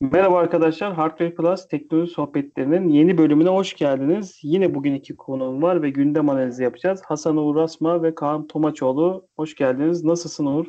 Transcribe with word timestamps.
Merhaba 0.00 0.38
arkadaşlar, 0.38 0.94
Hardware 0.94 1.34
Plus 1.34 1.68
teknoloji 1.68 2.12
sohbetlerinin 2.12 2.88
yeni 2.88 3.18
bölümüne 3.18 3.48
hoş 3.48 3.74
geldiniz. 3.76 4.40
Yine 4.42 4.74
bugün 4.74 4.94
iki 4.94 5.16
konuğum 5.16 5.62
var 5.62 5.82
ve 5.82 5.90
gündem 5.90 6.28
analizi 6.28 6.62
yapacağız. 6.62 7.02
Hasan 7.04 7.36
Uğur 7.36 7.56
Asma 7.56 8.02
ve 8.02 8.14
Kaan 8.14 8.46
Tomaçoğlu. 8.46 9.28
Hoş 9.36 9.54
geldiniz. 9.54 10.04
Nasılsın 10.04 10.46
Uğur? 10.46 10.66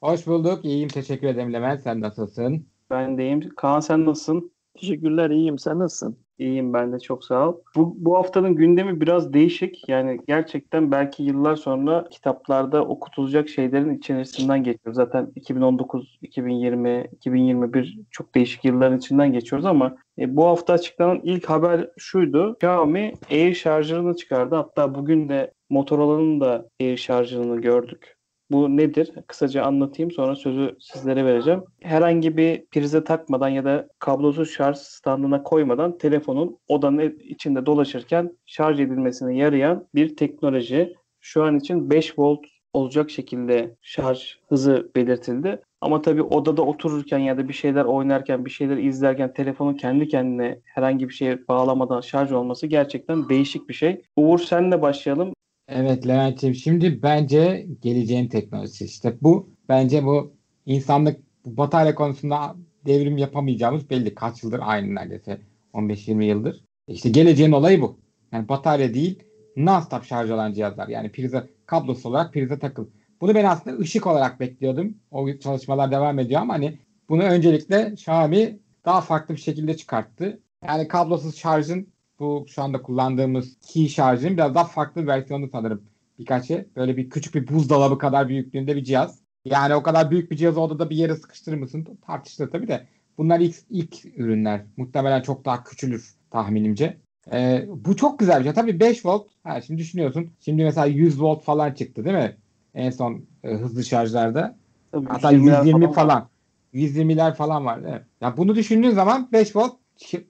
Hoş 0.00 0.26
bulduk. 0.26 0.64
İyiyim. 0.64 0.88
Teşekkür 0.88 1.26
ederim 1.26 1.52
Levent. 1.52 1.82
Sen 1.82 2.00
nasılsın? 2.00 2.66
Ben 2.90 3.18
de 3.18 3.22
iyiyim. 3.22 3.48
Kaan 3.56 3.80
sen 3.80 4.06
nasılsın? 4.06 4.52
Teşekkürler, 4.80 5.30
iyiyim. 5.30 5.58
Sen 5.58 5.78
nasılsın? 5.78 6.25
İyiyim 6.38 6.72
ben 6.72 6.92
de 6.92 6.98
çok 6.98 7.24
sağ 7.24 7.48
ol. 7.48 7.56
Bu, 7.76 7.94
bu 7.98 8.16
haftanın 8.16 8.54
gündemi 8.54 9.00
biraz 9.00 9.32
değişik. 9.32 9.88
Yani 9.88 10.20
gerçekten 10.28 10.92
belki 10.92 11.22
yıllar 11.22 11.56
sonra 11.56 12.08
kitaplarda 12.10 12.84
okutulacak 12.84 13.48
şeylerin 13.48 13.98
içerisinden 13.98 14.64
geçiyoruz. 14.64 14.96
Zaten 14.96 15.32
2019, 15.36 16.18
2020, 16.22 17.08
2021 17.12 17.98
çok 18.10 18.34
değişik 18.34 18.64
yılların 18.64 18.98
içinden 18.98 19.32
geçiyoruz 19.32 19.66
ama 19.66 19.96
e, 20.18 20.36
bu 20.36 20.46
hafta 20.46 20.72
açıklanan 20.72 21.20
ilk 21.22 21.50
haber 21.50 21.90
şuydu. 21.98 22.52
Xiaomi 22.52 23.12
Air 23.30 23.54
şarjörünü 23.54 24.16
çıkardı. 24.16 24.54
Hatta 24.54 24.94
bugün 24.94 25.28
de 25.28 25.52
Motorola'nın 25.70 26.40
da 26.40 26.68
Air 26.80 26.96
şarjörünü 26.96 27.60
gördük. 27.60 28.15
Bu 28.50 28.76
nedir? 28.76 29.12
Kısaca 29.26 29.62
anlatayım 29.62 30.10
sonra 30.10 30.36
sözü 30.36 30.76
sizlere 30.80 31.24
vereceğim. 31.24 31.64
Herhangi 31.82 32.36
bir 32.36 32.66
prize 32.66 33.04
takmadan 33.04 33.48
ya 33.48 33.64
da 33.64 33.88
kablosuz 33.98 34.50
şarj 34.50 34.76
standına 34.76 35.42
koymadan 35.42 35.98
telefonun 35.98 36.58
odanın 36.68 37.18
içinde 37.18 37.66
dolaşırken 37.66 38.36
şarj 38.46 38.80
edilmesine 38.80 39.36
yarayan 39.36 39.86
bir 39.94 40.16
teknoloji. 40.16 40.94
Şu 41.20 41.44
an 41.44 41.56
için 41.56 41.90
5 41.90 42.18
volt 42.18 42.40
olacak 42.72 43.10
şekilde 43.10 43.76
şarj 43.82 44.38
hızı 44.48 44.90
belirtildi. 44.96 45.62
Ama 45.80 46.02
tabii 46.02 46.22
odada 46.22 46.62
otururken 46.62 47.18
ya 47.18 47.38
da 47.38 47.48
bir 47.48 47.52
şeyler 47.52 47.84
oynarken, 47.84 48.44
bir 48.44 48.50
şeyler 48.50 48.76
izlerken 48.76 49.32
telefonun 49.32 49.74
kendi 49.74 50.08
kendine 50.08 50.60
herhangi 50.64 51.08
bir 51.08 51.14
şeye 51.14 51.48
bağlamadan 51.48 52.00
şarj 52.00 52.32
olması 52.32 52.66
gerçekten 52.66 53.28
değişik 53.28 53.68
bir 53.68 53.74
şey. 53.74 54.02
Uğur 54.16 54.38
senle 54.38 54.82
başlayalım. 54.82 55.35
Evet 55.68 56.06
Levent'ciğim 56.06 56.54
şimdi 56.54 57.02
bence 57.02 57.66
geleceğin 57.82 58.28
teknolojisi 58.28 58.84
işte 58.84 59.16
bu 59.20 59.50
bence 59.68 60.04
bu 60.04 60.36
insanlık 60.66 61.20
bu 61.44 61.56
batarya 61.56 61.94
konusunda 61.94 62.56
devrim 62.86 63.16
yapamayacağımız 63.16 63.90
belli. 63.90 64.14
Kaç 64.14 64.42
yıldır 64.42 64.60
aynı 64.62 64.94
neredeyse 64.94 65.40
15-20 65.74 66.24
yıldır. 66.24 66.64
İşte 66.88 67.08
geleceğin 67.08 67.52
olayı 67.52 67.80
bu. 67.80 68.00
Yani 68.32 68.48
batarya 68.48 68.94
değil 68.94 69.22
non-stop 69.56 70.04
şarj 70.04 70.30
olan 70.30 70.52
cihazlar. 70.52 70.88
Yani 70.88 71.12
prize 71.12 71.50
kablosu 71.66 72.08
olarak 72.08 72.32
prize 72.32 72.58
takıl. 72.58 72.86
Bunu 73.20 73.34
ben 73.34 73.44
aslında 73.44 73.78
ışık 73.78 74.06
olarak 74.06 74.40
bekliyordum. 74.40 74.94
O 75.10 75.38
çalışmalar 75.38 75.90
devam 75.90 76.18
ediyor 76.18 76.40
ama 76.40 76.54
hani 76.54 76.78
bunu 77.08 77.22
öncelikle 77.22 77.92
Xiaomi 77.92 78.58
daha 78.84 79.00
farklı 79.00 79.34
bir 79.34 79.40
şekilde 79.40 79.76
çıkarttı. 79.76 80.40
Yani 80.66 80.88
kablosuz 80.88 81.36
şarjın 81.36 81.88
bu 82.18 82.46
şu 82.48 82.62
anda 82.62 82.82
kullandığımız 82.82 83.56
key 83.60 83.88
şarjın 83.88 84.36
biraz 84.36 84.54
daha 84.54 84.64
farklı 84.64 85.02
bir 85.02 85.06
versiyonu 85.06 85.48
sanırım. 85.52 85.82
Birkaçı 86.18 86.46
şey. 86.46 86.64
böyle 86.76 86.96
bir 86.96 87.10
küçük 87.10 87.34
bir 87.34 87.48
buzdolabı 87.48 87.98
kadar 87.98 88.28
büyüklüğünde 88.28 88.76
bir 88.76 88.84
cihaz. 88.84 89.18
Yani 89.44 89.74
o 89.74 89.82
kadar 89.82 90.10
büyük 90.10 90.30
bir 90.30 90.36
cihaz 90.36 90.58
odada 90.58 90.90
bir 90.90 90.96
yere 90.96 91.14
sıkıştırır 91.14 91.56
mısın? 91.56 91.98
Tartışılır 92.06 92.50
tabii 92.50 92.68
de. 92.68 92.86
Bunlar 93.18 93.40
ilk, 93.40 93.56
ilk 93.70 94.04
ürünler. 94.16 94.64
Muhtemelen 94.76 95.22
çok 95.22 95.44
daha 95.44 95.64
küçülür 95.64 96.14
tahminimce. 96.30 96.96
Ee, 97.32 97.66
bu 97.68 97.96
çok 97.96 98.18
güzel 98.18 98.38
bir 98.38 98.44
şey. 98.44 98.52
Tabii 98.52 98.80
5 98.80 99.06
volt. 99.06 99.28
Ha, 99.44 99.60
şimdi 99.60 99.80
düşünüyorsun. 99.80 100.30
Şimdi 100.40 100.64
mesela 100.64 100.86
100 100.86 101.20
volt 101.22 101.42
falan 101.42 101.72
çıktı 101.72 102.04
değil 102.04 102.16
mi? 102.16 102.36
En 102.74 102.90
son 102.90 103.24
e, 103.44 103.54
hızlı 103.54 103.84
şarjlarda. 103.84 104.56
Tabii 104.92 105.06
Hatta 105.06 105.30
120 105.30 105.80
falan. 105.80 105.92
falan. 105.92 106.28
120'ler 106.74 107.34
falan 107.34 107.64
var. 107.64 107.80
Evet. 107.88 108.02
Ya 108.20 108.36
bunu 108.36 108.54
düşündüğün 108.54 108.90
zaman 108.90 109.28
5 109.32 109.56
volt 109.56 109.76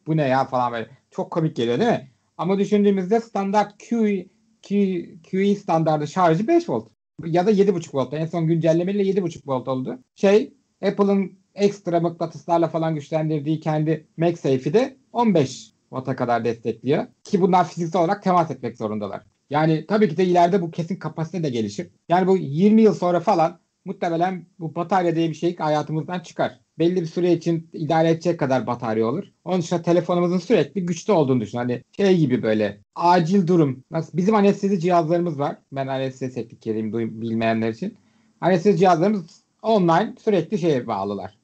bu 0.07 0.17
ne 0.17 0.29
ya 0.29 0.45
falan 0.45 0.73
böyle. 0.73 0.89
Çok 1.17 1.31
komik 1.31 1.56
geliyor 1.56 1.78
değil 1.78 1.91
mi? 1.91 2.11
Ama 2.39 2.59
düşündüğümüzde 2.59 3.20
standart 3.20 3.89
QE, 3.89 4.27
QE, 4.62 5.23
QE 5.23 5.55
standartı 5.55 6.06
şarjı 6.06 6.48
5 6.48 6.68
volt. 6.68 6.89
Ya 7.24 7.46
da 7.46 7.51
7.5 7.51 7.95
volt. 7.95 8.14
En 8.14 8.27
son 8.27 8.46
güncellemeyle 8.46 9.02
7.5 9.02 9.41
volt 9.46 9.68
oldu. 9.68 9.98
Şey 10.14 10.52
Apple'ın 10.83 11.39
ekstra 11.55 12.01
mıknatıslarla 12.01 12.68
falan 12.68 12.95
güçlendirdiği 12.95 13.61
kendi 13.61 14.07
MagSafe'i 14.17 14.74
de 14.74 14.96
15 15.13 15.73
Watt'a 15.91 16.17
kadar 16.17 16.45
destekliyor. 16.45 17.07
Ki 17.24 17.41
bunlar 17.41 17.68
fiziksel 17.68 18.02
olarak 18.02 18.23
temas 18.23 18.51
etmek 18.51 18.79
zorundalar. 18.79 19.23
Yani 19.51 19.86
tabii 19.86 20.08
ki 20.08 20.17
de 20.17 20.24
ileride 20.24 20.62
bu 20.62 20.70
kesin 20.70 20.96
kapasite 20.96 21.42
de 21.42 21.51
gelişir. 21.51 21.91
Yani 22.08 22.27
bu 22.27 22.36
20 22.36 22.83
yıl 22.83 22.95
sonra 22.95 23.20
falan 23.20 23.61
muhtemelen 23.86 24.47
bu 24.58 24.74
batarya 24.74 25.17
diye 25.17 25.29
bir 25.29 25.35
şey 25.35 25.57
hayatımızdan 25.57 26.20
çıkar 26.20 26.61
belli 26.79 27.01
bir 27.01 27.07
süre 27.07 27.33
için 27.33 27.70
idare 27.73 28.11
edecek 28.11 28.41
kadar 28.41 28.67
batarya 28.67 29.07
olur. 29.07 29.24
Onun 29.45 29.61
dışında 29.61 29.83
telefonumuzun 29.83 30.39
sürekli 30.39 30.86
güçlü 30.86 31.13
olduğunu 31.13 31.41
düşün. 31.41 31.58
Hani 31.58 31.83
şey 31.97 32.19
gibi 32.19 32.42
böyle 32.42 32.79
acil 32.95 33.47
durum. 33.47 33.85
Nasıl 33.91 34.17
bizim 34.17 34.35
anestezi 34.35 34.80
cihazlarımız 34.80 35.39
var. 35.39 35.57
Ben 35.73 35.86
anestezi 35.86 36.35
teknikeriyim 36.35 36.92
bilmeyenler 36.92 37.70
için. 37.70 37.97
Anestezi 38.41 38.79
cihazlarımız 38.79 39.41
online 39.63 40.14
sürekli 40.24 40.58
şeye 40.58 40.86
bağlılar. 40.86 41.39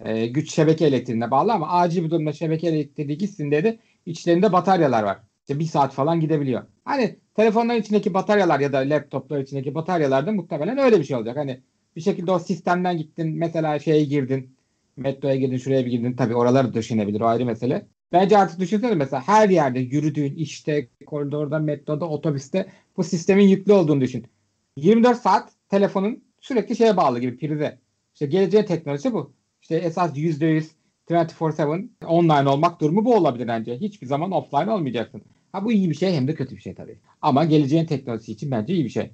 Ee, 0.00 0.26
güç 0.26 0.54
şebeke 0.54 0.86
elektriğine 0.86 1.30
bağlı 1.30 1.52
ama 1.52 1.68
acil 1.68 2.04
bir 2.04 2.10
durumda 2.10 2.32
şebeke 2.32 2.68
elektriği 2.68 3.18
gitsin 3.18 3.50
de 3.50 3.78
içlerinde 4.06 4.52
bataryalar 4.52 5.02
var. 5.02 5.18
İşte 5.40 5.58
bir 5.58 5.64
saat 5.64 5.92
falan 5.92 6.20
gidebiliyor. 6.20 6.62
Hani 6.84 7.16
telefonların 7.34 7.80
içindeki 7.80 8.14
bataryalar 8.14 8.60
ya 8.60 8.72
da 8.72 8.78
laptoplar 8.78 9.38
içindeki 9.38 9.74
bataryalarda 9.74 10.32
muhtemelen 10.32 10.78
öyle 10.78 10.98
bir 10.98 11.04
şey 11.04 11.16
olacak. 11.16 11.36
Hani 11.36 11.60
bir 11.96 12.00
şekilde 12.00 12.32
o 12.32 12.38
sistemden 12.38 12.98
gittin 12.98 13.38
mesela 13.38 13.78
şeye 13.78 14.04
girdin 14.04 14.56
metroya 14.96 15.36
girdin 15.36 15.56
şuraya 15.56 15.86
bir 15.86 15.90
girdin. 15.90 16.12
Tabii 16.12 16.34
oraları 16.34 16.74
düşünebilir 16.74 17.20
o 17.20 17.26
ayrı 17.26 17.46
mesele. 17.46 17.86
Bence 18.12 18.38
artık 18.38 18.60
düşünsene 18.60 18.94
mesela 18.94 19.28
her 19.28 19.48
yerde 19.48 19.80
yürüdüğün 19.80 20.34
işte 20.34 20.88
koridorda, 21.06 21.58
metroda, 21.58 22.08
otobüste 22.08 22.66
bu 22.96 23.04
sistemin 23.04 23.48
yüklü 23.48 23.72
olduğunu 23.72 24.00
düşün. 24.00 24.26
24 24.76 25.18
saat 25.18 25.52
telefonun 25.68 26.24
sürekli 26.40 26.76
şeye 26.76 26.96
bağlı 26.96 27.20
gibi 27.20 27.36
prize. 27.36 27.78
İşte 28.14 28.26
geleceğin 28.26 28.64
teknolojisi 28.64 29.12
bu. 29.12 29.32
İşte 29.62 29.76
esas 29.76 30.16
%100 30.16 30.64
24-7 31.10 31.88
online 32.06 32.48
olmak 32.48 32.80
durumu 32.80 33.04
bu 33.04 33.14
olabilir 33.14 33.48
bence. 33.48 33.78
Hiçbir 33.78 34.06
zaman 34.06 34.32
offline 34.32 34.70
olmayacaksın. 34.70 35.22
Ha 35.52 35.64
bu 35.64 35.72
iyi 35.72 35.90
bir 35.90 35.94
şey 35.94 36.12
hem 36.12 36.28
de 36.28 36.34
kötü 36.34 36.56
bir 36.56 36.60
şey 36.60 36.74
tabii. 36.74 36.98
Ama 37.22 37.44
geleceğin 37.44 37.86
teknolojisi 37.86 38.32
için 38.32 38.50
bence 38.50 38.74
iyi 38.74 38.84
bir 38.84 38.90
şey. 38.90 39.10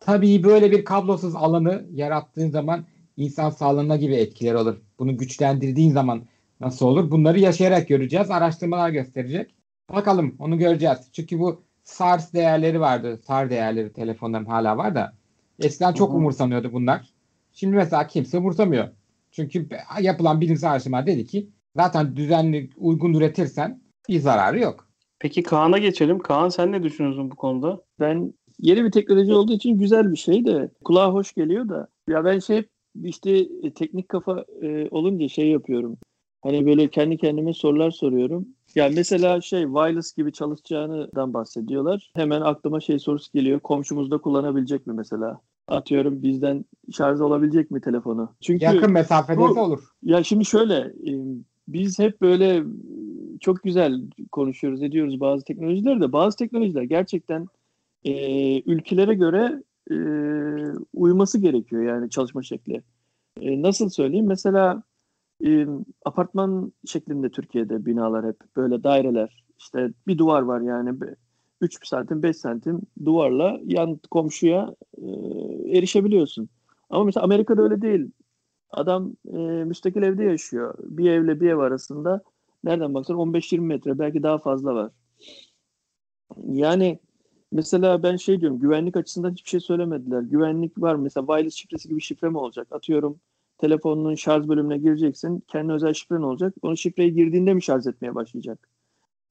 Tabii 0.00 0.44
böyle 0.44 0.70
bir 0.70 0.84
kablosuz 0.84 1.36
alanı 1.36 1.86
yarattığın 1.92 2.50
zaman 2.50 2.84
insan 3.16 3.50
sağlığına 3.50 3.96
gibi 3.96 4.14
etkiler 4.14 4.54
olur. 4.54 4.76
Bunu 4.98 5.16
güçlendirdiğin 5.16 5.92
zaman 5.92 6.26
nasıl 6.60 6.86
olur? 6.86 7.10
Bunları 7.10 7.40
yaşayarak 7.40 7.88
göreceğiz. 7.88 8.30
Araştırmalar 8.30 8.90
gösterecek. 8.90 9.54
Bakalım 9.92 10.36
onu 10.38 10.58
göreceğiz. 10.58 10.98
Çünkü 11.12 11.38
bu 11.38 11.62
SARS 11.84 12.32
değerleri 12.32 12.80
vardı. 12.80 13.20
SAR 13.26 13.50
değerleri 13.50 13.92
telefonlarım 13.92 14.46
hala 14.46 14.76
var 14.76 14.94
da. 14.94 15.12
Eskiden 15.58 15.92
çok 15.92 16.14
umursanıyordu 16.14 16.72
bunlar. 16.72 17.10
Şimdi 17.52 17.76
mesela 17.76 18.06
kimse 18.06 18.38
umursamıyor. 18.38 18.88
Çünkü 19.30 19.68
yapılan 20.00 20.40
bilimsel 20.40 20.70
araştırma 20.70 21.06
dedi 21.06 21.26
ki 21.26 21.48
zaten 21.76 22.16
düzenli 22.16 22.70
uygun 22.76 23.14
üretirsen 23.14 23.82
bir 24.08 24.20
zararı 24.20 24.60
yok. 24.60 24.90
Peki 25.18 25.42
Kaan'a 25.42 25.78
geçelim. 25.78 26.18
Kaan 26.18 26.48
sen 26.48 26.72
ne 26.72 26.82
düşünüyorsun 26.82 27.30
bu 27.30 27.36
konuda? 27.36 27.82
Ben 28.00 28.34
yeni 28.62 28.84
bir 28.84 28.90
teknoloji 28.90 29.34
olduğu 29.34 29.52
için 29.52 29.78
güzel 29.78 30.12
bir 30.12 30.16
şey 30.16 30.46
de 30.46 30.70
kulağa 30.84 31.12
hoş 31.12 31.32
geliyor 31.32 31.68
da 31.68 31.88
ya 32.08 32.24
ben 32.24 32.38
şey 32.38 32.62
işte 33.04 33.30
e, 33.62 33.70
teknik 33.74 34.08
kafa 34.08 34.44
e, 34.62 34.88
olunca 34.90 35.28
şey 35.28 35.48
yapıyorum. 35.48 35.96
Hani 36.42 36.66
böyle 36.66 36.88
kendi 36.88 37.16
kendime 37.16 37.52
sorular 37.54 37.90
soruyorum. 37.90 38.48
Yani 38.74 38.94
mesela 38.94 39.40
şey 39.40 39.62
wireless 39.62 40.14
gibi 40.14 40.32
çalışacağından 40.32 41.34
bahsediyorlar. 41.34 42.10
Hemen 42.14 42.40
aklıma 42.40 42.80
şey 42.80 42.98
sorusu 42.98 43.32
geliyor. 43.32 43.60
Komşumuzda 43.60 44.18
kullanabilecek 44.18 44.86
mi 44.86 44.92
mesela? 44.92 45.40
Atıyorum 45.68 46.22
bizden 46.22 46.64
şarj 46.92 47.20
olabilecek 47.20 47.70
mi 47.70 47.80
telefonu? 47.80 48.32
Çünkü 48.40 48.64
yakın 48.64 48.92
mesafede 48.92 49.40
olur. 49.40 49.82
Ya 50.02 50.22
şimdi 50.22 50.44
şöyle 50.44 50.74
e, 50.76 51.12
biz 51.68 51.98
hep 51.98 52.20
böyle 52.20 52.64
çok 53.40 53.62
güzel 53.62 54.02
konuşuyoruz, 54.32 54.82
ediyoruz 54.82 55.20
bazı 55.20 55.44
teknolojiler 55.44 56.00
de 56.00 56.12
bazı 56.12 56.36
teknolojiler 56.36 56.82
gerçekten 56.82 57.46
e, 58.04 58.62
ülkelere 58.62 59.14
göre 59.14 59.62
e, 59.90 59.96
uyması 60.94 61.38
gerekiyor 61.38 61.82
yani 61.82 62.10
çalışma 62.10 62.42
şekli. 62.42 62.82
E, 63.40 63.62
nasıl 63.62 63.88
söyleyeyim? 63.88 64.26
Mesela 64.26 64.82
e, 65.46 65.66
apartman 66.04 66.72
şeklinde 66.86 67.30
Türkiye'de 67.30 67.86
binalar 67.86 68.26
hep 68.26 68.36
böyle 68.56 68.84
daireler. 68.84 69.44
İşte 69.58 69.90
bir 70.06 70.18
duvar 70.18 70.42
var 70.42 70.60
yani 70.60 71.00
3 71.60 71.88
santim 71.88 72.22
5 72.22 72.36
santim 72.36 72.80
duvarla 73.04 73.60
yan 73.64 74.00
komşuya 74.10 74.74
e, 74.98 75.06
erişebiliyorsun. 75.78 76.48
Ama 76.90 77.04
mesela 77.04 77.24
Amerika'da 77.24 77.62
öyle 77.62 77.82
değil. 77.82 78.10
Adam 78.70 79.16
e, 79.32 79.36
müstakil 79.38 80.02
evde 80.02 80.24
yaşıyor. 80.24 80.74
Bir 80.78 81.10
evle 81.10 81.40
bir 81.40 81.50
ev 81.50 81.58
arasında 81.58 82.22
nereden 82.64 82.94
baksan 82.94 83.16
15-20 83.16 83.60
metre 83.60 83.98
belki 83.98 84.22
daha 84.22 84.38
fazla 84.38 84.74
var. 84.74 84.90
Yani 86.46 86.98
Mesela 87.52 88.02
ben 88.02 88.16
şey 88.16 88.40
diyorum 88.40 88.58
güvenlik 88.58 88.96
açısından 88.96 89.32
hiçbir 89.32 89.50
şey 89.50 89.60
söylemediler. 89.60 90.20
Güvenlik 90.22 90.82
var 90.82 90.94
mesela 90.94 91.26
wireless 91.26 91.54
şifresi 91.54 91.88
gibi 91.88 92.00
şifre 92.00 92.28
mi 92.28 92.38
olacak? 92.38 92.68
Atıyorum 92.70 93.20
telefonunun 93.58 94.14
şarj 94.14 94.48
bölümüne 94.48 94.78
gireceksin. 94.78 95.42
Kendi 95.48 95.72
özel 95.72 95.94
şifren 95.94 96.22
olacak. 96.22 96.54
Onu 96.62 96.76
şifreyi 96.76 97.14
girdiğinde 97.14 97.54
mi 97.54 97.62
şarj 97.62 97.86
etmeye 97.86 98.14
başlayacak? 98.14 98.68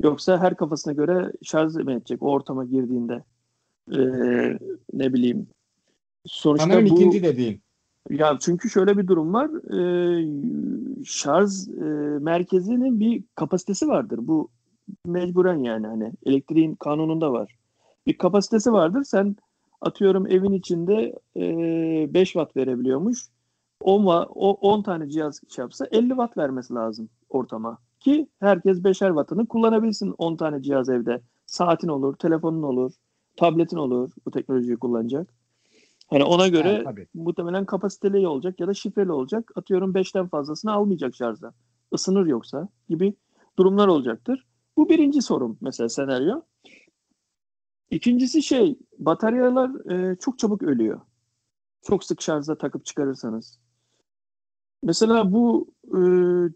Yoksa 0.04 0.38
her 0.38 0.56
kafasına 0.56 0.94
göre 0.94 1.32
şarj 1.44 1.76
mı 1.76 1.92
edecek 1.92 2.24
o 2.24 2.32
ortama 2.32 2.66
girdiğinde? 2.66 3.24
Ee, 3.94 4.60
ne 4.94 5.14
bileyim. 5.14 5.48
Sonuçta 6.26 6.68
Sanırım 6.68 6.90
bu 6.90 6.94
ikinci 6.94 7.24
dediğin. 7.24 7.62
ya 8.10 8.38
çünkü 8.42 8.70
şöyle 8.70 8.98
bir 8.98 9.08
durum 9.08 9.34
var. 9.34 9.50
Ee, 9.74 10.28
şarj 11.06 11.68
e, 11.68 11.84
merkezinin 12.20 13.00
bir 13.00 13.24
kapasitesi 13.36 13.88
vardır. 13.88 14.20
Bu 14.22 14.50
mecburen 15.06 15.64
yani 15.64 15.88
hani 15.88 16.12
elektriğin 16.26 16.76
kanununda 16.76 17.32
var. 17.32 17.56
Bir 18.08 18.18
kapasitesi 18.18 18.74
vardır. 18.74 19.04
Sen 19.04 19.36
atıyorum 19.82 20.28
evin 20.28 20.52
içinde 20.54 21.20
e, 21.36 22.14
5 22.14 22.28
watt 22.32 22.56
verebiliyormuş. 22.58 23.28
10, 23.82 24.04
wa- 24.04 24.26
o 24.36 24.52
10 24.54 24.82
tane 24.82 25.10
cihaz 25.10 25.42
şey 25.50 25.64
yapsa 25.64 25.86
50 25.92 26.10
watt 26.10 26.38
vermesi 26.38 26.74
lazım 26.74 27.10
ortama. 27.30 27.78
Ki 28.00 28.28
herkes 28.40 28.78
5'er 28.84 29.08
wattını 29.10 29.48
kullanabilsin 29.48 30.16
10 30.18 30.36
tane 30.36 30.62
cihaz 30.62 30.90
evde. 30.90 31.22
Saatin 31.46 31.88
olur, 31.88 32.16
telefonun 32.16 32.64
olur, 32.64 32.92
tabletin 33.38 33.78
olur 33.78 34.12
bu 34.26 34.32
teknolojiyi 34.32 34.78
kullanacak. 34.78 35.34
Hani 36.08 36.24
ona 36.24 36.48
göre 36.48 36.82
tabii. 36.84 37.08
muhtemelen 37.14 37.66
kapasiteli 37.66 38.28
olacak 38.28 38.60
ya 38.60 38.68
da 38.68 38.74
şifreli 38.74 39.12
olacak. 39.12 39.52
Atıyorum 39.56 39.94
5'ten 39.94 40.28
fazlasını 40.28 40.74
almayacak 40.74 41.16
şarjda. 41.16 41.54
Isınır 41.92 42.26
yoksa 42.26 42.68
gibi 42.90 43.14
durumlar 43.58 43.88
olacaktır. 43.88 44.46
Bu 44.78 44.90
birinci 44.90 45.22
sorum 45.22 45.58
mesela 45.62 45.90
senaryo. 45.90 46.42
İkincisi 47.92 48.44
şey 48.44 48.80
bataryalar 48.98 49.92
e, 49.92 50.16
çok 50.16 50.40
çabuk 50.40 50.64
ölüyor. 50.64 51.02
Çok 51.82 52.04
sık 52.04 52.22
şarja 52.22 52.56
takıp 52.56 52.86
çıkarırsanız. 52.86 53.60
Mesela 54.84 55.32
bu 55.32 55.68
e, 55.88 56.02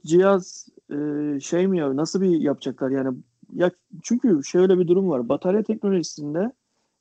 cihaz 0.05 0.67
e, 0.91 0.95
şey 1.39 1.67
mi 1.67 1.77
ya 1.79 1.95
nasıl 1.95 2.21
bir 2.21 2.41
yapacaklar 2.41 2.89
yani 2.89 3.17
ya 3.53 3.71
çünkü 4.03 4.41
şöyle 4.43 4.79
bir 4.79 4.87
durum 4.87 5.09
var. 5.09 5.29
Batarya 5.29 5.63
teknolojisinde 5.63 6.51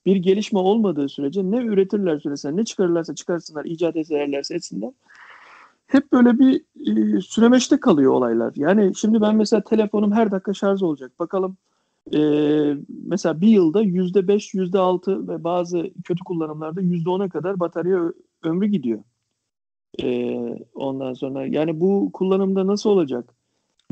bir 0.06 0.16
gelişme 0.16 0.58
olmadığı 0.58 1.08
sürece 1.08 1.50
ne 1.50 1.56
üretirler 1.56 2.18
süresine 2.18 2.56
ne 2.56 2.64
çıkarırlarsa 2.64 3.14
çıkarsınlar, 3.14 3.64
icat 3.64 3.96
ederlerse 3.96 4.54
etsinler. 4.54 4.92
Hep 5.86 6.12
böyle 6.12 6.38
bir 6.38 6.64
e, 7.16 7.20
süremeçte 7.20 7.80
kalıyor 7.80 8.12
olaylar. 8.12 8.52
Yani 8.56 8.94
şimdi 8.94 9.20
ben 9.20 9.36
mesela 9.36 9.62
telefonum 9.62 10.12
her 10.12 10.30
dakika 10.30 10.54
şarj 10.54 10.82
olacak. 10.82 11.18
Bakalım 11.18 11.56
e, 12.14 12.18
mesela 12.88 13.40
bir 13.40 13.48
yılda 13.48 13.80
yüzde 13.80 14.28
beş, 14.28 14.54
yüzde 14.54 14.78
altı 14.78 15.28
ve 15.28 15.44
bazı 15.44 15.90
kötü 16.04 16.24
kullanımlarda 16.24 16.80
yüzde 16.80 17.10
ona 17.10 17.28
kadar 17.28 17.60
batarya 17.60 18.12
ömrü 18.42 18.66
gidiyor. 18.66 19.04
E, 20.02 20.36
ondan 20.74 21.12
sonra 21.14 21.46
yani 21.46 21.80
bu 21.80 22.10
kullanımda 22.12 22.66
nasıl 22.66 22.90
olacak? 22.90 23.34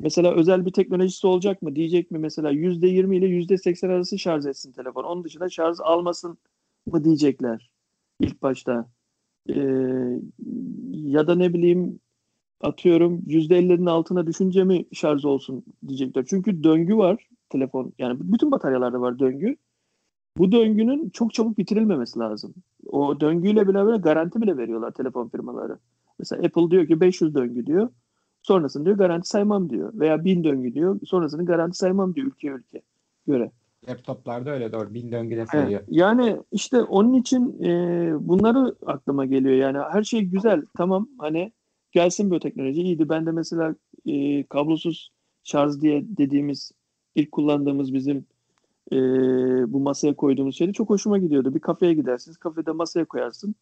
Mesela 0.02 0.34
özel 0.34 0.66
bir 0.66 0.72
teknolojisi 0.72 1.26
olacak 1.26 1.62
mı? 1.62 1.76
Diyecek 1.76 2.10
mi 2.10 2.18
mesela 2.18 2.50
yüzde 2.50 2.88
yirmi 2.88 3.16
ile 3.16 3.26
yüzde 3.26 3.58
seksen 3.58 3.88
arası 3.88 4.18
şarj 4.18 4.46
etsin 4.46 4.72
telefon. 4.72 5.04
Onun 5.04 5.24
dışında 5.24 5.48
şarj 5.48 5.76
almasın 5.80 6.38
mı 6.86 7.04
diyecekler 7.04 7.70
ilk 8.20 8.42
başta. 8.42 8.90
Ee, 9.48 9.54
ya 10.92 11.26
da 11.26 11.34
ne 11.34 11.54
bileyim 11.54 12.00
atıyorum 12.60 13.22
yüzde 13.26 13.58
ellilerin 13.58 13.86
altına 13.86 14.26
düşünce 14.26 14.64
mi 14.64 14.84
şarj 14.92 15.24
olsun 15.24 15.64
diyecekler. 15.88 16.24
Çünkü 16.28 16.64
döngü 16.64 16.96
var 16.96 17.28
telefon. 17.50 17.92
Yani 17.98 18.18
bütün 18.20 18.50
bataryalarda 18.50 19.00
var 19.00 19.18
döngü. 19.18 19.56
Bu 20.38 20.52
döngünün 20.52 21.10
çok 21.10 21.34
çabuk 21.34 21.58
bitirilmemesi 21.58 22.18
lazım. 22.18 22.54
O 22.86 23.20
döngüyle 23.20 23.68
bile 23.68 23.96
garanti 23.96 24.40
bile 24.40 24.56
veriyorlar 24.56 24.90
telefon 24.90 25.28
firmaları. 25.28 25.78
Mesela 26.18 26.42
Apple 26.46 26.70
diyor 26.70 26.86
ki 26.86 27.00
500 27.00 27.34
döngü 27.34 27.66
diyor. 27.66 27.88
Sonrasını 28.42 28.84
diyor 28.84 28.96
garanti 28.96 29.28
saymam 29.28 29.70
diyor. 29.70 29.92
Veya 29.94 30.24
1000 30.24 30.44
döngü 30.44 30.74
diyor. 30.74 31.00
Sonrasını 31.04 31.44
garanti 31.44 31.78
saymam 31.78 32.14
diyor 32.14 32.26
ülke 32.26 32.48
ülke 32.48 32.82
göre. 33.26 33.50
Laptoplarda 33.88 34.50
öyle 34.50 34.72
doğru. 34.72 34.94
Bin 34.94 35.12
döngüde 35.12 35.40
Evet. 35.40 35.50
sayıyor. 35.50 35.82
Yani 35.88 36.36
işte 36.52 36.82
onun 36.82 37.14
için 37.14 37.62
e, 37.62 38.12
bunları 38.20 38.74
aklıma 38.86 39.26
geliyor. 39.26 39.54
Yani 39.54 39.78
her 39.90 40.02
şey 40.02 40.22
güzel. 40.22 40.62
Tamam 40.76 41.08
hani 41.18 41.52
gelsin 41.92 42.30
bu 42.30 42.40
teknoloji 42.40 42.82
iyiydi. 42.82 43.08
Ben 43.08 43.26
de 43.26 43.32
mesela 43.32 43.74
e, 44.06 44.46
kablosuz 44.46 45.10
şarj 45.44 45.80
diye 45.80 46.04
dediğimiz 46.16 46.72
ilk 47.14 47.32
kullandığımız 47.32 47.94
bizim 47.94 48.26
e, 48.92 48.96
bu 49.72 49.80
masaya 49.80 50.16
koyduğumuz 50.16 50.56
şeydi 50.56 50.72
çok 50.72 50.90
hoşuma 50.90 51.18
gidiyordu. 51.18 51.54
Bir 51.54 51.60
kafeye 51.60 51.94
gidersiniz. 51.94 52.36
Kafede 52.36 52.72
masaya 52.72 53.04
koyarsın. 53.04 53.54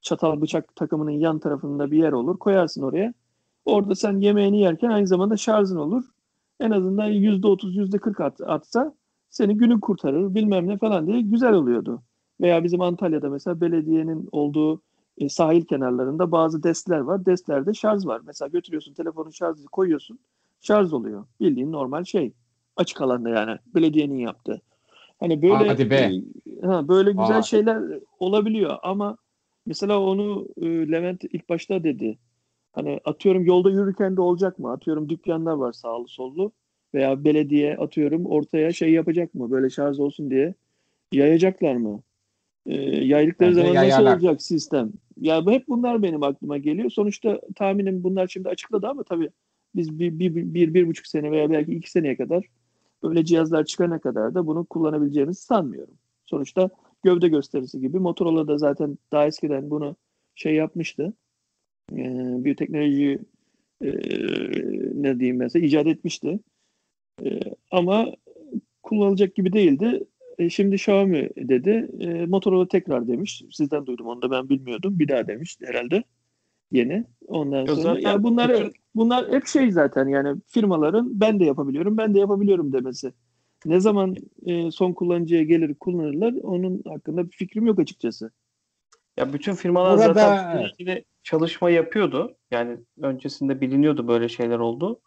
Çatal 0.00 0.40
bıçak 0.40 0.76
takımının 0.76 1.10
yan 1.10 1.38
tarafında 1.38 1.90
bir 1.90 1.98
yer 1.98 2.12
olur. 2.12 2.38
Koyarsın 2.38 2.82
oraya. 2.82 3.14
Orada 3.64 3.94
sen 3.94 4.20
yemeğini 4.20 4.60
yerken 4.60 4.90
aynı 4.90 5.06
zamanda 5.06 5.36
şarjın 5.36 5.76
olur. 5.76 6.04
En 6.60 6.70
azından 6.70 7.10
%30, 7.10 7.74
%40 7.74 8.24
at, 8.24 8.40
atsa 8.40 8.94
seni 9.30 9.56
günü 9.56 9.80
kurtarır 9.80 10.34
bilmem 10.34 10.68
ne 10.68 10.78
falan 10.78 11.06
diye 11.06 11.20
güzel 11.20 11.52
oluyordu. 11.52 12.02
Veya 12.40 12.64
bizim 12.64 12.80
Antalya'da 12.80 13.30
mesela 13.30 13.60
belediyenin 13.60 14.28
olduğu 14.32 14.82
e, 15.18 15.28
sahil 15.28 15.64
kenarlarında 15.64 16.32
bazı 16.32 16.62
destler 16.62 16.98
var. 16.98 17.26
Destlerde 17.26 17.74
şarj 17.74 18.06
var. 18.06 18.20
Mesela 18.26 18.48
götürüyorsun 18.48 18.94
telefonun 18.94 19.30
şarjı 19.30 19.64
koyuyorsun. 19.64 20.18
Şarj 20.60 20.92
oluyor. 20.92 21.24
Bildiğin 21.40 21.72
normal 21.72 22.04
şey. 22.04 22.32
Açık 22.76 23.00
alanda 23.00 23.28
yani. 23.28 23.58
Belediyenin 23.74 24.18
yaptığı. 24.18 24.60
Hani 25.20 25.42
böyle 25.42 25.68
Hadi 25.68 25.90
be. 25.90 25.94
e, 25.96 26.66
ha, 26.66 26.88
böyle 26.88 27.10
güzel 27.10 27.34
Vay. 27.34 27.42
şeyler 27.42 27.82
olabiliyor 28.18 28.76
ama 28.82 29.16
mesela 29.66 30.00
onu 30.00 30.48
e, 30.62 30.66
Levent 30.66 31.24
ilk 31.24 31.48
başta 31.48 31.84
dedi. 31.84 32.18
Hani 32.72 33.00
atıyorum 33.04 33.44
yolda 33.44 33.70
yürürken 33.70 34.16
de 34.16 34.20
olacak 34.20 34.58
mı? 34.58 34.72
Atıyorum 34.72 35.08
dükkanlar 35.08 35.52
var 35.52 35.72
sağlı 35.72 36.08
sollu 36.08 36.52
veya 36.94 37.24
belediye 37.24 37.76
atıyorum 37.76 38.26
ortaya 38.26 38.72
şey 38.72 38.92
yapacak 38.92 39.34
mı? 39.34 39.50
Böyle 39.50 39.70
şarj 39.70 39.98
olsun 39.98 40.30
diye 40.30 40.54
yayacaklar 41.12 41.76
mı? 41.76 42.02
Ee, 42.66 42.74
yaydıkları 43.04 43.50
Bence 43.50 43.60
zaman 43.60 43.88
nasıl 43.88 44.02
olacak 44.02 44.42
sistem? 44.42 44.92
Ya 45.20 45.46
hep 45.46 45.68
bunlar 45.68 46.02
benim 46.02 46.22
aklıma 46.22 46.58
geliyor. 46.58 46.90
Sonuçta 46.90 47.40
tahminim 47.54 48.04
bunlar 48.04 48.28
şimdi 48.28 48.48
açıkladı 48.48 48.88
ama 48.88 49.02
tabii 49.02 49.30
biz 49.74 49.98
bir, 49.98 50.18
bir, 50.18 50.34
bir, 50.34 50.54
bir, 50.54 50.74
bir 50.74 50.86
buçuk 50.86 51.06
sene 51.06 51.30
veya 51.30 51.50
belki 51.50 51.72
iki 51.72 51.90
seneye 51.90 52.16
kadar 52.16 52.44
öyle 53.08 53.24
cihazlar 53.24 53.64
çıkana 53.64 53.98
kadar 53.98 54.34
da 54.34 54.46
bunu 54.46 54.64
kullanabileceğimizi 54.64 55.42
sanmıyorum. 55.42 55.94
Sonuçta 56.26 56.70
gövde 57.02 57.28
gösterisi 57.28 57.80
gibi 57.80 57.98
Motorola 57.98 58.48
da 58.48 58.58
zaten 58.58 58.98
daha 59.12 59.26
eskiden 59.26 59.70
bunu 59.70 59.96
şey 60.34 60.54
yapmıştı. 60.54 61.12
Ee, 61.92 62.44
bir 62.44 62.56
teknoloji 62.56 63.18
e, 63.82 63.90
ne 64.94 65.18
diyeyim 65.18 65.36
mesela 65.36 65.66
icat 65.66 65.86
etmişti. 65.86 66.40
E, 67.24 67.40
ama 67.70 68.06
kullanılacak 68.82 69.34
gibi 69.34 69.52
değildi. 69.52 70.04
E, 70.38 70.50
şimdi 70.50 70.74
Xiaomi 70.74 71.30
dedi. 71.36 71.88
E, 72.00 72.26
Motorola 72.26 72.68
tekrar 72.68 73.08
demiş. 73.08 73.42
Sizden 73.50 73.86
duydum 73.86 74.06
onu 74.06 74.22
da 74.22 74.30
ben 74.30 74.48
bilmiyordum. 74.48 74.98
Bir 74.98 75.08
daha 75.08 75.26
demiş 75.26 75.56
herhalde. 75.64 76.04
Yeni. 76.72 77.04
Ondan 77.26 77.58
Ya 77.60 77.66
sonra 77.66 77.82
zaten 77.82 78.00
ya 78.00 78.22
bunlar 78.22 78.48
bütün- 78.52 78.72
bunlar 78.94 79.32
hep 79.32 79.46
şey 79.46 79.70
zaten 79.70 80.08
yani 80.08 80.40
firmaların 80.46 81.20
ben 81.20 81.40
de 81.40 81.44
yapabiliyorum, 81.44 81.96
ben 81.96 82.14
de 82.14 82.18
yapabiliyorum 82.18 82.72
demesi. 82.72 83.12
Ne 83.64 83.80
zaman 83.80 84.16
e, 84.46 84.70
son 84.70 84.92
kullanıcıya 84.92 85.42
gelir 85.42 85.74
kullanırlar 85.74 86.34
onun 86.42 86.82
hakkında 86.86 87.24
bir 87.26 87.36
fikrim 87.36 87.66
yok 87.66 87.78
açıkçası. 87.78 88.30
Ya 89.16 89.32
bütün 89.32 89.54
firmalar 89.54 89.98
Burada- 89.98 90.14
zaten 90.14 90.64
ilgili 90.64 91.04
çalışma 91.22 91.70
yapıyordu. 91.70 92.36
Yani 92.50 92.78
öncesinde 93.00 93.60
biliniyordu 93.60 94.08
böyle 94.08 94.28
şeyler 94.28 94.58
oldu. 94.58 95.00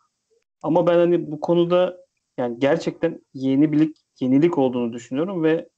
Ama 0.64 0.88
ben 0.88 0.98
hani 0.98 1.32
bu 1.32 1.40
konuda 1.40 1.98
yani 2.38 2.60
gerçekten 2.60 3.22
yenilik 3.34 3.98
yenilik 4.20 4.58
olduğunu 4.58 4.94
düşünüyorum 4.94 5.44
ve 5.44 5.70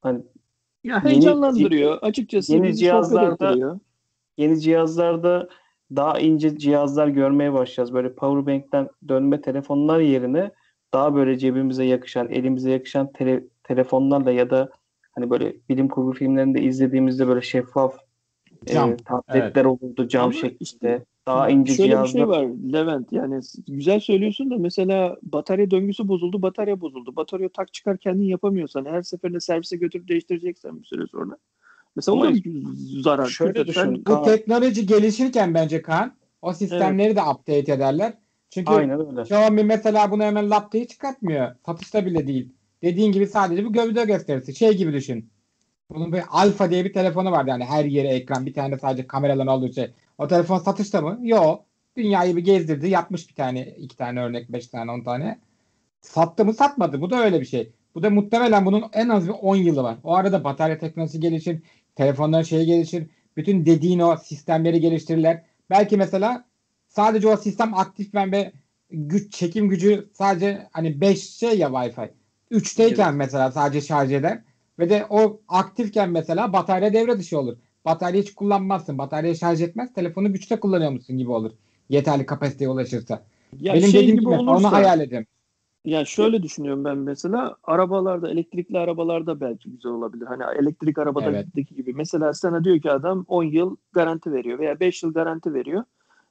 hani 0.00 0.22
Ya 0.84 0.94
Yeni- 0.96 1.04
heyecanlandırıyor. 1.04 1.98
Açıkçası 2.02 2.52
yeni 2.52 2.68
bizi 2.68 2.84
sohbet 2.86 3.04
cihazlarda-. 3.10 3.80
Yeni 4.36 4.60
cihazlarda 4.60 5.48
daha 5.96 6.20
ince 6.20 6.58
cihazlar 6.58 7.08
görmeye 7.08 7.52
başlayacağız. 7.52 7.92
Böyle 7.94 8.14
powerbank'ten 8.14 8.88
dönme 9.08 9.40
telefonlar 9.40 10.00
yerine 10.00 10.50
daha 10.94 11.14
böyle 11.14 11.38
cebimize 11.38 11.84
yakışan, 11.84 12.28
elimize 12.30 12.70
yakışan 12.70 13.06
tele- 13.06 13.44
telefonlarla 13.62 14.30
ya 14.30 14.50
da 14.50 14.70
hani 15.12 15.30
böyle 15.30 15.54
bilim 15.68 15.88
kurgu 15.88 16.12
filmlerinde 16.12 16.62
izlediğimizde 16.62 17.28
böyle 17.28 17.42
şeffaf 17.42 17.98
Cam, 18.66 18.90
e, 18.90 18.96
tabletler 18.96 19.64
olurdu 19.64 20.08
cam 20.08 20.22
Ama 20.22 20.32
şeklinde. 20.32 20.56
işte 20.60 21.04
daha 21.26 21.50
ince 21.50 21.74
Şöyle 21.74 21.90
cihazlar. 21.90 22.04
bir 22.04 22.18
şey 22.18 22.28
var 22.28 22.46
Levent 22.72 23.12
yani 23.12 23.40
güzel 23.68 24.00
söylüyorsun 24.00 24.50
da 24.50 24.58
mesela 24.58 25.16
batarya 25.22 25.70
döngüsü 25.70 26.08
bozuldu 26.08 26.42
batarya 26.42 26.80
bozuldu. 26.80 27.16
Batarya 27.16 27.48
tak 27.48 27.74
çıkar 27.74 27.98
kendin 27.98 28.24
yapamıyorsan 28.24 28.84
her 28.84 29.02
seferinde 29.02 29.40
servise 29.40 29.76
götürüp 29.76 30.08
değiştireceksen 30.08 30.80
bir 30.80 30.84
süre 30.84 31.06
sonra. 31.06 31.36
Mesela 31.96 32.18
o 32.18 32.20
Ama 32.22 32.34
da 32.34 32.38
zarar. 33.02 33.26
şöyle 33.26 33.66
düşün. 33.66 34.06
Bu 34.06 34.14
Aa. 34.14 34.22
teknoloji 34.22 34.86
gelişirken 34.86 35.54
bence 35.54 35.82
Kaan 35.82 36.16
o 36.42 36.52
sistemleri 36.52 37.16
de 37.16 37.22
update 37.22 37.72
ederler. 37.72 38.12
Çünkü 38.50 38.72
Aynen 38.72 39.00
öyle. 39.10 39.20
Xiaomi 39.20 39.64
mesela 39.64 40.10
bunu 40.10 40.22
hemen 40.22 40.50
lap 40.50 40.72
diye 40.72 40.86
çıkartmıyor. 40.86 41.54
Satışta 41.66 42.06
bile 42.06 42.26
değil. 42.26 42.52
Dediğin 42.82 43.12
gibi 43.12 43.26
sadece 43.26 43.64
bir 43.64 43.70
gövde 43.70 44.04
gösterisi. 44.04 44.54
Şey 44.54 44.76
gibi 44.76 44.92
düşün. 44.92 45.30
Bunun 45.90 46.12
bir 46.12 46.22
Alfa 46.30 46.70
diye 46.70 46.84
bir 46.84 46.92
telefonu 46.92 47.30
vardı 47.32 47.50
yani 47.50 47.64
her 47.64 47.84
yere 47.84 48.08
ekran 48.08 48.46
bir 48.46 48.54
tane 48.54 48.74
de 48.74 48.78
sadece 48.78 49.06
kameraların 49.06 49.46
olduğu 49.46 49.72
şey. 49.72 49.90
O 50.18 50.28
telefon 50.28 50.58
satışta 50.58 51.00
mı? 51.00 51.18
Yok. 51.22 51.64
Dünyayı 51.96 52.36
bir 52.36 52.44
gezdirdi. 52.44 52.88
Yapmış 52.88 53.28
bir 53.28 53.34
tane, 53.34 53.66
iki 53.66 53.96
tane 53.96 54.20
örnek, 54.20 54.52
beş 54.52 54.66
tane, 54.66 54.90
on 54.92 55.00
tane. 55.00 55.38
Sattı 56.00 56.44
mı 56.44 56.54
satmadı. 56.54 57.00
Bu 57.00 57.10
da 57.10 57.24
öyle 57.24 57.40
bir 57.40 57.46
şey. 57.46 57.72
Bu 57.94 58.02
da 58.02 58.10
muhtemelen 58.10 58.66
bunun 58.66 58.84
en 58.92 59.08
az 59.08 59.28
bir 59.28 59.34
10 59.42 59.56
yılı 59.56 59.82
var. 59.82 59.96
O 60.04 60.14
arada 60.14 60.44
batarya 60.44 60.78
teknolojisi 60.78 61.20
gelişir. 61.20 61.58
Telefonların 61.96 62.42
şeyi 62.42 62.66
gelişir. 62.66 63.06
Bütün 63.36 63.66
dediğin 63.66 63.98
o 63.98 64.16
sistemleri 64.16 64.80
geliştirirler. 64.80 65.42
Belki 65.70 65.96
mesela 65.96 66.44
sadece 66.88 67.28
o 67.28 67.36
sistem 67.36 67.74
aktif 67.74 68.14
ve 68.14 68.52
güç 68.90 69.32
çekim 69.32 69.68
gücü 69.68 70.08
sadece 70.12 70.66
hani 70.72 71.00
5 71.00 71.30
şey 71.30 71.58
ya 71.58 71.68
Wi-Fi. 71.68 72.10
3'teyken 72.50 73.08
Evet. 73.08 73.14
mesela 73.14 73.50
sadece 73.50 73.80
şarj 73.80 74.12
eder 74.12 74.42
ve 74.78 74.90
de 74.90 75.06
o 75.10 75.40
aktifken 75.48 76.10
mesela 76.10 76.52
batarya 76.52 76.92
devre 76.92 77.18
dışı 77.18 77.38
olur. 77.38 77.56
Batarya 77.84 78.22
hiç 78.22 78.34
kullanmazsın. 78.34 78.98
Batarya 78.98 79.34
şarj 79.34 79.62
etmez. 79.62 79.92
Telefonu 79.92 80.32
güçte 80.32 80.60
kullanıyormuşsun 80.60 81.18
gibi 81.18 81.30
olur. 81.30 81.52
Yeterli 81.88 82.26
kapasiteye 82.26 82.70
ulaşırsa. 82.70 83.22
Ya 83.60 83.74
Benim 83.74 83.88
şey 83.88 84.00
dediğim 84.00 84.16
gibi 84.16 84.20
gibi 84.20 84.34
olursa, 84.34 84.52
onu 84.52 84.72
hayal 84.72 85.00
edin. 85.00 85.26
Ya 85.84 86.04
şöyle 86.04 86.42
düşünüyorum 86.42 86.84
ben 86.84 86.98
mesela 86.98 87.56
arabalarda 87.64 88.30
elektrikli 88.30 88.78
arabalarda 88.78 89.40
belki 89.40 89.70
güzel 89.70 89.92
olabilir. 89.92 90.26
Hani 90.26 90.42
elektrik 90.58 90.98
arabadaki 90.98 91.36
Evet. 91.56 91.68
gibi. 91.68 91.94
Mesela 91.94 92.32
sana 92.32 92.64
diyor 92.64 92.80
ki 92.80 92.90
adam 92.90 93.24
10 93.28 93.44
yıl 93.44 93.76
garanti 93.92 94.32
veriyor 94.32 94.58
veya 94.58 94.80
5 94.80 95.02
yıl 95.02 95.12
garanti 95.12 95.54
veriyor. 95.54 95.84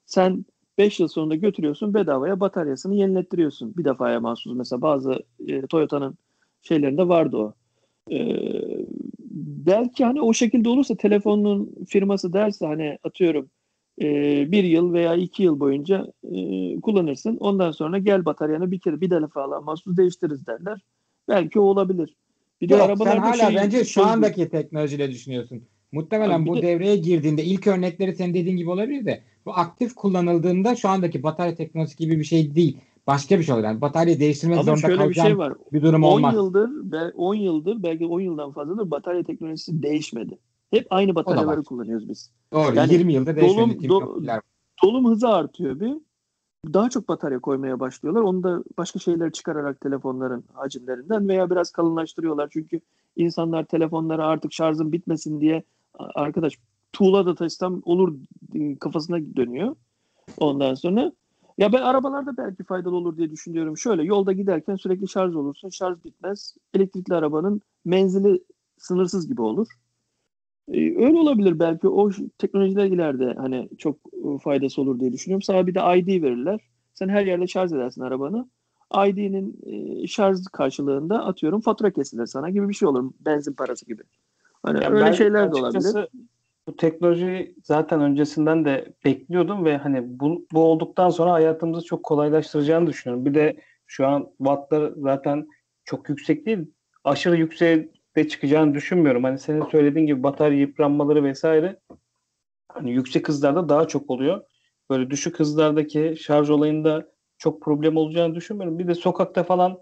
Sen 0.05 0.45
5 0.77 0.99
yıl 0.99 1.07
sonunda 1.07 1.35
götürüyorsun 1.35 1.93
bedavaya 1.93 2.39
bataryasını 2.39 2.95
yenilettiriyorsun. 2.95 3.77
Bir 3.77 3.85
defaya 3.85 4.19
mahsus 4.19 4.53
mesela 4.55 4.81
bazı 4.81 5.23
e, 5.47 5.61
Toyota'nın 5.61 6.17
şeylerinde 6.61 7.07
vardı 7.07 7.37
o. 7.37 7.53
E, 8.11 8.17
belki 9.65 10.05
hani 10.05 10.21
o 10.21 10.33
şekilde 10.33 10.69
olursa 10.69 10.95
telefonun 10.95 11.75
firması 11.87 12.33
derse 12.33 12.65
hani 12.65 12.97
atıyorum 13.03 13.49
e, 14.01 14.07
bir 14.51 14.63
yıl 14.63 14.93
veya 14.93 15.15
iki 15.15 15.43
yıl 15.43 15.59
boyunca 15.59 16.07
e, 16.23 16.79
kullanırsın. 16.81 17.37
Ondan 17.37 17.71
sonra 17.71 17.97
gel 17.97 18.25
bataryanı 18.25 18.71
bir 18.71 18.79
kere 18.79 19.01
bir 19.01 19.09
defa 19.09 19.61
mahsus 19.61 19.97
değiştiririz 19.97 20.47
derler. 20.47 20.81
Belki 21.27 21.59
o 21.59 21.63
olabilir. 21.63 22.15
Bir 22.61 22.69
de 22.69 22.75
Yok, 22.75 22.97
sen 23.03 23.17
hala 23.17 23.47
şey, 23.47 23.55
bence 23.55 23.85
şu 23.85 24.05
andaki 24.05 24.49
teknolojiyle 24.49 25.11
düşünüyorsun. 25.11 25.63
Muhtemelen 25.91 26.39
Abi 26.39 26.49
bu 26.49 26.57
de- 26.57 26.61
devreye 26.61 26.95
girdiğinde 26.95 27.43
ilk 27.43 27.67
örnekleri 27.67 28.15
senin 28.15 28.33
dediğin 28.33 28.57
gibi 28.57 28.69
olabilir 28.69 29.05
de 29.05 29.23
bu 29.45 29.51
aktif 29.53 29.95
kullanıldığında 29.95 30.75
şu 30.75 30.89
andaki 30.89 31.23
batarya 31.23 31.55
teknolojisi 31.55 31.97
gibi 31.97 32.19
bir 32.19 32.23
şey 32.23 32.55
değil. 32.55 32.77
Başka 33.07 33.39
bir 33.39 33.43
şey 33.43 33.55
olur. 33.55 33.63
Yani 33.63 33.81
batarya 33.81 34.19
değiştirmek 34.19 34.57
ama 34.57 34.63
zorunda 34.63 34.87
şöyle 34.87 35.09
bir 35.09 35.13
şey 35.13 35.37
var. 35.37 35.53
bir 35.73 35.81
durum 35.81 36.03
10 36.03 36.11
olmaz. 36.11 36.33
yıldır 36.33 36.91
ve 36.91 37.11
10 37.11 37.35
yıldır 37.35 37.83
belki 37.83 38.05
10 38.05 38.19
yıldan 38.19 38.51
fazladır 38.51 38.91
batarya 38.91 39.23
teknolojisi 39.23 39.83
değişmedi. 39.83 40.37
Hep 40.73 40.87
aynı 40.89 41.15
bataryaları 41.15 41.63
kullanıyoruz 41.63 42.09
biz. 42.09 42.31
Doğru. 42.53 42.75
Yani 42.75 42.93
20 42.93 43.13
yılda 43.13 43.35
dolum- 43.41 43.69
do-. 43.89 44.03
Dolum 44.83 45.05
hızı 45.11 45.29
artıyor 45.29 45.79
bir. 45.79 45.93
Daha 46.73 46.89
çok 46.89 47.07
batarya 47.07 47.39
koymaya 47.39 47.79
başlıyorlar. 47.79 48.21
Onu 48.21 48.43
da 48.43 48.63
başka 48.77 48.99
şeyler 48.99 49.31
çıkararak 49.31 49.81
telefonların 49.81 50.43
hacimlerinden 50.53 51.27
veya 51.29 51.49
biraz 51.49 51.71
kalınlaştırıyorlar. 51.71 52.49
Çünkü 52.53 52.81
insanlar 53.15 53.63
telefonları 53.65 54.25
artık 54.25 54.53
şarjın 54.53 54.91
bitmesin 54.91 55.41
diye 55.41 55.63
"A- 55.99 56.21
arkadaş 56.21 56.53
tuğla 56.93 57.25
da 57.25 57.35
taşısam 57.35 57.81
olur 57.85 58.15
kafasına 58.79 59.17
dönüyor. 59.35 59.75
Ondan 60.37 60.73
sonra 60.73 61.11
ya 61.57 61.73
ben 61.73 61.81
arabalarda 61.81 62.37
belki 62.37 62.63
faydalı 62.63 62.95
olur 62.95 63.17
diye 63.17 63.31
düşünüyorum. 63.31 63.77
Şöyle 63.77 64.03
yolda 64.03 64.31
giderken 64.31 64.75
sürekli 64.75 65.07
şarj 65.07 65.35
olursun. 65.35 65.69
Şarj 65.69 65.97
bitmez. 66.05 66.55
Elektrikli 66.73 67.13
arabanın 67.13 67.61
menzili 67.85 68.43
sınırsız 68.77 69.27
gibi 69.27 69.41
olur. 69.41 69.67
Ee, 70.71 71.05
öyle 71.05 71.17
olabilir 71.17 71.59
belki 71.59 71.87
o 71.87 72.09
teknolojiler 72.37 72.85
ileride 72.85 73.33
hani 73.37 73.69
çok 73.77 73.97
e, 74.13 74.37
faydası 74.39 74.81
olur 74.81 74.99
diye 74.99 75.13
düşünüyorum. 75.13 75.41
Sana 75.41 75.67
bir 75.67 75.75
de 75.75 75.79
ID 75.79 76.23
verirler. 76.23 76.59
Sen 76.93 77.09
her 77.09 77.25
yerde 77.25 77.47
şarj 77.47 77.73
edersin 77.73 78.01
arabanı. 78.01 78.47
ID'nin 79.07 80.05
şarj 80.05 80.37
karşılığında 80.53 81.25
atıyorum 81.25 81.61
fatura 81.61 81.91
kesilir 81.91 82.25
sana 82.25 82.49
gibi 82.49 82.69
bir 82.69 82.73
şey 82.73 82.87
olur. 82.87 83.11
Benzin 83.19 83.53
parası 83.53 83.85
gibi. 83.85 84.01
Hani 84.63 84.83
Ya 84.83 84.91
öyle 84.91 85.13
şeyler 85.13 85.51
de 85.51 85.55
olabilir. 85.55 86.07
Bu 86.67 86.75
teknolojiyi 86.75 87.55
zaten 87.63 88.01
öncesinden 88.01 88.65
de 88.65 88.93
bekliyordum 89.05 89.65
ve 89.65 89.77
hani 89.77 90.19
bu, 90.19 90.45
bu 90.53 90.63
olduktan 90.63 91.09
sonra 91.09 91.31
hayatımızı 91.31 91.85
çok 91.85 92.03
kolaylaştıracağını 92.03 92.87
düşünüyorum. 92.87 93.25
Bir 93.25 93.33
de 93.33 93.57
şu 93.87 94.07
an 94.07 94.27
wattlar 94.37 94.93
zaten 94.97 95.47
çok 95.85 96.09
yüksek 96.09 96.45
değil. 96.45 96.59
Aşırı 97.03 97.37
yükseğe 97.37 97.89
de 98.15 98.27
çıkacağını 98.27 98.73
düşünmüyorum. 98.73 99.23
Hani 99.23 99.39
senin 99.39 99.65
söylediğin 99.65 100.07
gibi 100.07 100.23
batarya 100.23 100.59
yıpranmaları 100.59 101.23
vesaire 101.23 101.79
hani 102.67 102.91
yüksek 102.91 103.27
hızlarda 103.27 103.69
daha 103.69 103.87
çok 103.87 104.09
oluyor. 104.09 104.43
Böyle 104.89 105.09
düşük 105.09 105.39
hızlardaki 105.39 106.15
şarj 106.19 106.49
olayında 106.49 107.11
çok 107.37 107.61
problem 107.61 107.97
olacağını 107.97 108.35
düşünmüyorum. 108.35 108.79
Bir 108.79 108.87
de 108.87 108.95
sokakta 108.95 109.43
falan 109.43 109.79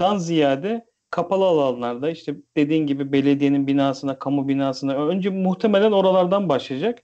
dan 0.00 0.18
ziyade 0.18 0.84
kapalı 1.10 1.44
alanlarda 1.44 2.10
işte 2.10 2.36
dediğin 2.56 2.86
gibi 2.86 3.12
belediyenin 3.12 3.66
binasına, 3.66 4.18
kamu 4.18 4.48
binasına 4.48 5.06
önce 5.06 5.30
muhtemelen 5.30 5.92
oralardan 5.92 6.48
başlayacak. 6.48 6.98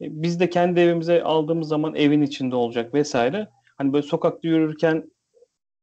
E, 0.00 0.22
Biz 0.22 0.40
de 0.40 0.50
kendi 0.50 0.80
evimize 0.80 1.22
aldığımız 1.22 1.68
zaman 1.68 1.94
evin 1.94 2.22
içinde 2.22 2.56
olacak 2.56 2.94
vesaire. 2.94 3.48
Hani 3.76 3.92
böyle 3.92 4.06
sokakta 4.06 4.48
yürürken 4.48 5.10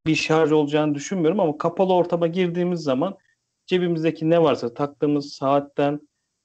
bir 0.05 0.15
şarj 0.15 0.51
olacağını 0.51 0.95
düşünmüyorum 0.95 1.39
ama 1.39 1.57
kapalı 1.57 1.93
ortama 1.93 2.27
girdiğimiz 2.27 2.79
zaman 2.79 3.17
cebimizdeki 3.67 4.29
ne 4.29 4.43
varsa 4.43 4.73
taktığımız 4.73 5.33
saatten 5.33 5.99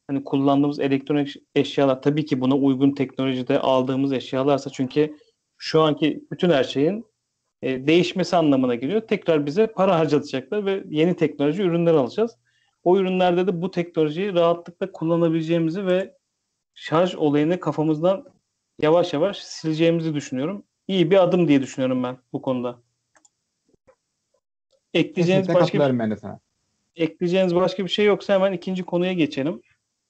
hani 0.06 0.24
kullandığımız 0.24 0.80
elektronik 0.80 1.36
eşyalar 1.54 2.02
tabii 2.02 2.24
ki 2.24 2.40
buna 2.40 2.56
uygun 2.56 2.92
teknolojide 2.92 3.58
aldığımız 3.58 4.12
eşyalarsa 4.12 4.70
çünkü 4.70 5.16
şu 5.58 5.80
anki 5.80 6.24
bütün 6.30 6.50
her 6.50 6.64
şeyin 6.64 7.06
e, 7.62 7.86
değişmesi 7.86 8.36
anlamına 8.36 8.74
geliyor. 8.74 9.00
Tekrar 9.00 9.46
bize 9.46 9.66
para 9.66 9.98
harcatacaklar 9.98 10.66
ve 10.66 10.84
yeni 10.88 11.16
teknoloji 11.16 11.62
ürünler 11.62 11.94
alacağız. 11.94 12.36
O 12.84 12.98
ürünlerde 12.98 13.46
de 13.46 13.62
bu 13.62 13.70
teknolojiyi 13.70 14.34
rahatlıkla 14.34 14.92
kullanabileceğimizi 14.92 15.86
ve 15.86 16.14
şarj 16.74 17.14
olayını 17.14 17.60
kafamızdan 17.60 18.24
yavaş 18.82 19.12
yavaş 19.12 19.38
sileceğimizi 19.38 20.14
düşünüyorum. 20.14 20.64
İyi 20.88 21.10
bir 21.10 21.22
adım 21.22 21.48
diye 21.48 21.62
düşünüyorum 21.62 22.02
ben 22.02 22.18
bu 22.32 22.42
konuda. 22.42 22.82
Ekleyeceğiniz 24.94 25.46
Kesinlikle 25.46 25.62
başka 25.62 26.10
bir, 26.10 26.16
sana. 26.16 26.40
Ekleyeceğiniz 26.96 27.54
başka 27.54 27.84
bir 27.84 27.90
şey 27.90 28.06
yoksa 28.06 28.34
hemen 28.34 28.52
ikinci 28.52 28.82
konuya 28.82 29.12
geçelim. 29.12 29.60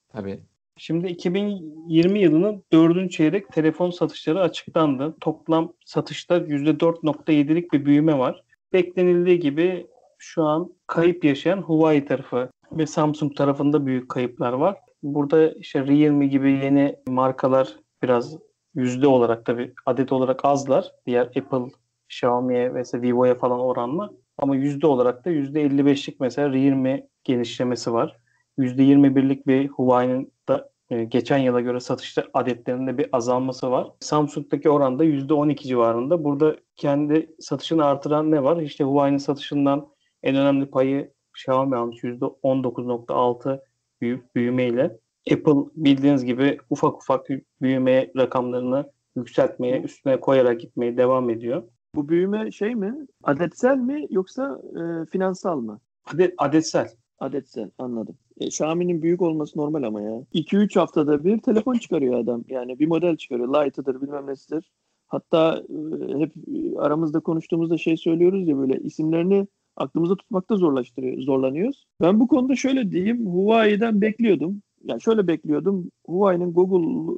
Tabii. 0.09 0.39
Şimdi 0.77 1.07
2020 1.07 2.19
yılının 2.19 2.63
dördüncü 2.71 3.09
çeyrek 3.09 3.51
telefon 3.53 3.89
satışları 3.89 4.41
açıklandı. 4.41 5.15
Toplam 5.21 5.73
satışta 5.85 6.37
%4.7'lik 6.37 7.73
bir 7.73 7.85
büyüme 7.85 8.17
var. 8.17 8.43
Beklenildiği 8.73 9.39
gibi 9.39 9.87
şu 10.17 10.43
an 10.43 10.73
kayıp 10.87 11.23
yaşayan 11.23 11.61
Huawei 11.61 12.05
tarafı 12.05 12.49
ve 12.71 12.87
Samsung 12.87 13.35
tarafında 13.35 13.85
büyük 13.85 14.09
kayıplar 14.09 14.53
var. 14.53 14.77
Burada 15.03 15.51
işte 15.51 15.87
Realme 15.87 16.27
gibi 16.27 16.51
yeni 16.51 16.95
markalar 17.07 17.75
biraz 18.03 18.37
yüzde 18.75 19.07
olarak 19.07 19.45
tabii 19.45 19.73
adet 19.85 20.11
olarak 20.11 20.45
azlar. 20.45 20.91
Diğer 21.05 21.25
Apple, 21.25 21.71
Xiaomi'ye 22.09 22.73
ve 22.73 22.83
Vivo'ya 22.93 23.35
falan 23.35 23.59
oranla. 23.59 24.09
Ama 24.41 24.55
yüzde 24.55 24.87
olarak 24.87 25.25
da 25.25 25.29
yüzde 25.29 25.65
55'lik 25.65 26.19
mesela 26.19 26.53
Realme 26.53 27.07
genişlemesi 27.23 27.93
var. 27.93 28.17
%21'lik 28.57 29.47
bir 29.47 29.67
Huawei'nin 29.67 30.33
da 30.49 30.69
e, 30.89 31.03
geçen 31.03 31.37
yıla 31.37 31.61
göre 31.61 31.79
satışta 31.79 32.23
adetlerinde 32.33 32.97
bir 32.97 33.09
azalması 33.11 33.71
var. 33.71 33.91
Samsung'daki 33.99 34.69
oranda 34.69 35.03
%12 35.05 35.67
civarında. 35.67 36.23
Burada 36.23 36.55
kendi 36.75 37.35
satışını 37.39 37.85
artıran 37.85 38.31
ne 38.31 38.43
var? 38.43 38.61
İşte 38.61 38.83
Huawei'nin 38.83 39.17
satışından 39.17 39.87
en 40.23 40.35
önemli 40.35 40.65
payı 40.65 41.11
Xiaomi 41.37 41.75
almış 41.75 42.03
%19.6 42.03 43.63
büyü- 44.01 44.21
büyümeyle. 44.35 44.97
Apple 45.31 45.53
bildiğiniz 45.75 46.25
gibi 46.25 46.57
ufak 46.69 46.97
ufak 46.97 47.27
büyüme 47.61 48.11
rakamlarını 48.17 48.91
yükseltmeye, 49.15 49.81
üstüne 49.81 50.19
koyarak 50.19 50.59
gitmeye 50.59 50.97
devam 50.97 51.29
ediyor. 51.29 51.63
Bu 51.95 52.09
büyüme 52.09 52.51
şey 52.51 52.75
mi? 52.75 53.07
Adetsel 53.23 53.77
mi 53.77 54.07
yoksa 54.09 54.61
e, 54.75 55.05
finansal 55.05 55.59
mı? 55.61 55.79
Adet, 56.13 56.33
adetsel. 56.37 56.89
Adetsel 57.19 57.71
anladım. 57.77 58.17
E, 58.39 58.45
Xiaomi'nin 58.45 59.01
büyük 59.01 59.21
olması 59.21 59.59
normal 59.59 59.83
ama 59.83 60.01
ya. 60.01 60.23
2-3 60.33 60.79
haftada 60.79 61.23
bir 61.23 61.39
telefon 61.39 61.73
çıkarıyor 61.73 62.19
adam. 62.19 62.43
Yani 62.47 62.79
bir 62.79 62.87
model 62.87 63.17
çıkarıyor. 63.17 63.47
Lite'ıdır 63.47 64.01
bilmem 64.01 64.27
nesidir. 64.27 64.71
Hatta 65.07 65.63
e, 65.69 66.19
hep 66.19 66.33
aramızda 66.77 67.19
konuştuğumuzda 67.19 67.77
şey 67.77 67.97
söylüyoruz 67.97 68.47
ya 68.47 68.57
böyle 68.57 68.79
isimlerini 68.79 69.47
aklımızda 69.75 70.15
tutmakta 70.15 70.55
zorlaştırıyor, 70.57 71.21
zorlanıyoruz. 71.21 71.85
Ben 72.01 72.19
bu 72.19 72.27
konuda 72.27 72.55
şöyle 72.55 72.91
diyeyim. 72.91 73.27
Huawei'den 73.27 74.01
bekliyordum. 74.01 74.61
Yani 74.83 75.01
şöyle 75.01 75.27
bekliyordum. 75.27 75.91
Huawei'nin 76.05 76.53
Google 76.53 77.13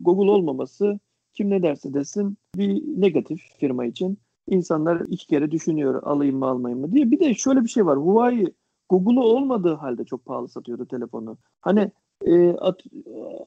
Google 0.00 0.30
olmaması 0.30 0.98
kim 1.36 1.50
ne 1.50 1.62
derse 1.62 1.94
desin 1.94 2.38
bir 2.56 2.82
negatif 3.00 3.40
firma 3.58 3.84
için. 3.84 4.18
İnsanlar 4.48 5.00
iki 5.08 5.26
kere 5.26 5.50
düşünüyor 5.50 6.02
alayım 6.02 6.38
mı 6.38 6.46
almayayım 6.46 6.80
mı 6.80 6.92
diye. 6.92 7.10
Bir 7.10 7.20
de 7.20 7.34
şöyle 7.34 7.64
bir 7.64 7.68
şey 7.68 7.86
var. 7.86 7.98
Huawei 7.98 8.54
Google'u 8.88 9.22
olmadığı 9.22 9.74
halde 9.74 10.04
çok 10.04 10.24
pahalı 10.24 10.48
satıyordu 10.48 10.86
telefonu. 10.86 11.38
Hani 11.60 11.90
e, 12.26 12.50
at, 12.50 12.80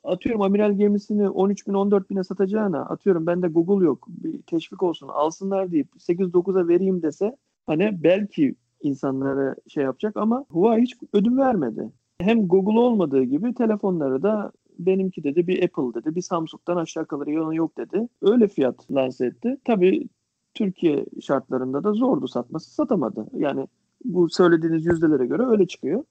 atıyorum 0.04 0.42
amiral 0.42 0.72
gemisini 0.72 1.30
13 1.30 1.68
bin 1.68 1.74
14 1.74 2.10
bine 2.10 2.24
satacağına 2.24 2.82
atıyorum 2.82 3.28
bende 3.28 3.48
Google 3.48 3.86
yok 3.86 4.08
bir 4.08 4.42
teşvik 4.42 4.84
olsun 4.84 5.08
alsınlar 5.08 5.72
deyip 5.72 5.88
8-9'a 5.96 6.68
vereyim 6.68 7.02
dese 7.02 7.38
hani 7.66 8.04
belki 8.04 8.56
insanlara 8.82 9.56
şey 9.68 9.84
yapacak 9.84 10.18
ama 10.18 10.46
Huawei 10.52 10.82
hiç 10.82 10.96
ödün 11.14 11.38
vermedi. 11.38 11.92
Hem 12.22 12.48
Google 12.48 12.80
olmadığı 12.80 13.24
gibi 13.24 13.54
telefonları 13.54 14.24
da 14.24 14.52
benimki 14.80 15.24
dedi 15.24 15.48
bir 15.48 15.64
Apple 15.64 16.02
dedi 16.02 16.16
bir 16.16 16.22
Samsung'dan 16.22 16.78
aşağı 16.78 17.06
kalır 17.06 17.28
yanı 17.28 17.56
yok 17.56 17.78
dedi. 17.78 18.08
Öyle 18.22 18.48
fiyat 18.48 18.92
lanse 18.92 19.26
etti. 19.26 19.58
Tabii 19.66 20.08
Türkiye 20.54 21.06
şartlarında 21.22 21.84
da 21.84 21.94
zordu 21.94 22.28
satması 22.28 22.72
satamadı. 22.72 23.28
Yani 23.34 23.68
bu 24.06 24.30
söylediğiniz 24.30 24.86
yüzdelere 24.86 25.26
göre 25.26 25.46
öyle 25.46 25.68
çıkıyor. 25.68 26.04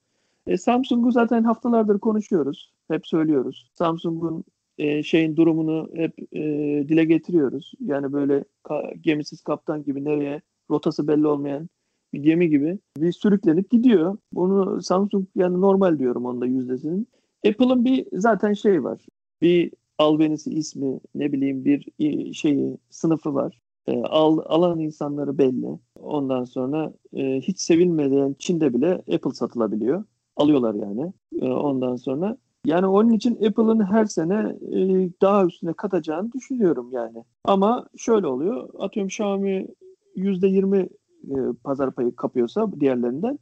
E, 0.47 0.57
Samsung'u 0.57 1.11
zaten 1.11 1.43
haftalardır 1.43 1.99
konuşuyoruz. 1.99 2.73
Hep 2.87 3.07
söylüyoruz. 3.07 3.71
Samsung'un 3.73 4.43
e, 4.77 5.03
şeyin 5.03 5.35
durumunu 5.35 5.89
hep 5.95 6.13
e, 6.33 6.41
dile 6.89 7.05
getiriyoruz. 7.05 7.73
Yani 7.79 8.13
böyle 8.13 8.43
ka- 8.63 8.97
gemisiz 9.01 9.41
kaptan 9.41 9.83
gibi 9.83 10.03
nereye 10.03 10.41
rotası 10.71 11.07
belli 11.07 11.27
olmayan 11.27 11.69
bir 12.13 12.23
gemi 12.23 12.49
gibi 12.49 12.79
bir 12.97 13.11
sürüklenip 13.11 13.69
gidiyor. 13.69 14.17
Bunu 14.33 14.81
Samsung 14.81 15.27
yani 15.35 15.61
normal 15.61 15.99
diyorum 15.99 16.25
onda 16.25 16.45
yüzdesinin. 16.45 17.07
Apple'ın 17.47 17.85
bir 17.85 18.07
zaten 18.13 18.53
şey 18.53 18.83
var. 18.83 19.05
Bir 19.41 19.71
albenisi 19.97 20.53
ismi 20.53 20.99
ne 21.15 21.31
bileyim 21.31 21.65
bir 21.65 21.87
e, 21.99 22.33
şeyi 22.33 22.77
sınıfı 22.89 23.33
var. 23.33 23.61
E, 23.87 24.01
al, 24.03 24.39
alan 24.45 24.79
insanları 24.79 25.37
belli. 25.37 25.79
Ondan 25.95 26.43
sonra 26.43 26.93
e, 27.13 27.41
hiç 27.41 27.59
sevilmeden 27.59 28.35
Çin'de 28.39 28.73
bile 28.73 28.93
Apple 28.93 29.31
satılabiliyor. 29.33 30.03
Alıyorlar 30.37 30.73
yani. 30.73 31.13
E, 31.41 31.45
ondan 31.45 31.95
sonra 31.95 32.37
yani 32.65 32.85
onun 32.85 33.11
için 33.11 33.35
Apple'ın 33.35 33.85
her 33.85 34.05
sene 34.05 34.55
e, 34.71 35.09
daha 35.21 35.45
üstüne 35.45 35.73
katacağını 35.73 36.31
düşünüyorum 36.31 36.89
yani. 36.91 37.23
Ama 37.43 37.87
şöyle 37.97 38.27
oluyor. 38.27 38.69
Atıyorum 38.79 39.07
Xiaomi 39.07 39.67
%20 40.15 40.89
e, 41.23 41.53
pazar 41.63 41.91
payı 41.91 42.15
kapıyorsa 42.15 42.71
diğerlerinden 42.79 43.39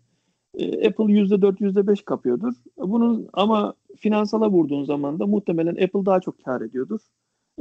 e, 0.53 0.87
Apple 0.87 1.03
%4, 1.03 1.59
%5 1.59 2.03
kapıyordur. 2.03 2.53
Bunun 2.77 3.29
ama 3.33 3.73
finansala 4.01 4.49
vurduğun 4.49 4.83
zaman 4.83 5.19
da 5.19 5.27
muhtemelen 5.27 5.83
Apple 5.83 6.05
daha 6.05 6.19
çok 6.19 6.43
kar 6.43 6.61
ediyordur. 6.61 6.99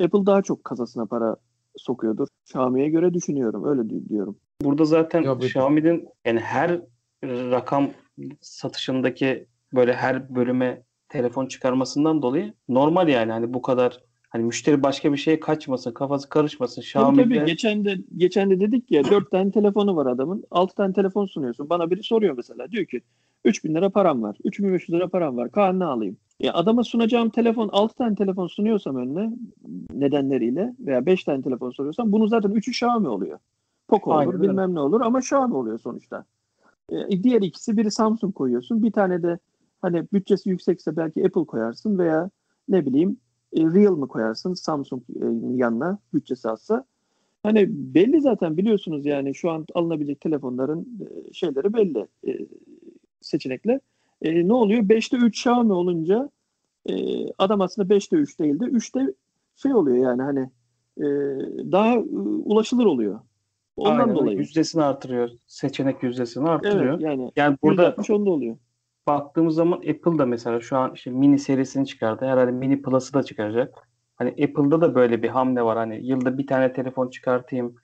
Apple 0.00 0.26
daha 0.26 0.42
çok 0.42 0.64
kasasına 0.64 1.06
para 1.06 1.36
sokuyordur. 1.76 2.28
Xiaomi'ye 2.44 2.88
göre 2.88 3.14
düşünüyorum. 3.14 3.64
Öyle 3.64 3.90
di- 3.90 4.08
diyorum. 4.08 4.36
Burada 4.62 4.84
zaten 4.84 5.22
Ya 5.22 5.32
Xiaomi'nin 5.32 6.08
yani 6.24 6.40
her 6.40 6.80
rakam 7.24 7.90
satışındaki 8.40 9.46
böyle 9.74 9.92
her 9.92 10.34
bölüme 10.34 10.82
telefon 11.08 11.46
çıkarmasından 11.46 12.22
dolayı 12.22 12.54
normal 12.68 13.08
yani 13.08 13.32
hani 13.32 13.54
bu 13.54 13.62
kadar 13.62 14.00
hani 14.28 14.44
müşteri 14.44 14.82
başka 14.82 15.12
bir 15.12 15.18
şeye 15.18 15.40
kaçmasın, 15.40 15.92
kafası 15.92 16.28
karışmasın. 16.28 16.74
Tabii 16.74 16.84
Xiaomi'de 16.86 17.34
tabii 17.34 17.46
geçen 17.46 17.84
de 17.84 17.96
geçen 18.16 18.50
de 18.50 18.60
dedik 18.60 18.90
ya 18.90 19.04
dört 19.04 19.30
tane 19.30 19.50
telefonu 19.50 19.96
var 19.96 20.06
adamın. 20.06 20.44
Altı 20.50 20.74
tane 20.74 20.92
telefon 20.92 21.26
sunuyorsun. 21.26 21.70
Bana 21.70 21.90
biri 21.90 22.02
soruyor 22.02 22.36
mesela. 22.36 22.70
Diyor 22.70 22.86
ki 22.86 23.00
3000 23.46 23.74
lira 23.74 23.90
param 23.90 24.22
var. 24.22 24.36
3500 24.44 24.96
lira 24.96 25.08
param 25.08 25.36
var. 25.36 25.50
Kaan 25.50 25.78
ne 25.78 25.84
alayım? 25.84 26.16
Ya 26.40 26.54
adama 26.54 26.84
sunacağım 26.84 27.30
telefon 27.30 27.68
6 27.72 27.94
tane 27.94 28.14
telefon 28.14 28.46
sunuyorsam 28.46 28.96
önüne 28.96 29.36
nedenleriyle 29.92 30.74
veya 30.80 31.06
5 31.06 31.24
tane 31.24 31.42
telefon 31.42 31.70
soruyorsam 31.70 32.12
bunu 32.12 32.28
zaten 32.28 32.50
3'ü 32.50 32.70
Xiaomi 32.70 33.08
oluyor. 33.08 33.38
Poco 33.88 34.14
Aynen 34.14 34.28
olur 34.30 34.38
öyle. 34.38 34.48
bilmem 34.48 34.74
ne 34.74 34.80
olur 34.80 35.00
ama 35.00 35.18
Xiaomi 35.18 35.54
oluyor 35.54 35.78
sonuçta. 35.78 36.24
E, 36.90 37.22
diğer 37.22 37.42
ikisi 37.42 37.76
biri 37.76 37.90
Samsung 37.90 38.34
koyuyorsun. 38.34 38.82
Bir 38.82 38.92
tane 38.92 39.22
de 39.22 39.38
hani 39.82 40.04
bütçesi 40.12 40.50
yüksekse 40.50 40.96
belki 40.96 41.26
Apple 41.26 41.44
koyarsın 41.44 41.98
veya 41.98 42.30
ne 42.68 42.86
bileyim 42.86 43.16
e, 43.52 43.60
Real 43.60 43.96
mı 43.96 44.08
koyarsın 44.08 44.54
Samsung 44.54 45.02
e, 45.10 45.24
yanına 45.56 45.98
bütçesi 46.14 46.50
azsa. 46.50 46.84
Hani 47.42 47.66
belli 47.70 48.20
zaten 48.20 48.56
biliyorsunuz 48.56 49.06
yani 49.06 49.34
şu 49.34 49.50
an 49.50 49.66
alınabilecek 49.74 50.20
telefonların 50.20 50.80
e, 51.00 51.32
şeyleri 51.32 51.74
belli 51.74 52.06
e, 52.26 52.46
seçenekler. 53.26 53.80
E, 54.22 54.48
ne 54.48 54.52
oluyor? 54.54 54.82
5'te 54.82 55.16
3 55.16 55.36
Xiaomi 55.38 55.72
olunca 55.72 56.30
e, 56.88 56.94
adam 57.38 57.60
aslında 57.60 57.94
5'te 57.94 58.16
3 58.16 58.38
değil 58.38 58.60
de 58.60 58.64
3'te 58.64 59.14
şey 59.56 59.74
oluyor 59.74 59.96
yani 59.96 60.22
hani 60.22 60.40
e, 60.98 61.04
daha 61.72 61.94
e, 61.94 61.98
ulaşılır 62.44 62.84
oluyor. 62.86 63.20
Ondan 63.76 63.98
Aynen 64.00 64.14
dolayı. 64.14 64.38
yüzdesini 64.38 64.82
artırıyor. 64.82 65.30
Seçenek 65.46 66.02
yüzdesini 66.02 66.48
artırıyor. 66.48 66.92
Evet 66.94 67.00
yani 67.02 67.32
Yani 67.36 67.56
burada 67.62 67.82
160 67.82 68.10
onda 68.10 68.30
oluyor. 68.30 68.56
baktığımız 69.06 69.54
zaman 69.54 69.76
Apple 69.78 70.18
da 70.18 70.26
mesela 70.26 70.60
şu 70.60 70.76
an 70.76 70.94
işte 70.94 71.10
mini 71.10 71.38
serisini 71.38 71.86
çıkardı. 71.86 72.24
Herhalde 72.24 72.50
mini 72.50 72.82
Plus'ı 72.82 73.14
da 73.14 73.22
çıkaracak. 73.22 73.88
Hani 74.16 74.30
Apple'da 74.30 74.80
da 74.80 74.94
böyle 74.94 75.22
bir 75.22 75.28
hamle 75.28 75.62
var. 75.62 75.76
Hani 75.78 76.06
yılda 76.06 76.38
bir 76.38 76.46
tane 76.46 76.72
telefon 76.72 77.08
çıkartayım 77.10 77.74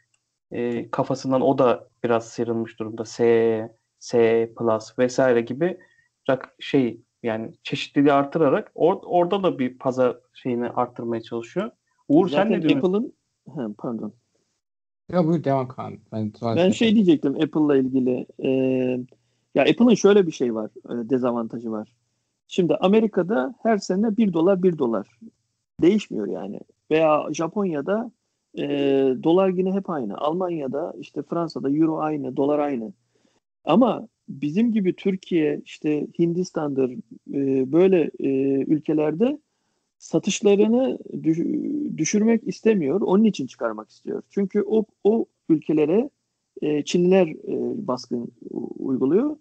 e, 0.51 0.91
kafasından 0.91 1.41
o 1.41 1.59
da 1.59 1.89
biraz 2.05 2.29
sıyrılmış 2.29 2.79
durumda. 2.79 3.05
S, 3.05 3.23
S 4.03 4.53
Plus 4.59 4.99
vesaire 4.99 5.41
gibi 5.41 5.79
rak- 6.29 6.51
şey 6.59 7.01
yani 7.23 7.53
çeşitliliği 7.63 8.13
artırarak 8.13 8.73
or- 8.75 9.05
orada 9.07 9.43
da 9.43 9.59
bir 9.59 9.79
pazar 9.79 10.17
şeyini 10.35 10.69
arttırmaya 10.69 11.23
çalışıyor. 11.23 11.71
Uğur 12.09 12.29
sen 12.29 12.37
Zaten 12.37 12.53
ne 12.53 12.63
diyorsun? 12.63 12.79
Apple'ın 12.79 13.13
He, 13.55 13.73
pardon. 13.79 14.13
Ya 15.13 15.27
buyur 15.27 15.45
devam 15.45 15.69
Kaan. 15.69 15.99
Ben, 16.13 16.33
Ben 16.43 16.71
şey 16.71 16.95
diyecektim 16.95 17.35
Apple'la 17.35 17.77
ilgili. 17.77 18.27
Ee, 18.45 18.51
ya 19.55 19.63
Apple'ın 19.63 19.95
şöyle 19.95 20.27
bir 20.27 20.33
şey 20.33 20.55
var, 20.55 20.71
e, 20.87 21.11
dezavantajı 21.11 21.71
var. 21.71 21.93
Şimdi 22.49 22.77
Amerika'da 22.77 23.55
her 23.63 23.79
sene 23.79 24.17
1 24.17 24.33
dolar 24.33 24.63
1 24.63 24.79
dolar. 24.79 25.07
Değişmiyor 25.83 26.27
yani. 26.27 26.61
Veya 26.91 27.27
Japonya'da 27.33 28.11
e, 28.59 28.67
dolar 29.23 29.49
yine 29.49 29.73
hep 29.73 29.91
aynı. 29.91 30.19
Almanya'da 30.19 30.95
işte 30.99 31.23
Fransa'da 31.23 31.71
euro 31.71 31.99
aynı, 31.99 32.37
dolar 32.37 32.59
aynı. 32.59 32.93
Ama 33.65 34.09
bizim 34.29 34.73
gibi 34.73 34.97
Türkiye, 34.97 35.61
işte 35.65 36.07
Hindistan'dır 36.19 36.91
e, 37.35 37.73
böyle 37.73 38.11
e, 38.21 38.29
ülkelerde 38.65 39.39
satışlarını 39.99 40.99
düş- 41.23 41.99
düşürmek 41.99 42.49
istemiyor. 42.49 43.01
Onun 43.01 43.25
için 43.25 43.47
çıkarmak 43.47 43.91
istiyor. 43.91 44.23
Çünkü 44.31 44.63
o 44.67 44.85
o 45.05 45.27
ülkelere 45.49 46.11
e, 46.63 46.85
Çinliler 46.85 47.27
e, 47.29 47.87
baskın 47.87 48.33
uyguluyor. 48.79 49.37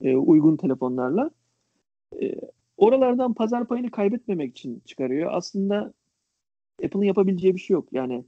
e, 0.00 0.16
uygun 0.16 0.56
telefonlarla. 0.56 1.30
E, 2.22 2.34
oralardan 2.76 3.34
pazar 3.34 3.66
payını 3.68 3.90
kaybetmemek 3.90 4.50
için 4.50 4.82
çıkarıyor. 4.84 5.30
Aslında 5.32 5.92
Apple'ın 6.84 7.02
yapabileceği 7.04 7.54
bir 7.54 7.60
şey 7.60 7.74
yok. 7.74 7.88
Yani 7.92 8.24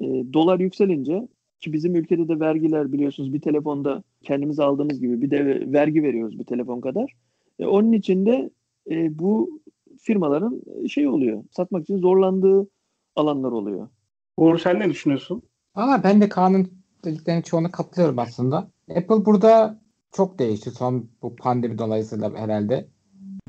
e, 0.00 0.06
dolar 0.32 0.60
yükselince 0.60 1.28
ki 1.60 1.72
bizim 1.72 1.96
ülkede 1.96 2.28
de 2.28 2.40
vergiler 2.40 2.92
biliyorsunuz 2.92 3.32
bir 3.32 3.40
telefonda 3.40 4.02
kendimiz 4.22 4.60
aldığımız 4.60 5.00
gibi 5.00 5.22
bir 5.22 5.30
de 5.30 5.72
vergi 5.72 6.02
veriyoruz 6.02 6.38
bir 6.38 6.44
telefon 6.44 6.80
kadar. 6.80 7.12
E, 7.58 7.66
onun 7.66 7.92
için 7.92 8.26
de 8.26 8.50
e, 8.90 9.18
bu 9.18 9.60
firmaların 10.00 10.62
şey 10.88 11.08
oluyor. 11.08 11.44
Satmak 11.50 11.82
için 11.82 11.98
zorlandığı 11.98 12.68
alanlar 13.16 13.52
oluyor. 13.52 13.88
Uğur 14.36 14.58
sen 14.58 14.80
ne 14.80 14.90
düşünüyorsun? 14.90 15.42
Valla 15.76 16.00
ben 16.04 16.20
de 16.20 16.28
Kaan'ın 16.28 16.70
dediklerinin 17.04 17.42
çoğuna 17.42 17.70
katılıyorum 17.70 18.18
aslında. 18.18 18.70
Apple 18.96 19.24
burada 19.26 19.80
çok 20.12 20.38
değişti 20.38 20.70
son 20.70 21.08
bu 21.22 21.36
pandemi 21.36 21.78
dolayısıyla 21.78 22.34
herhalde. 22.34 22.88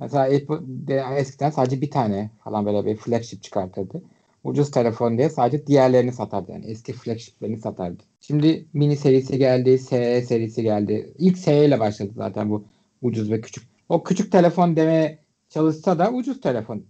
Mesela 0.01 0.23
Apple 0.23 0.87
de 0.87 1.03
eskiden 1.17 1.49
sadece 1.49 1.81
bir 1.81 1.91
tane 1.91 2.31
falan 2.43 2.65
böyle 2.65 2.85
bir 2.85 2.95
flagship 2.95 3.43
çıkartırdı. 3.43 4.01
Ucuz 4.49 4.71
telefon 4.71 5.17
diye 5.17 5.29
sadece 5.29 5.67
diğerlerini 5.67 6.13
satardı. 6.13 6.51
Yani 6.51 6.65
eski 6.65 6.93
flagshiplerini 6.93 7.57
satardı. 7.57 8.03
Şimdi 8.19 8.65
mini 8.73 8.97
serisi 8.97 9.37
geldi, 9.37 9.79
SE 9.79 10.21
serisi 10.21 10.63
geldi. 10.63 11.13
İlk 11.17 11.37
SE 11.37 11.65
ile 11.65 11.79
başladı 11.79 12.11
zaten 12.15 12.49
bu 12.49 12.65
ucuz 13.01 13.31
ve 13.31 13.41
küçük. 13.41 13.63
O 13.89 14.03
küçük 14.03 14.31
telefon 14.31 14.75
demeye 14.75 15.19
çalışsa 15.49 15.99
da 15.99 16.11
ucuz 16.11 16.41
telefon. 16.41 16.85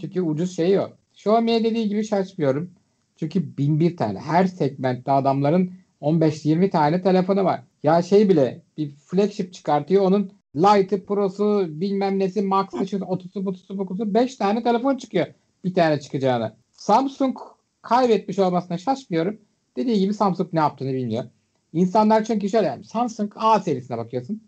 Çünkü 0.00 0.20
ucuz 0.22 0.56
şey 0.56 0.72
yok. 0.72 0.98
Xiaomi'ye 1.14 1.64
dediği 1.64 1.88
gibi 1.88 2.04
şaşmıyorum. 2.04 2.70
Çünkü 3.16 3.56
bin 3.58 3.80
bir 3.80 3.96
tane. 3.96 4.18
Her 4.18 4.46
segmentte 4.46 5.12
adamların 5.12 5.72
15-20 6.00 6.70
tane 6.70 7.02
telefonu 7.02 7.44
var. 7.44 7.62
Ya 7.82 8.02
şey 8.02 8.28
bile 8.28 8.62
bir 8.78 8.90
flagship 8.90 9.52
çıkartıyor. 9.52 10.02
Onun 10.02 10.32
Lite'ı, 10.56 11.04
Pro'su, 11.06 11.66
bilmem 11.68 12.18
nesi, 12.18 12.42
Max'ı, 12.42 12.88
şu 12.88 12.96
30'u, 12.96 13.42
30'u, 13.42 13.76
30'u 13.76 14.14
5 14.14 14.36
tane 14.36 14.62
telefon 14.62 14.96
çıkıyor. 14.96 15.26
Bir 15.64 15.74
tane 15.74 16.00
çıkacağına. 16.00 16.63
Samsung 16.84 17.38
kaybetmiş 17.82 18.38
olmasına 18.38 18.78
şaşmıyorum. 18.78 19.40
Dediği 19.76 19.98
gibi 19.98 20.14
Samsung 20.14 20.52
ne 20.52 20.60
yaptığını 20.60 20.92
bilmiyor. 20.92 21.24
İnsanlar 21.72 22.24
çünkü 22.24 22.48
şöyle 22.48 22.66
yani 22.66 22.84
Samsung 22.84 23.32
A 23.36 23.60
serisine 23.60 23.98
bakıyorsun. 23.98 24.42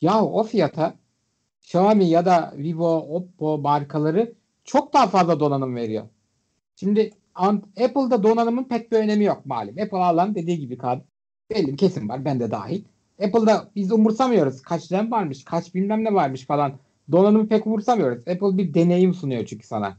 Ya 0.00 0.24
o 0.24 0.42
fiyata 0.42 0.94
Xiaomi 1.62 2.04
ya 2.04 2.26
da 2.26 2.54
Vivo, 2.56 2.96
Oppo 2.96 3.58
markaları 3.58 4.32
çok 4.64 4.92
daha 4.92 5.06
fazla 5.06 5.40
donanım 5.40 5.76
veriyor. 5.76 6.04
Şimdi 6.76 7.10
Apple'da 7.34 8.22
donanımın 8.22 8.64
pek 8.64 8.92
bir 8.92 8.96
önemi 8.96 9.24
yok 9.24 9.46
malum. 9.46 9.78
Apple 9.82 9.98
alan 9.98 10.34
dediği 10.34 10.58
gibi 10.58 10.78
kaldı. 10.78 11.04
Belli 11.50 11.66
bir 11.66 11.76
kesim 11.76 12.08
var. 12.08 12.24
Ben 12.24 12.40
de 12.40 12.50
dahil. 12.50 12.84
Apple'da 13.24 13.70
biz 13.76 13.92
umursamıyoruz. 13.92 14.62
Kaç 14.62 14.92
RAM 14.92 15.10
varmış, 15.10 15.44
kaç 15.44 15.74
bilmem 15.74 16.04
ne 16.04 16.14
varmış 16.14 16.46
falan 16.46 16.72
donanımı 17.12 17.48
pek 17.48 17.66
umursamıyoruz. 17.66 18.28
Apple 18.28 18.58
bir 18.58 18.74
deneyim 18.74 19.14
sunuyor 19.14 19.46
çünkü 19.46 19.66
sana. 19.66 19.96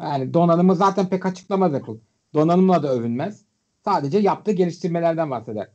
Yani 0.00 0.34
donanımı 0.34 0.76
zaten 0.76 1.08
pek 1.08 1.26
açıklamaz 1.26 1.74
Apple. 1.74 1.94
Donanımla 2.34 2.82
da 2.82 2.92
övünmez. 2.92 3.44
Sadece 3.84 4.18
yaptığı 4.18 4.52
geliştirmelerden 4.52 5.30
bahseder. 5.30 5.68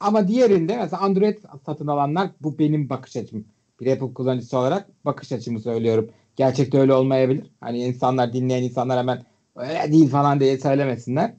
Ama 0.00 0.28
diğerinde 0.28 0.76
mesela 0.76 1.02
Android 1.02 1.38
satın 1.66 1.86
alanlar 1.86 2.30
bu 2.40 2.58
benim 2.58 2.88
bakış 2.90 3.16
açım. 3.16 3.44
Bir 3.80 3.92
Apple 3.92 4.14
kullanıcısı 4.14 4.58
olarak 4.58 5.04
bakış 5.04 5.32
açımı 5.32 5.60
söylüyorum. 5.60 6.10
Gerçekte 6.36 6.78
öyle 6.78 6.94
olmayabilir. 6.94 7.50
Hani 7.60 7.78
insanlar 7.78 8.32
dinleyen 8.32 8.62
insanlar 8.62 8.98
hemen 8.98 9.22
öyle 9.56 9.92
değil 9.92 10.08
falan 10.10 10.40
diye 10.40 10.58
söylemesinler. 10.58 11.34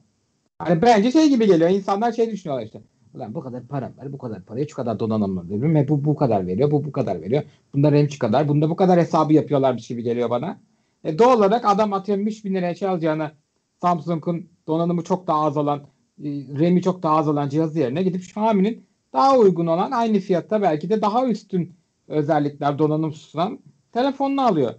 Hani 0.58 0.82
bence 0.82 1.12
şey 1.12 1.28
gibi 1.28 1.46
geliyor. 1.46 1.70
İnsanlar 1.70 2.12
şey 2.12 2.30
düşünüyorlar 2.30 2.66
işte. 2.66 2.82
Ulan 3.14 3.34
bu 3.34 3.40
kadar 3.40 3.66
para 3.66 3.86
var, 3.86 4.12
bu 4.12 4.18
kadar 4.18 4.42
paraya 4.42 4.68
şu 4.68 4.76
kadar 4.76 4.98
donanım 5.00 5.50
veriyorum 5.50 5.74
ve 5.74 5.88
bu 5.88 6.04
bu 6.04 6.16
kadar 6.16 6.46
veriyor, 6.46 6.70
bu 6.70 6.84
bu 6.84 6.92
kadar 6.92 7.22
veriyor. 7.22 7.42
Bunda 7.74 7.92
RAM 7.92 8.10
şu 8.10 8.18
kadar, 8.18 8.48
bunda 8.48 8.70
bu 8.70 8.76
kadar 8.76 9.00
hesabı 9.00 9.32
yapıyorlarmış 9.32 9.88
gibi 9.88 10.02
geliyor 10.02 10.30
bana. 10.30 10.60
E 11.04 11.18
doğal 11.18 11.38
olarak 11.38 11.64
adam 11.64 11.92
atıyorum 11.92 12.26
3000 12.26 12.54
liraya 12.54 12.74
şey 12.74 12.88
alacağına 12.88 13.32
Samsung'un 13.80 14.48
donanımı 14.66 15.04
çok 15.04 15.26
daha 15.26 15.44
az 15.44 15.56
olan, 15.56 15.78
e, 16.24 16.28
RAM'i 16.58 16.82
çok 16.82 17.02
daha 17.02 17.16
az 17.16 17.28
olan 17.28 17.48
cihazı 17.48 17.78
yerine 17.78 18.02
gidip 18.02 18.22
Xiaomi'nin 18.22 18.86
daha 19.12 19.38
uygun 19.38 19.66
olan 19.66 19.90
aynı 19.90 20.18
fiyatta 20.18 20.62
belki 20.62 20.90
de 20.90 21.02
daha 21.02 21.26
üstün 21.26 21.76
özellikler 22.08 22.78
donanım 22.78 23.12
sunan 23.12 23.58
telefonunu 23.92 24.42
alıyor. 24.46 24.74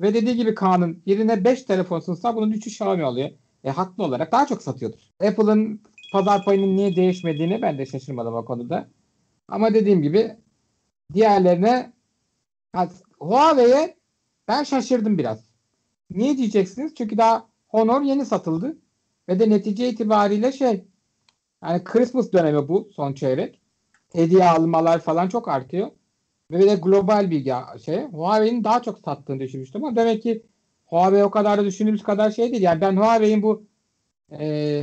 Ve 0.00 0.14
dediği 0.14 0.36
gibi 0.36 0.54
Kaan'ın 0.54 1.02
yerine 1.06 1.44
5 1.44 1.62
telefon 1.62 2.00
sunsa 2.00 2.36
bunun 2.36 2.52
3'ü 2.52 2.68
Xiaomi 2.68 3.04
alıyor. 3.04 3.30
E 3.64 3.70
haklı 3.70 4.04
olarak 4.04 4.32
daha 4.32 4.46
çok 4.46 4.62
satıyordur. 4.62 4.98
Apple'ın 5.20 5.80
pazar 6.12 6.44
payının 6.44 6.76
niye 6.76 6.96
değişmediğini 6.96 7.62
ben 7.62 7.78
de 7.78 7.86
şaşırmadım 7.86 8.34
o 8.34 8.44
konuda. 8.44 8.88
Ama 9.48 9.74
dediğim 9.74 10.02
gibi 10.02 10.36
diğerlerine 11.14 11.92
Huawei'ye 13.20 13.96
ben 14.48 14.64
şaşırdım 14.64 15.18
biraz. 15.18 15.49
Niye 16.10 16.36
diyeceksiniz? 16.36 16.94
Çünkü 16.94 17.18
daha 17.18 17.46
Honor 17.68 18.02
yeni 18.02 18.26
satıldı. 18.26 18.76
Ve 19.28 19.40
de 19.40 19.50
netice 19.50 19.88
itibariyle 19.88 20.52
şey 20.52 20.84
yani 21.64 21.84
Christmas 21.84 22.32
dönemi 22.32 22.68
bu 22.68 22.90
son 22.96 23.12
çeyrek. 23.12 23.60
Hediye 24.12 24.44
almalar 24.44 25.00
falan 25.00 25.28
çok 25.28 25.48
artıyor. 25.48 25.90
Ve 26.50 26.60
de 26.60 26.74
global 26.74 27.30
bir 27.30 27.52
şey. 27.84 28.04
Huawei'nin 28.04 28.64
daha 28.64 28.82
çok 28.82 28.98
sattığını 28.98 29.40
düşünmüştüm 29.40 29.84
ama 29.84 29.96
demek 29.96 30.22
ki 30.22 30.42
Huawei 30.86 31.24
o 31.24 31.30
kadar 31.30 31.58
da 31.58 31.64
düşündüğümüz 31.64 32.02
kadar 32.02 32.30
şey 32.30 32.52
değil. 32.52 32.62
Yani 32.62 32.80
ben 32.80 32.96
Huawei'in 32.96 33.42
bu 33.42 33.62
e, 34.32 34.82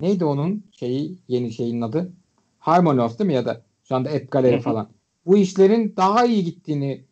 neydi 0.00 0.24
onun 0.24 0.64
şeyi 0.72 1.18
yeni 1.28 1.52
şeyin 1.52 1.80
adı? 1.80 2.12
Harmonios 2.58 3.18
değil 3.18 3.28
mi 3.28 3.34
ya 3.34 3.44
da 3.44 3.62
şu 3.84 3.94
anda 3.94 4.10
App 4.10 4.30
Gallery 4.30 4.60
falan. 4.60 4.88
Bu 5.26 5.36
işlerin 5.36 5.94
daha 5.96 6.24
iyi 6.24 6.44
gittiğini 6.44 7.04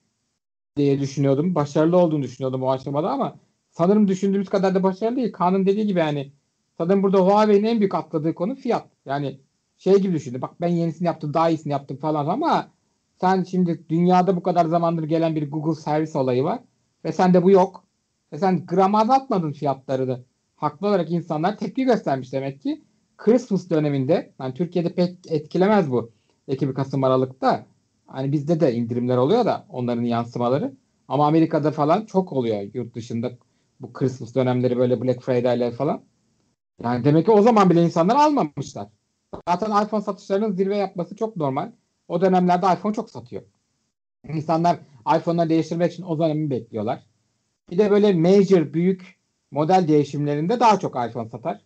diye 0.76 1.00
düşünüyordum. 1.00 1.54
Başarılı 1.54 1.96
olduğunu 1.96 2.22
düşünüyordum 2.22 2.62
o 2.62 2.70
aşamada 2.70 3.10
ama 3.10 3.36
sanırım 3.70 4.08
düşündüğümüz 4.08 4.48
kadar 4.48 4.74
da 4.74 4.82
başarılı 4.82 5.16
değil. 5.16 5.32
Kaan'ın 5.32 5.66
dediği 5.66 5.86
gibi 5.86 5.98
yani 5.98 6.32
sanırım 6.78 7.02
burada 7.02 7.18
Huawei'nin 7.18 7.64
en 7.64 7.80
büyük 7.80 7.94
atladığı 7.94 8.34
konu 8.34 8.54
fiyat. 8.54 8.86
Yani 9.06 9.40
şey 9.78 9.94
gibi 9.94 10.14
düşündü. 10.14 10.42
Bak 10.42 10.60
ben 10.60 10.68
yenisini 10.68 11.06
yaptım, 11.06 11.34
daha 11.34 11.50
iyisini 11.50 11.72
yaptım 11.72 11.96
falan 11.96 12.26
ama 12.26 12.68
sen 13.20 13.42
şimdi 13.42 13.84
dünyada 13.88 14.36
bu 14.36 14.42
kadar 14.42 14.66
zamandır 14.66 15.04
gelen 15.04 15.36
bir 15.36 15.50
Google 15.50 15.80
servis 15.80 16.16
olayı 16.16 16.44
var 16.44 16.60
ve 17.04 17.12
sende 17.12 17.42
bu 17.42 17.50
yok. 17.50 17.84
Ve 18.32 18.38
sen 18.38 18.66
gram 18.66 18.94
azaltmadın 18.94 19.52
fiyatlarını. 19.52 20.24
Haklı 20.56 20.86
olarak 20.86 21.10
insanlar 21.10 21.58
tepki 21.58 21.84
göstermiş 21.84 22.32
demek 22.32 22.62
ki. 22.62 22.84
Christmas 23.16 23.70
döneminde 23.70 24.32
yani 24.40 24.54
Türkiye'de 24.54 24.94
pek 24.94 25.18
etkilemez 25.28 25.90
bu. 25.90 26.10
Ekim 26.48 26.74
Kasım 26.74 27.04
Aralık'ta. 27.04 27.66
Hani 28.12 28.32
bizde 28.32 28.60
de 28.60 28.74
indirimler 28.74 29.16
oluyor 29.16 29.44
da 29.44 29.66
onların 29.68 30.02
yansımaları. 30.02 30.72
Ama 31.08 31.26
Amerika'da 31.26 31.70
falan 31.70 32.06
çok 32.06 32.32
oluyor 32.32 32.60
yurt 32.74 32.94
dışında 32.94 33.32
bu 33.80 33.92
Christmas 33.92 34.34
dönemleri 34.34 34.78
böyle 34.78 35.02
Black 35.02 35.22
Friday'ler 35.22 35.72
falan. 35.72 36.02
Yani 36.82 37.04
demek 37.04 37.24
ki 37.26 37.30
o 37.30 37.42
zaman 37.42 37.70
bile 37.70 37.82
insanlar 37.82 38.16
almamışlar. 38.16 38.88
Zaten 39.48 39.84
iPhone 39.84 40.02
satışlarının 40.02 40.52
zirve 40.52 40.76
yapması 40.76 41.16
çok 41.16 41.36
normal. 41.36 41.72
O 42.08 42.20
dönemlerde 42.20 42.66
iPhone 42.66 42.94
çok 42.94 43.10
satıyor. 43.10 43.42
İnsanlar 44.28 44.78
iPhone'ları 45.16 45.48
değiştirmek 45.48 45.92
için 45.92 46.02
o 46.02 46.18
dönemi 46.18 46.50
bekliyorlar. 46.50 47.06
Bir 47.70 47.78
de 47.78 47.90
böyle 47.90 48.12
major 48.12 48.74
büyük 48.74 49.16
model 49.50 49.88
değişimlerinde 49.88 50.60
daha 50.60 50.78
çok 50.78 50.96
iPhone 51.08 51.28
satar. 51.28 51.60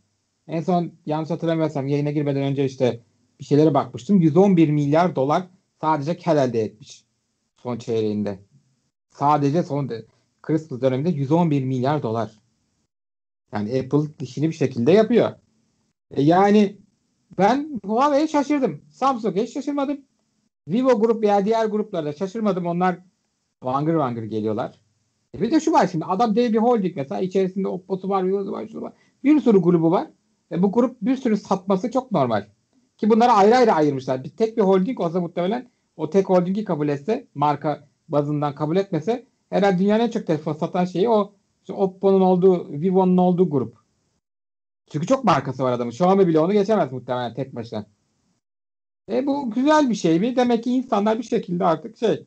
En 0.48 0.60
son 0.60 0.92
yanlış 1.06 1.30
hatırlamıyorsam 1.30 1.88
yayına 1.88 2.10
girmeden 2.10 2.42
önce 2.42 2.64
işte 2.64 3.00
bir 3.40 3.44
şeylere 3.44 3.74
bakmıştım. 3.74 4.20
111 4.20 4.68
milyar 4.68 5.16
dolar 5.16 5.42
sadece 5.80 6.16
kar 6.18 6.36
elde 6.36 6.60
etmiş 6.60 7.04
son 7.56 7.78
çeyreğinde. 7.78 8.38
Sadece 9.10 9.62
son 9.62 9.88
de, 9.88 10.06
Christmas 10.42 10.80
döneminde 10.80 11.10
111 11.10 11.64
milyar 11.64 12.02
dolar. 12.02 12.40
Yani 13.52 13.80
Apple 13.80 14.24
işini 14.24 14.48
bir 14.48 14.54
şekilde 14.54 14.92
yapıyor. 14.92 15.32
E 16.10 16.22
yani 16.22 16.78
ben 17.38 17.80
Huawei'ye 17.84 18.28
şaşırdım. 18.28 18.82
Samsung'a 18.90 19.42
hiç 19.42 19.52
şaşırmadım. 19.52 20.00
Vivo 20.68 21.00
grup 21.00 21.22
veya 21.22 21.44
diğer 21.44 21.66
gruplarda 21.66 22.12
şaşırmadım. 22.12 22.66
Onlar 22.66 22.98
vangır 23.62 23.94
vangır 23.94 24.22
geliyorlar. 24.22 24.80
E 25.34 25.40
bir 25.40 25.50
de 25.50 25.60
şu 25.60 25.72
var 25.72 25.88
şimdi 25.92 26.04
adam 26.04 26.36
dev 26.36 26.52
bir 26.52 26.58
holding 26.58 26.96
mesela 26.96 27.20
içerisinde 27.20 27.68
Oppo'su 27.68 28.08
var, 28.08 28.26
Vivo'su 28.26 28.52
var, 28.52 28.68
şu 28.68 28.80
var. 28.80 28.92
Bir 29.24 29.40
sürü 29.40 29.58
grubu 29.58 29.90
var. 29.90 30.10
E 30.52 30.62
bu 30.62 30.72
grup 30.72 30.96
bir 31.02 31.16
sürü 31.16 31.36
satması 31.36 31.90
çok 31.90 32.12
normal. 32.12 32.46
Ki 32.98 33.10
bunları 33.10 33.32
ayrı 33.32 33.56
ayrı 33.56 33.72
ayırmışlar. 33.72 34.24
Bir 34.24 34.30
tek 34.30 34.56
bir 34.56 34.62
holding 34.62 35.00
olsa 35.00 35.20
muhtemelen 35.20 35.70
o 35.96 36.10
tek 36.10 36.28
holdingi 36.28 36.64
kabul 36.64 36.88
etse 36.88 37.26
marka 37.34 37.88
bazından 38.08 38.54
kabul 38.54 38.76
etmese 38.76 39.26
herhalde 39.50 39.78
dünyanın 39.78 40.04
en 40.04 40.10
çok 40.10 40.26
telefon 40.26 40.52
satan 40.52 40.84
şeyi 40.84 41.08
o 41.08 41.34
işte 41.60 41.72
Oppo'nun 41.72 42.20
olduğu, 42.20 42.72
Vivo'nun 42.72 43.16
olduğu 43.16 43.50
grup. 43.50 43.76
Çünkü 44.90 45.06
çok 45.06 45.24
markası 45.24 45.62
var 45.64 45.72
adamın. 45.72 45.90
Xiaomi 45.90 46.26
bile 46.26 46.40
onu 46.40 46.52
geçemez 46.52 46.92
muhtemelen 46.92 47.34
tek 47.34 47.54
başına. 47.54 47.86
E 49.10 49.26
bu 49.26 49.50
güzel 49.50 49.90
bir 49.90 49.94
şey 49.94 50.20
mi? 50.20 50.36
Demek 50.36 50.64
ki 50.64 50.70
insanlar 50.70 51.18
bir 51.18 51.22
şekilde 51.22 51.64
artık 51.64 51.98
şey 51.98 52.26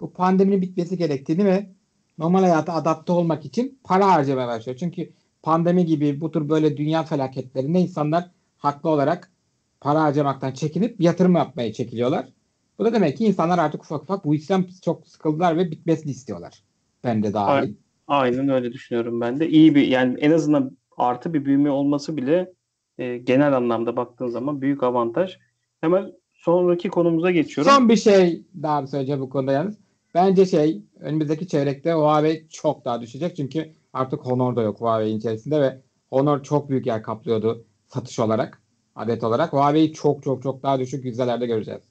bu 0.00 0.12
pandeminin 0.12 0.62
bitmesi 0.62 0.98
gerektiğini 0.98 1.44
ve 1.44 1.70
normal 2.18 2.40
hayata 2.40 2.72
adapte 2.72 3.12
olmak 3.12 3.44
için 3.44 3.80
para 3.84 4.12
harcamaya 4.12 4.48
başlıyor. 4.48 4.78
Çünkü 4.78 5.12
pandemi 5.42 5.86
gibi 5.86 6.20
bu 6.20 6.30
tür 6.30 6.48
böyle 6.48 6.76
dünya 6.76 7.02
felaketlerinde 7.02 7.80
insanlar 7.80 8.30
haklı 8.56 8.90
olarak 8.90 9.32
para 9.80 10.02
harcamaktan 10.02 10.52
çekinip 10.52 11.00
yatırım 11.00 11.34
yapmaya 11.34 11.72
çekiliyorlar. 11.72 12.28
Bu 12.78 12.84
da 12.84 12.92
demek 12.92 13.16
ki 13.16 13.24
insanlar 13.24 13.58
artık 13.58 13.82
ufak 13.82 14.02
ufak 14.02 14.24
bu 14.24 14.34
işten 14.34 14.64
çok 14.84 15.08
sıkıldılar 15.08 15.56
ve 15.56 15.70
bitmesini 15.70 16.10
istiyorlar. 16.10 16.62
Ben 17.04 17.22
de 17.22 17.34
dahil. 17.34 17.74
Aynen 18.06 18.48
öyle 18.48 18.72
düşünüyorum 18.72 19.20
ben 19.20 19.40
de. 19.40 19.48
İyi 19.48 19.74
bir 19.74 19.86
yani 19.86 20.18
en 20.20 20.30
azından 20.30 20.76
artı 20.96 21.34
bir 21.34 21.44
büyüme 21.44 21.70
olması 21.70 22.16
bile 22.16 22.52
e, 22.98 23.18
genel 23.18 23.56
anlamda 23.56 23.96
baktığın 23.96 24.28
zaman 24.28 24.60
büyük 24.60 24.82
avantaj. 24.82 25.38
Hemen 25.80 26.12
sonraki 26.34 26.88
konumuza 26.88 27.30
geçiyorum. 27.30 27.72
Son 27.72 27.88
bir 27.88 27.96
şey 27.96 28.42
daha 28.62 28.86
söyleyeceğim 28.86 29.20
bu 29.20 29.30
konuda 29.30 29.52
yalnız. 29.52 29.78
Bence 30.14 30.46
şey 30.46 30.82
önümüzdeki 31.00 31.48
çeyrekte 31.48 31.92
Huawei 31.92 32.48
çok 32.48 32.84
daha 32.84 33.00
düşecek. 33.00 33.36
Çünkü 33.36 33.72
artık 33.92 34.20
Honor 34.20 34.56
da 34.56 34.62
yok 34.62 34.80
Huawei'nin 34.80 35.18
içerisinde 35.18 35.60
ve 35.60 35.80
Honor 36.10 36.42
çok 36.42 36.70
büyük 36.70 36.86
yer 36.86 37.02
kaplıyordu 37.02 37.64
satış 37.86 38.18
olarak, 38.18 38.62
adet 38.98 39.24
olarak. 39.24 39.52
Huawei'yi 39.52 39.92
çok 39.92 40.22
çok 40.22 40.42
çok 40.42 40.62
daha 40.62 40.78
düşük 40.78 41.04
yüzdelerde 41.04 41.46
göreceğiz. 41.46 41.82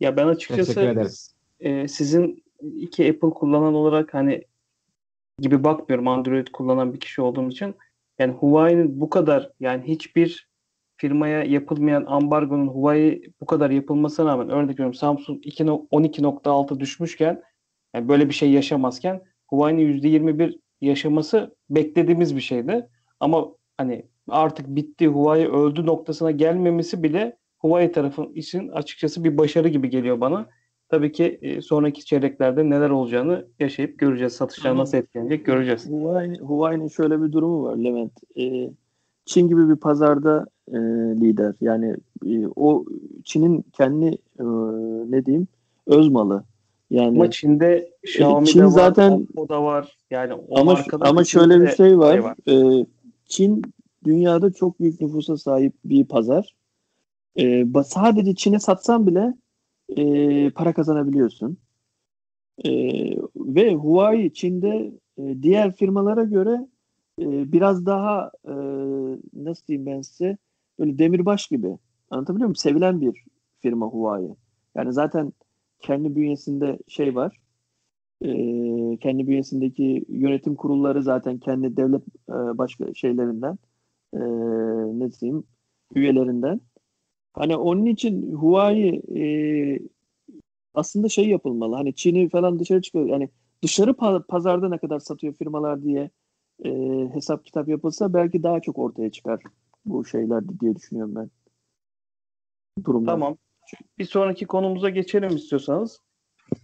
Ya 0.00 0.16
ben 0.16 0.26
açıkçası 0.26 1.10
e, 1.60 1.88
sizin 1.88 2.44
iki 2.76 3.10
Apple 3.10 3.30
kullanan 3.30 3.74
olarak 3.74 4.14
hani 4.14 4.44
gibi 5.38 5.64
bakmıyorum 5.64 6.08
Android 6.08 6.46
kullanan 6.52 6.94
bir 6.94 7.00
kişi 7.00 7.22
olduğum 7.22 7.48
için. 7.48 7.74
Yani 8.18 8.32
Huawei'nin 8.32 9.00
bu 9.00 9.10
kadar 9.10 9.50
yani 9.60 9.82
hiçbir 9.88 10.50
firmaya 10.96 11.44
yapılmayan 11.44 12.04
ambargonun 12.06 12.68
Huawei 12.68 13.22
bu 13.40 13.46
kadar 13.46 13.70
yapılmasına 13.70 14.30
rağmen 14.30 14.50
örnek 14.50 14.70
veriyorum 14.70 14.94
Samsung 14.94 15.44
12.6 15.44 16.80
düşmüşken 16.80 17.42
yani 17.94 18.08
böyle 18.08 18.28
bir 18.28 18.34
şey 18.34 18.50
yaşamazken 18.50 19.22
Huawei'nin 19.46 20.00
%21 20.00 20.60
yaşaması 20.80 21.56
beklediğimiz 21.70 22.36
bir 22.36 22.40
şeydi. 22.40 22.88
Ama 23.20 23.48
hani 23.76 24.09
artık 24.30 24.66
bitti 24.68 25.08
Huawei 25.08 25.48
öldü 25.48 25.86
noktasına 25.86 26.30
gelmemesi 26.30 27.02
bile 27.02 27.36
Huawei 27.58 27.92
tarafın 27.92 28.32
için 28.34 28.68
açıkçası 28.68 29.24
bir 29.24 29.38
başarı 29.38 29.68
gibi 29.68 29.90
geliyor 29.90 30.20
bana. 30.20 30.46
Tabii 30.88 31.12
ki 31.12 31.38
e, 31.42 31.62
sonraki 31.62 32.04
çeyreklerde 32.04 32.70
neler 32.70 32.90
olacağını 32.90 33.46
yaşayıp 33.58 33.98
göreceğiz. 33.98 34.32
Satışlar 34.32 34.76
nasıl 34.76 34.98
etkilenecek 34.98 35.46
göreceğiz. 35.46 35.90
Huawei, 35.90 36.38
Huawei'nin 36.38 36.88
şöyle 36.88 37.22
bir 37.22 37.32
durumu 37.32 37.62
var 37.62 37.76
Levent. 37.76 38.12
E, 38.36 38.70
Çin 39.24 39.48
gibi 39.48 39.68
bir 39.68 39.76
pazarda 39.76 40.46
e, 40.68 40.78
lider. 41.20 41.54
Yani 41.60 41.96
e, 42.26 42.46
o 42.56 42.84
Çin'in 43.24 43.64
kendi 43.72 44.06
e, 44.40 44.44
ne 45.10 45.26
diyeyim 45.26 45.48
öz 45.86 46.08
malı. 46.08 46.44
Yani 46.90 47.08
ama 47.08 47.30
Çin'de 47.30 47.90
Xiaomi 48.02 48.46
Çin 48.46 48.62
var, 48.62 48.68
zaten 48.68 49.26
o 49.36 49.48
da 49.48 49.64
var. 49.64 49.96
Yani 50.10 50.34
o 50.34 50.58
ama 50.58 50.78
ama 51.00 51.24
şöyle 51.24 51.60
bir 51.60 51.68
şey 51.68 51.98
var. 51.98 52.12
Şey 52.12 52.24
var. 52.24 52.36
E, 52.80 52.86
Çin 53.26 53.62
dünyada 54.04 54.52
çok 54.52 54.80
büyük 54.80 55.00
nüfusa 55.00 55.36
sahip 55.36 55.72
bir 55.84 56.04
pazar. 56.04 56.54
E, 57.38 57.66
sadece 57.86 58.34
Çin'e 58.34 58.58
satsan 58.58 59.06
bile 59.06 59.34
e, 59.96 60.50
para 60.50 60.72
kazanabiliyorsun. 60.74 61.58
E, 62.64 62.70
ve 63.36 63.74
Huawei 63.74 64.32
Çin'de 64.32 64.92
e, 65.18 65.42
diğer 65.42 65.76
firmalara 65.76 66.24
göre 66.24 66.68
e, 67.20 67.52
biraz 67.52 67.86
daha 67.86 68.30
e, 68.44 68.54
nasıl 69.34 69.66
diyeyim 69.66 69.86
ben 69.86 70.02
size 70.02 70.36
böyle 70.78 70.98
demirbaş 70.98 71.46
gibi 71.46 71.78
anlatabiliyor 72.10 72.46
muyum? 72.46 72.56
Sevilen 72.56 73.00
bir 73.00 73.24
firma 73.60 73.86
Huawei. 73.86 74.36
Yani 74.74 74.92
zaten 74.92 75.32
kendi 75.80 76.16
bünyesinde 76.16 76.78
şey 76.88 77.14
var. 77.14 77.40
E, 78.22 78.28
kendi 78.96 79.26
bünyesindeki 79.28 80.04
yönetim 80.08 80.54
kurulları 80.54 81.02
zaten 81.02 81.38
kendi 81.38 81.76
devlet 81.76 82.02
e, 82.28 82.32
başka 82.58 82.94
şeylerinden 82.94 83.58
e, 84.14 84.20
ne 84.98 85.12
diyeyim 85.12 85.44
üyelerinden. 85.94 86.60
Hani 87.32 87.56
onun 87.56 87.86
için 87.86 88.32
Huawei 88.32 89.02
e, 89.16 89.24
aslında 90.74 91.08
şey 91.08 91.28
yapılmalı. 91.28 91.74
Hani 91.76 91.94
Çin'i 91.94 92.28
falan 92.28 92.58
dışarı 92.58 92.82
çıkıyor. 92.82 93.06
Yani 93.06 93.28
dışarı 93.62 93.90
pa- 93.90 94.26
pazarda 94.26 94.68
ne 94.68 94.78
kadar 94.78 94.98
satıyor 94.98 95.34
firmalar 95.34 95.82
diye 95.82 96.10
e, 96.64 96.70
hesap 97.14 97.44
kitap 97.44 97.68
yapılsa 97.68 98.14
belki 98.14 98.42
daha 98.42 98.60
çok 98.60 98.78
ortaya 98.78 99.10
çıkar 99.10 99.42
bu 99.84 100.04
şeyler 100.04 100.60
diye 100.60 100.76
düşünüyorum 100.76 101.14
ben. 101.14 101.30
Durumlar. 102.84 103.12
Tamam. 103.12 103.36
Bir 103.98 104.04
sonraki 104.04 104.46
konumuza 104.46 104.90
geçelim 104.90 105.36
istiyorsanız. 105.36 106.00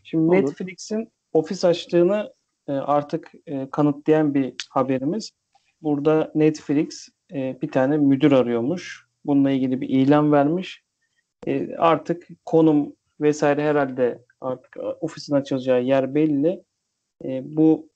Şimdi. 0.02 0.30
Netflix'in 0.30 1.08
ofis 1.32 1.64
açtığını 1.64 2.32
e, 2.68 2.72
artık 2.72 3.32
e, 3.46 3.70
kanıtlayan 3.70 4.34
bir 4.34 4.54
haberimiz. 4.70 5.32
Burada 5.82 6.32
Netflix 6.34 7.08
e, 7.32 7.58
bir 7.62 7.70
tane 7.70 7.96
müdür 7.96 8.32
arıyormuş. 8.32 9.06
Bununla 9.24 9.50
ilgili 9.50 9.80
bir 9.80 9.88
ilan 9.88 10.32
vermiş. 10.32 10.82
E, 11.46 11.76
artık 11.76 12.28
konum 12.44 12.96
vesaire 13.20 13.62
herhalde 13.62 14.24
artık 14.40 14.76
ofisin 15.00 15.34
açılacağı 15.34 15.82
yer 15.82 16.14
belli. 16.14 16.62
E, 17.24 17.42
bu 17.56 17.88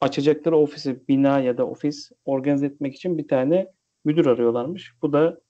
açacakları 0.00 0.56
ofisi, 0.56 1.08
bina 1.08 1.40
ya 1.40 1.58
da 1.58 1.66
ofis 1.66 2.10
organize 2.24 2.66
etmek 2.66 2.94
için 2.94 3.18
bir 3.18 3.28
tane 3.28 3.72
müdür 4.04 4.26
arıyorlarmış. 4.26 4.92
Bu 5.02 5.12
da 5.12 5.40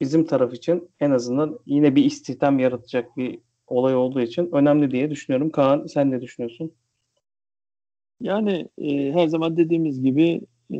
bizim 0.00 0.26
taraf 0.26 0.54
için 0.54 0.90
en 1.00 1.10
azından 1.10 1.58
yine 1.66 1.96
bir 1.96 2.04
istihdam 2.04 2.58
yaratacak 2.58 3.16
bir 3.16 3.38
olay 3.66 3.96
olduğu 3.96 4.20
için 4.20 4.50
önemli 4.52 4.90
diye 4.90 5.10
düşünüyorum. 5.10 5.50
Kaan 5.50 5.86
sen 5.86 6.10
ne 6.10 6.20
düşünüyorsun? 6.20 6.72
Yani 8.20 8.68
e, 8.78 9.12
her 9.12 9.28
zaman 9.28 9.56
dediğimiz 9.56 10.02
gibi 10.02 10.40
e, 10.72 10.78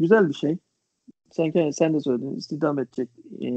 güzel 0.00 0.28
bir 0.28 0.34
şey. 0.34 0.58
Sen 1.30 1.70
sen 1.70 1.94
de 1.94 2.00
söyledin 2.00 2.36
istihdam 2.36 2.78
edecek. 2.78 3.08
E, 3.40 3.48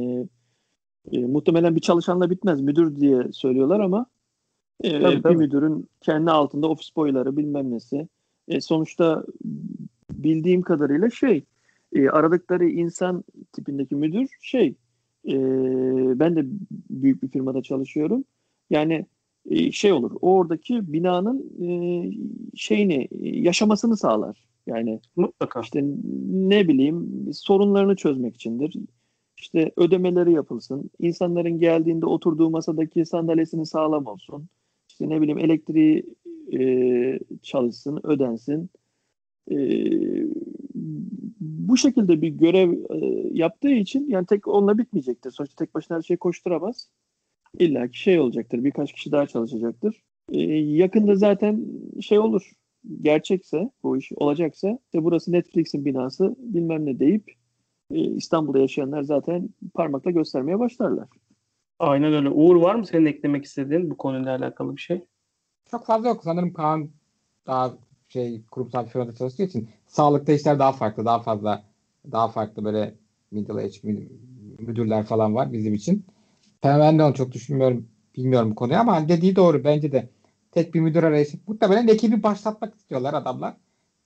e, 1.11 1.25
muhtemelen 1.25 1.75
bir 1.75 1.81
çalışanla 1.81 2.29
bitmez 2.29 2.61
müdür 2.61 2.95
diye 2.95 3.31
söylüyorlar 3.31 3.79
ama 3.79 4.05
e, 4.83 5.01
Tabii, 5.01 5.15
bir 5.15 5.21
tabii. 5.21 5.37
müdürün 5.37 5.87
kendi 6.01 6.31
altında 6.31 6.67
ofis 6.67 6.95
boyları 6.95 7.37
bilmem 7.37 7.71
nesi. 7.71 8.07
E, 8.47 8.61
sonuçta 8.61 9.25
bildiğim 10.11 10.61
kadarıyla 10.61 11.09
şey 11.09 11.45
e, 11.95 12.09
aradıkları 12.09 12.65
insan 12.65 13.23
tipindeki 13.53 13.95
müdür 13.95 14.29
şey 14.41 14.75
e, 15.27 15.35
ben 16.19 16.35
de 16.35 16.45
büyük 16.89 17.23
bir 17.23 17.27
firmada 17.27 17.61
çalışıyorum. 17.61 18.25
Yani 18.69 19.05
e, 19.49 19.71
şey 19.71 19.91
olur 19.91 20.11
oradaki 20.21 20.93
binanın 20.93 21.53
e, 21.61 21.69
şeyini 22.55 23.07
e, 23.21 23.39
yaşamasını 23.39 23.97
sağlar. 23.97 24.52
Yani 24.67 24.99
Mutlaka. 25.15 25.61
işte 25.61 25.83
ne 26.27 26.67
bileyim 26.67 27.29
sorunlarını 27.33 27.95
çözmek 27.95 28.35
içindir. 28.35 28.75
İşte 29.37 29.71
ödemeleri 29.77 30.31
yapılsın. 30.33 30.89
İnsanların 30.99 31.59
geldiğinde 31.59 32.05
oturduğu 32.05 32.49
masadaki 32.49 33.05
sandalyesini 33.05 33.65
sağlam 33.65 34.05
olsun. 34.05 34.47
İşte 34.89 35.09
ne 35.09 35.21
bileyim 35.21 35.39
elektriği 35.39 36.05
e, 36.53 37.19
çalışsın, 37.41 37.99
ödensin. 38.03 38.69
E, 39.51 39.57
bu 41.39 41.77
şekilde 41.77 42.21
bir 42.21 42.27
görev 42.27 42.73
e, 42.73 43.29
yaptığı 43.31 43.71
için 43.71 44.09
yani 44.09 44.25
tek 44.25 44.47
onunla 44.47 44.77
bitmeyecektir. 44.77 45.31
Sonuçta 45.31 45.65
tek 45.65 45.75
başına 45.75 45.97
her 45.97 46.01
şeyi 46.01 46.17
koşturamaz. 46.17 46.89
İlla 47.59 47.87
ki 47.87 47.99
şey 47.99 48.19
olacaktır. 48.19 48.63
Birkaç 48.63 48.93
kişi 48.93 49.11
daha 49.11 49.27
çalışacaktır. 49.27 50.03
E, 50.31 50.41
yakında 50.53 51.15
zaten 51.15 51.65
şey 52.01 52.19
olur. 52.19 52.51
Gerçekse 53.01 53.69
bu 53.83 53.97
iş 53.97 54.11
olacaksa 54.15 54.79
işte 54.85 55.03
burası 55.03 55.31
Netflix'in 55.31 55.85
binası 55.85 56.35
bilmem 56.37 56.85
ne 56.85 56.99
deyip 56.99 57.31
e, 57.91 57.99
İstanbul'da 57.99 58.59
yaşayanlar 58.59 59.03
zaten 59.03 59.49
parmakla 59.73 60.11
göstermeye 60.11 60.59
başlarlar. 60.59 61.07
Aynen 61.79 62.13
öyle. 62.13 62.29
Uğur 62.29 62.55
var 62.55 62.75
mı 62.75 62.85
senin 62.85 63.05
eklemek 63.05 63.45
istediğin 63.45 63.89
bu 63.89 63.97
konuyla 63.97 64.35
alakalı 64.35 64.75
bir 64.75 64.81
şey? 64.81 65.03
Çok 65.71 65.85
fazla 65.85 66.07
yok. 66.09 66.21
Sanırım 66.23 66.53
Kaan 66.53 66.89
daha 67.47 67.73
şey 68.09 68.41
kurumsal 68.51 68.85
bir 68.85 68.89
firmada 68.89 69.15
çalıştığı 69.15 69.43
için 69.43 69.69
sağlıkta 69.87 70.33
işler 70.33 70.59
daha 70.59 70.71
farklı. 70.71 71.05
Daha 71.05 71.19
fazla 71.19 71.63
daha 72.11 72.27
farklı 72.27 72.65
böyle 72.65 72.95
middle 73.31 73.53
age 73.53 73.77
mü- 73.83 74.09
müdürler 74.59 75.03
falan 75.03 75.35
var 75.35 75.53
bizim 75.53 75.73
için. 75.73 76.05
Ben 76.63 76.99
de 76.99 77.03
onu 77.03 77.13
çok 77.13 77.31
düşünmüyorum. 77.31 77.87
Bilmiyorum 78.15 78.51
bu 78.51 78.55
konuyu 78.55 78.79
ama 78.79 79.09
dediği 79.09 79.35
doğru. 79.35 79.63
Bence 79.63 79.91
de 79.91 80.09
tek 80.53 80.73
bir 80.73 80.79
müdür 80.79 81.03
arayışı. 81.03 81.37
Muhtemelen 81.47 81.87
ekibi 81.87 82.23
başlatmak 82.23 82.75
istiyorlar 82.75 83.13
adamlar. 83.13 83.53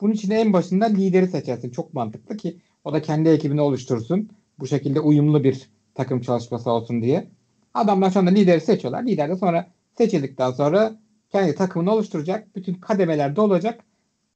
Bunun 0.02 0.14
için 0.14 0.32
en 0.32 0.54
başında 0.54 0.86
lideri 0.86 1.28
seçersin. 1.28 1.70
Çok 1.70 1.94
mantıklı 1.94 2.38
ki 2.38 2.58
o 2.84 2.94
da 2.94 3.02
kendi 3.02 3.30
ekibini 3.30 3.62
oluştursun. 3.62 4.30
Bu 4.60 4.68
şekilde 4.68 5.00
uyumlu 5.00 5.44
bir 5.44 5.70
takım 5.96 6.22
çalışması 6.22 6.72
olsun 6.72 7.02
diye. 7.02 7.28
Adamlar 7.74 8.12
şu 8.12 8.20
anda 8.20 8.32
lideri 8.32 8.62
seçiyorlar. 8.62 9.04
Lider 9.04 9.30
de 9.30 9.36
sonra 9.36 9.68
seçildikten 9.98 10.52
sonra 10.52 10.96
kendi 11.30 11.56
takımını 11.56 11.94
oluşturacak. 11.94 12.56
Bütün 12.56 12.74
kademelerde 12.74 13.42
olacak. 13.42 13.84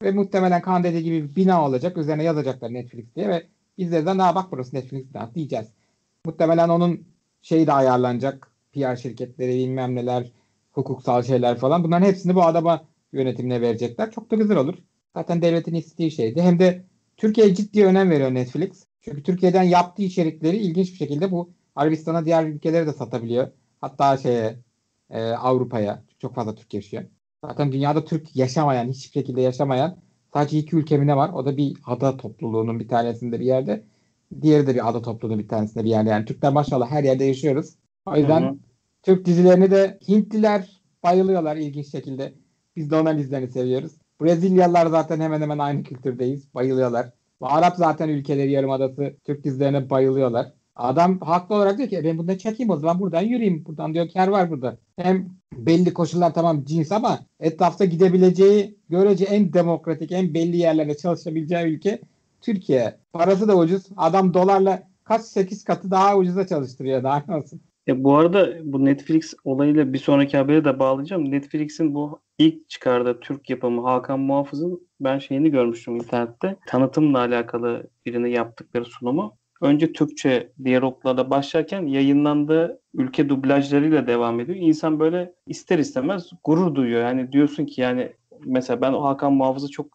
Ve 0.04 0.12
muhtemelen 0.12 0.62
Kaan 0.62 0.84
dediği 0.84 1.04
gibi 1.04 1.30
bir 1.30 1.36
bina 1.36 1.66
olacak. 1.66 1.98
Üzerine 1.98 2.24
yazacaklar 2.24 2.74
Netflix 2.74 3.06
diye 3.16 3.30
ve 3.30 3.48
bizler 3.78 4.06
de 4.06 4.10
"Aa, 4.10 4.36
bak 4.36 4.52
burası 4.52 4.76
Netflix 4.76 5.06
diyeceğiz. 5.36 5.68
Muhtemelen 6.26 6.70
onun 6.70 7.08
şeyi 7.42 7.68
de 7.68 7.74
ayarlanacak. 7.74 8.52
PR 8.74 8.96
şirketleri 8.96 9.54
bilmem 9.54 9.96
neler, 9.96 10.32
hukuksal 10.72 11.24
şeyler 11.24 11.58
falan. 11.58 11.84
Bunların 11.84 12.06
hepsini 12.06 12.36
bu 12.36 12.44
adama 12.44 12.86
yönetimine 13.14 13.62
verecekler. 13.62 14.12
Çok 14.12 14.32
da 14.32 14.36
güzel 14.36 14.58
olur. 14.58 14.76
Zaten 15.16 15.42
devletin 15.42 15.76
istediği 15.76 16.12
şeydi. 16.12 16.42
Hem 16.42 16.60
de 16.60 16.84
Türkiye'ye 17.18 17.56
ciddi 17.56 17.86
önem 17.86 18.10
veriyor 18.10 18.34
Netflix. 18.34 18.86
Çünkü 19.02 19.24
Türkiye'den 19.24 19.64
yaptığı 19.64 20.04
içerikleri 20.04 20.58
ilginç 20.58 20.92
bir 20.92 20.98
şekilde 20.98 21.32
bu 21.32 21.50
Arabistan'a 21.76 22.26
diğer 22.26 22.46
ülkelere 22.46 22.88
de 22.88 22.94
satabiliyor. 22.94 23.48
Hatta 23.82 24.18
şeye 24.18 24.60
e, 25.10 25.24
Avrupa'ya. 25.24 26.04
Çok 26.20 26.36
fazla 26.36 26.56
Türk 26.56 26.74
yaşıyor. 26.74 27.04
Zaten 27.46 27.72
dünyada 27.72 28.06
Türk 28.06 28.36
yaşamayan, 28.36 28.90
hiçbir 28.90 29.12
şekilde 29.20 29.42
yaşamayan 29.42 29.98
sadece 30.34 30.58
iki 30.58 30.76
ülke 30.76 31.08
var? 31.08 31.34
O 31.34 31.46
da 31.46 31.58
bir 31.58 31.78
ada 31.86 32.18
topluluğunun 32.18 32.80
bir 32.80 32.88
tanesinde 32.88 33.40
bir 33.40 33.46
yerde. 33.46 33.84
Diğeri 34.42 34.68
de 34.68 34.76
bir 34.76 34.90
ada 34.90 35.02
topluluğunun 35.02 35.40
bir 35.40 35.48
tanesinde 35.48 35.84
bir 35.84 35.90
yerde. 35.90 36.10
Yani 36.10 36.26
Türkler 36.26 36.54
maşallah 36.54 36.92
her 36.92 37.04
yerde 37.04 37.26
yaşıyoruz. 37.26 37.76
O 38.06 38.18
yüzden 38.18 38.42
Hı 38.42 38.50
hı. 38.50 38.56
Türk 39.04 39.26
dizilerini 39.26 39.72
de 39.72 40.00
Hintliler 40.08 40.82
bayılıyorlar 41.04 41.56
ilginç 41.56 41.92
şekilde. 41.92 42.34
Biz 42.76 42.92
de 42.92 42.96
onların 42.96 43.20
dizilerini 43.20 43.52
seviyoruz. 43.52 43.92
Brezilyalılar 44.22 44.88
zaten 44.88 45.20
hemen 45.20 45.42
hemen 45.42 45.58
aynı 45.58 45.84
kültürdeyiz. 45.84 46.54
Bayılıyorlar. 46.56 47.10
Arap 47.42 47.76
zaten 47.78 48.10
ülkeleri 48.10 48.52
yarımadası 48.52 49.16
Türk 49.24 49.44
dizilerine 49.44 49.90
bayılıyorlar. 49.90 50.52
Adam 50.76 51.20
haklı 51.20 51.56
olarak 51.56 51.78
diyor 51.78 51.90
ki 51.90 51.98
"E 51.98 52.04
ben 52.04 52.18
bunu 52.18 52.38
çekeyim 52.38 52.70
o 52.70 52.78
zaman 52.78 53.00
buradan 53.00 53.22
yürüyeyim. 53.22 53.66
Buradan 53.66 53.94
diyor 53.94 54.10
kar 54.14 54.28
var 54.28 54.50
burada. 54.52 54.78
Hem 54.98 55.30
belli 55.54 55.94
koşullar 55.94 56.34
tamam 56.34 56.64
cins 56.66 56.92
ama 56.92 57.20
etrafta 57.40 57.86
gidebileceği 57.86 58.76
görece 58.90 59.26
en 59.26 59.54
demokratik 59.54 60.12
en 60.12 60.34
belli 60.34 60.58
yerlerde 60.58 60.98
çalışabileceği 60.98 61.66
ülke 61.66 62.02
Türkiye. 62.42 62.98
Parası 63.14 63.48
da 63.48 63.58
ucuz. 63.58 63.84
Adam 63.98 64.34
dolarla 64.34 64.84
kaç 65.04 65.22
8 65.22 65.64
katı 65.64 65.92
daha 65.92 66.18
ucuza 66.18 66.48
çalıştırıyor 66.48 67.04
daha 67.04 67.38
olsun. 67.38 67.62
E, 67.88 68.04
bu 68.04 68.18
arada 68.18 68.58
bu 68.64 68.86
Netflix 68.86 69.34
olayıyla 69.44 69.94
bir 69.94 69.98
sonraki 69.98 70.38
habere 70.38 70.66
de 70.66 70.80
bağlayacağım. 70.80 71.32
Netflix'in 71.32 71.96
bu 71.96 72.22
ilk 72.38 72.70
çıkardığı 72.70 73.20
Türk 73.20 73.50
yapımı 73.50 73.82
Hakan 73.82 74.20
Muhafız'ın 74.20 74.88
ben 75.00 75.20
şeyini 75.20 75.52
görmüştüm 75.52 75.96
internette. 75.96 76.58
Tanıtımla 76.68 77.20
alakalı 77.20 77.88
birini 78.06 78.32
yaptıkları 78.32 78.86
sunumu. 78.86 79.38
Önce 79.62 79.94
Türkçe 79.94 80.52
diyaloglarla 80.64 81.30
başlarken 81.30 81.86
yayınlandığı 81.86 82.82
ülke 82.94 83.30
dublajlarıyla 83.30 84.08
devam 84.08 84.40
ediyor. 84.40 84.58
İnsan 84.62 85.00
böyle 85.00 85.34
ister 85.48 85.80
istemez 85.80 86.30
gurur 86.44 86.76
duyuyor. 86.76 87.02
Yani 87.02 87.32
diyorsun 87.32 87.66
ki 87.66 87.82
yani 87.82 88.14
mesela 88.46 88.82
ben 88.82 88.94
o 88.94 89.04
Hakan 89.04 89.34
Muhafız'ı 89.34 89.70
çok 89.70 89.88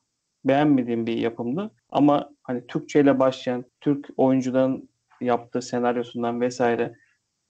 beğenmediğim 0.44 1.06
bir 1.06 1.18
yapımdı. 1.18 1.70
Ama 1.90 2.30
hani 2.42 2.66
Türkçe 2.66 3.00
ile 3.00 3.18
başlayan 3.18 3.64
Türk 3.80 4.08
oyuncuların 4.16 4.88
yaptığı 5.20 5.62
senaryosundan 5.62 6.40
vesaire 6.40 6.94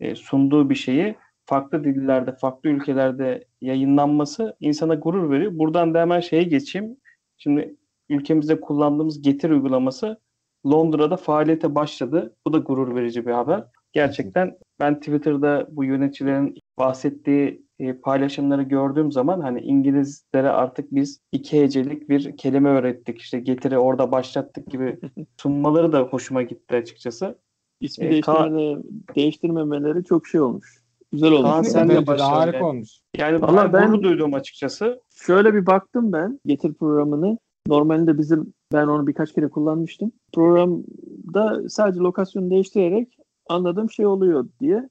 e, 0.01 0.15
sunduğu 0.15 0.71
bir 0.71 0.75
şeyi 0.75 1.17
farklı 1.47 1.85
dillerde, 1.85 2.33
farklı 2.33 2.71
ülkelerde 2.71 3.45
yayınlanması 3.61 4.57
insana 4.61 4.95
gurur 4.95 5.31
veriyor. 5.31 5.59
Buradan 5.59 5.95
da 5.95 6.01
hemen 6.01 6.21
şeye 6.21 6.43
geçeyim. 6.43 6.97
Şimdi 7.37 7.77
ülkemizde 8.09 8.61
kullandığımız 8.61 9.23
Getir 9.23 9.51
uygulaması 9.51 10.21
Londra'da 10.67 11.17
faaliyete 11.17 11.75
başladı. 11.75 12.37
Bu 12.47 12.53
da 12.53 12.59
gurur 12.59 12.95
verici 12.95 13.27
bir 13.27 13.33
haber. 13.33 13.65
Gerçekten 13.93 14.59
ben 14.81 15.01
Twitter'da 15.01 15.67
bu 15.71 15.85
yöneticilerin 15.85 16.55
bahsettiği 16.79 17.67
e, 17.79 17.93
paylaşımları 17.93 18.63
gördüğüm 18.63 19.13
zaman 19.13 19.41
hani 19.41 19.61
İngilizlere 19.61 20.51
artık 20.51 20.95
biz 20.95 21.21
iki 21.33 21.63
hecelik 21.63 22.09
bir 22.09 22.37
kelime 22.37 22.69
öğrettik. 22.69 23.21
İşte 23.21 23.41
getiri 23.41 23.79
orada 23.79 24.13
başlattık 24.13 24.71
gibi 24.71 24.99
sunmaları 25.37 25.93
da 25.93 26.01
hoşuma 26.01 26.43
gitti 26.43 26.77
açıkçası. 26.77 27.39
İsmi 27.81 28.07
E, 28.07 28.11
değiştirmede, 28.11 28.83
değiştirmemeleri 29.15 30.05
çok 30.05 30.27
şey 30.27 30.41
olmuş. 30.41 30.83
Güzel 31.13 31.33
olmuş. 31.33 31.51
Kaan, 31.51 31.63
sen 31.63 31.89
de 31.89 32.07
başla 32.07 32.31
harika 32.31 32.67
olmuş. 32.67 32.91
Yani 33.19 33.43
Vallahi 33.43 33.73
ben 33.73 33.91
gurur 33.91 34.03
duydum 34.03 34.35
açıkçası. 34.35 35.01
Şöyle 35.15 35.55
bir 35.55 35.67
baktım 35.67 36.13
ben 36.13 36.41
Getir 36.47 36.75
programını. 36.75 37.39
Normalde 37.67 38.19
bizim 38.19 38.53
ben 38.73 38.87
onu 38.87 39.07
birkaç 39.07 39.33
kere 39.33 39.49
kullanmıştım. 39.49 40.13
Programda 40.33 41.69
sadece 41.69 42.01
lokasyonu 42.01 42.51
değiştirerek 42.51 43.09
anladığım 43.49 43.91
şey 43.91 44.07
oluyor 44.07 44.49
diye. 44.61 44.89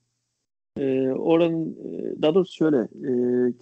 Ee, 0.78 1.10
oranın 1.10 1.71
e, 1.71 2.21
daha 2.21 2.36
doğrusu 2.36 2.54
şöyle 2.54 2.78
e, 2.78 3.12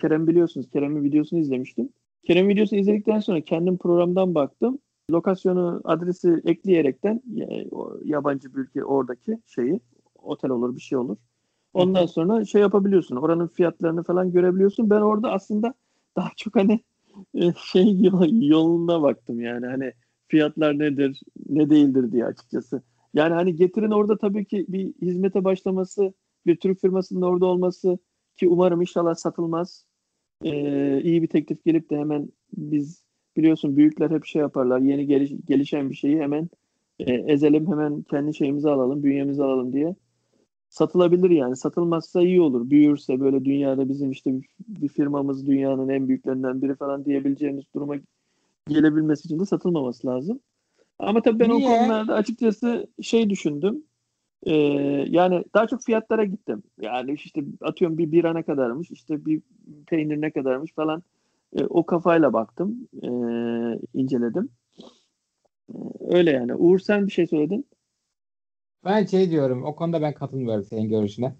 Kerem 0.02 0.28
biliyorsunuz 0.28 0.70
Kerem'in 0.74 1.04
videosunu 1.04 1.40
izlemiştim. 1.40 1.90
Kerem 2.24 2.48
videosunu 2.48 2.80
izledikten 2.80 3.20
sonra 3.20 3.42
kendim 3.42 3.78
programdan 3.78 4.36
baktım. 4.36 4.80
Lokasyonu 5.12 5.82
adresi 5.84 6.42
ekleyerekten 6.46 7.22
o 7.72 7.98
yabancı 8.04 8.54
bir 8.54 8.60
ülke 8.60 8.84
oradaki 8.84 9.40
şeyi 9.48 9.80
otel 10.16 10.52
olur 10.52 10.76
bir 10.76 10.82
şey 10.82 10.98
olur. 10.98 11.18
Ondan 11.74 12.06
sonra 12.06 12.46
şey 12.46 12.62
yapabiliyorsun. 12.62 13.16
Oranın 13.16 13.48
fiyatlarını 13.48 14.04
falan 14.04 14.32
görebiliyorsun. 14.32 14.90
Ben 14.90 15.02
orada 15.02 15.32
aslında 15.32 15.74
daha 16.16 16.30
çok 16.38 16.56
hani 16.56 16.80
e, 17.36 17.54
şey 17.54 18.02
yol- 18.02 18.48
yoluna 18.48 19.02
baktım 19.02 19.42
yani 19.42 19.66
hani 19.66 19.94
fiyatlar 20.28 20.80
nedir 20.80 21.22
ne 21.50 21.70
değildir 21.70 22.12
diye 22.12 22.26
açıkçası. 22.26 22.82
Yani 23.14 23.34
hani 23.34 23.56
getirin 23.56 23.92
orada 23.92 24.18
tabii 24.18 24.46
ki 24.46 24.66
bir 24.68 24.94
hizmete 25.02 25.44
başlaması 25.44 26.14
bir 26.46 26.56
Türk 26.56 26.82
firmasının 26.82 27.22
orada 27.22 27.46
olması 27.46 27.98
ki 28.38 28.48
umarım 28.48 28.82
inşallah 28.82 29.16
satılmaz. 29.16 29.86
Ee, 30.44 31.02
iyi 31.02 31.22
bir 31.22 31.28
teklif 31.28 31.66
gelip 31.66 31.90
de 31.90 31.98
hemen 31.98 32.30
biz 32.58 33.03
biliyorsun 33.38 33.78
büyükler 33.78 34.10
hep 34.10 34.26
şey 34.26 34.40
yaparlar 34.40 34.80
yeni 34.80 35.08
geliş- 35.08 35.46
gelişen 35.46 35.90
bir 35.90 35.96
şeyi 35.96 36.20
hemen 36.20 36.50
e, 37.00 37.14
ezelim 37.14 37.68
hemen 37.68 38.02
kendi 38.02 38.34
şeyimizi 38.34 38.70
alalım 38.70 39.04
bünyemizi 39.04 39.44
alalım 39.44 39.74
diye 39.74 39.96
satılabilir 40.70 41.30
yani. 41.30 41.56
Satılmazsa 41.56 42.22
iyi 42.22 42.42
olur. 42.42 42.70
Büyürse 42.70 43.20
böyle 43.20 43.46
dünyada 43.46 43.90
bizim 43.90 44.12
işte 44.12 44.34
bir, 44.34 44.48
bir 44.68 44.88
firmamız 44.88 45.48
dünyanın 45.48 45.90
en 45.90 46.08
büyüklerinden 46.08 46.62
biri 46.62 46.76
falan 46.76 47.06
diyebileceğimiz 47.06 47.64
duruma 47.76 47.96
gelebilmesi 48.68 49.26
için 49.26 49.40
de 49.40 49.46
satılmaması 49.46 50.08
lazım. 50.08 50.40
Ama 51.00 51.22
tabii 51.22 51.40
ben 51.40 51.50
Niye? 51.50 51.68
o 51.68 51.78
konularda 51.78 52.14
açıkçası 52.16 52.88
şey 53.02 53.30
düşündüm. 53.30 53.84
Ee, 54.46 54.54
yani 55.10 55.44
daha 55.54 55.68
çok 55.68 55.84
fiyatlara 55.84 56.26
gittim. 56.26 56.64
Yani 56.82 57.14
işte 57.14 57.44
atıyorum 57.62 57.98
bir 57.98 58.12
bira 58.12 58.34
ne 58.34 58.44
kadarmış, 58.44 58.92
işte 58.92 59.26
bir 59.26 59.42
peynir 59.88 60.22
ne 60.22 60.32
kadarmış 60.32 60.74
falan. 60.74 61.04
Ee, 61.56 61.64
o 61.64 61.86
kafayla 61.86 62.34
baktım, 62.34 62.88
ee, 63.04 63.08
inceledim. 63.94 64.50
Ee, 65.70 65.78
öyle 66.00 66.32
yani. 66.32 66.56
Uğur 66.56 66.80
sen 66.80 67.08
bir 67.08 67.12
şey 67.12 67.28
söyledin. 67.28 67.68
Ben 68.86 69.06
şey 69.06 69.30
diyorum 69.30 69.66
o 69.66 69.76
konuda 69.76 70.02
ben 70.02 70.14
katılmıyorum 70.14 70.64
senin 70.64 70.90
görüşüne. 70.90 71.36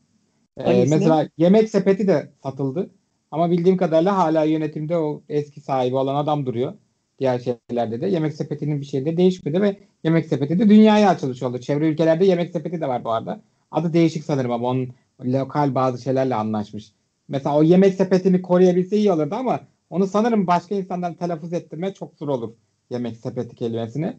Hangisine? 0.58 0.96
mesela 0.96 1.30
yemek 1.38 1.70
sepeti 1.70 2.08
de 2.08 2.32
satıldı. 2.44 2.90
Ama 3.32 3.52
bildiğim 3.52 3.78
kadarıyla 3.78 4.18
hala 4.18 4.44
yönetimde 4.44 4.98
o 4.98 5.24
eski 5.30 5.62
sahibi 5.62 5.96
olan 5.96 6.16
adam 6.16 6.46
duruyor. 6.46 6.74
Diğer 7.20 7.40
şeylerde 7.40 8.02
de. 8.02 8.08
Yemek 8.08 8.34
sepetinin 8.34 8.82
bir 8.82 8.86
şeyi 8.86 9.06
de 9.06 9.18
değişmedi 9.18 9.62
ve 9.62 9.78
yemek 10.04 10.26
sepeti 10.26 10.60
de 10.60 10.70
dünyaya 10.70 11.10
açılış 11.10 11.44
oldu. 11.44 11.60
Çevre 11.60 11.90
ülkelerde 11.90 12.26
yemek 12.26 12.52
sepeti 12.52 12.82
de 12.82 12.88
var 12.88 13.04
bu 13.04 13.12
arada. 13.12 13.42
Adı 13.72 13.94
değişik 13.94 14.24
sanırım 14.24 14.52
ama 14.52 14.68
onun 14.68 14.90
lokal 15.24 15.76
bazı 15.76 16.02
şeylerle 16.04 16.36
anlaşmış. 16.36 16.92
Mesela 17.28 17.58
o 17.58 17.64
yemek 17.64 17.94
sepetini 17.94 18.42
koruyabilse 18.42 18.98
iyi 18.98 19.12
olurdu 19.12 19.36
ama 19.36 19.60
onu 19.94 20.08
sanırım 20.08 20.48
başka 20.48 20.76
insandan 20.76 21.14
telaffuz 21.14 21.54
ettirme 21.54 21.94
çok 21.94 22.16
zor 22.16 22.28
olur. 22.28 22.54
Yemek 22.90 23.18
sepeti 23.18 23.56
kelimesini. 23.56 24.18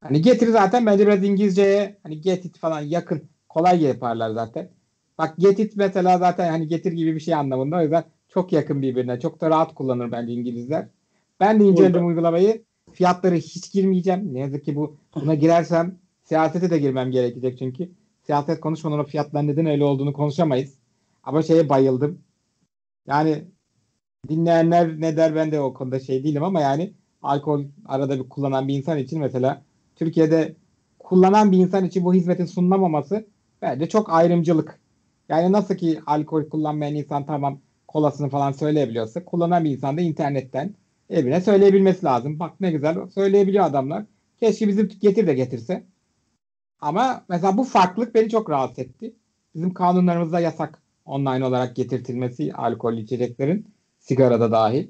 Hani 0.00 0.22
getir 0.22 0.48
zaten 0.48 0.86
bence 0.86 1.06
biraz 1.06 1.24
İngilizceye 1.24 1.98
hani 2.02 2.20
get 2.20 2.44
it 2.44 2.58
falan 2.58 2.80
yakın 2.80 3.22
kolay 3.48 3.82
yaparlar 3.82 4.30
zaten. 4.30 4.70
Bak 5.18 5.34
get 5.38 5.58
it 5.58 5.76
mesela 5.76 6.18
zaten 6.18 6.50
hani 6.50 6.68
getir 6.68 6.92
gibi 6.92 7.14
bir 7.14 7.20
şey 7.20 7.34
anlamında 7.34 7.76
o 7.76 7.82
yüzden 7.82 8.04
çok 8.28 8.52
yakın 8.52 8.82
birbirine. 8.82 9.20
Çok 9.20 9.40
da 9.40 9.50
rahat 9.50 9.74
kullanır 9.74 10.12
bence 10.12 10.32
İngilizler. 10.32 10.88
Ben 11.40 11.60
de 11.60 11.64
inceledim 11.64 12.06
uygulamayı. 12.06 12.64
Fiyatları 12.92 13.34
hiç 13.34 13.72
girmeyeceğim. 13.72 14.34
Ne 14.34 14.40
yazık 14.40 14.64
ki 14.64 14.76
bu 14.76 14.96
buna 15.14 15.34
girersem 15.34 15.98
siyasete 16.24 16.70
de 16.70 16.78
girmem 16.78 17.10
gerekecek 17.10 17.58
çünkü. 17.58 17.90
Siyaset 18.22 18.60
konuşmadan 18.60 18.98
o 18.98 19.04
fiyatlar 19.04 19.46
neden 19.46 19.66
öyle 19.66 19.84
olduğunu 19.84 20.12
konuşamayız. 20.12 20.74
Ama 21.22 21.42
şeye 21.42 21.68
bayıldım. 21.68 22.18
Yani 23.06 23.44
dinleyenler 24.28 25.00
ne 25.00 25.16
der 25.16 25.34
ben 25.34 25.52
de 25.52 25.60
o 25.60 25.74
konuda 25.74 26.00
şey 26.00 26.24
değilim 26.24 26.44
ama 26.44 26.60
yani 26.60 26.92
alkol 27.22 27.64
arada 27.86 28.18
bir 28.18 28.28
kullanan 28.28 28.68
bir 28.68 28.74
insan 28.74 28.98
için 28.98 29.20
mesela 29.20 29.62
Türkiye'de 29.96 30.54
kullanan 30.98 31.52
bir 31.52 31.58
insan 31.58 31.84
için 31.84 32.04
bu 32.04 32.14
hizmetin 32.14 32.46
sunulamaması 32.46 33.26
bence 33.62 33.88
çok 33.88 34.12
ayrımcılık. 34.12 34.80
Yani 35.28 35.52
nasıl 35.52 35.74
ki 35.74 36.00
alkol 36.06 36.48
kullanmayan 36.48 36.94
insan 36.94 37.26
tamam 37.26 37.60
kolasını 37.88 38.28
falan 38.28 38.52
söyleyebiliyorsa 38.52 39.24
kullanan 39.24 39.64
bir 39.64 39.70
insan 39.70 39.96
da 39.96 40.00
internetten 40.00 40.74
evine 41.10 41.40
söyleyebilmesi 41.40 42.04
lazım. 42.04 42.38
Bak 42.38 42.60
ne 42.60 42.70
güzel 42.70 42.96
söyleyebiliyor 43.14 43.64
adamlar. 43.64 44.04
Keşke 44.40 44.68
bizim 44.68 44.88
getir 45.00 45.26
de 45.26 45.34
getirse. 45.34 45.84
Ama 46.80 47.24
mesela 47.28 47.56
bu 47.56 47.64
farklılık 47.64 48.14
beni 48.14 48.28
çok 48.28 48.50
rahatsız 48.50 48.78
etti. 48.78 49.14
Bizim 49.54 49.74
kanunlarımızda 49.74 50.40
yasak 50.40 50.82
online 51.04 51.44
olarak 51.44 51.76
getirtilmesi 51.76 52.52
alkollü 52.52 53.00
içeceklerin 53.00 53.66
sigarada 54.10 54.52
dahil. 54.52 54.88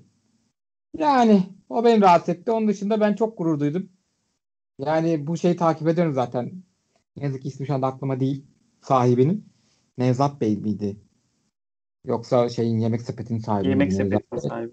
Yani 0.98 1.42
o 1.68 1.84
beni 1.84 2.00
rahatsız 2.00 2.34
etti. 2.34 2.50
Onun 2.50 2.68
dışında 2.68 3.00
ben 3.00 3.14
çok 3.14 3.38
gurur 3.38 3.60
duydum. 3.60 3.88
Yani 4.78 5.26
bu 5.26 5.36
şeyi 5.36 5.56
takip 5.56 5.88
ediyorum 5.88 6.14
zaten. 6.14 6.52
Ne 7.16 7.24
yazık 7.24 7.42
ki 7.42 7.48
ismi 7.48 7.66
şu 7.66 7.74
anda 7.74 7.86
aklıma 7.86 8.20
değil. 8.20 8.44
Sahibinin. 8.80 9.44
Nevzat 9.98 10.40
Bey 10.40 10.56
miydi? 10.56 10.96
Yoksa 12.04 12.48
şeyin 12.48 12.78
yemek 12.78 13.02
sepetinin 13.02 13.38
sahibi 13.38 13.68
Yemek 13.68 13.92
sepetinin 13.92 14.40
sahibi. 14.40 14.72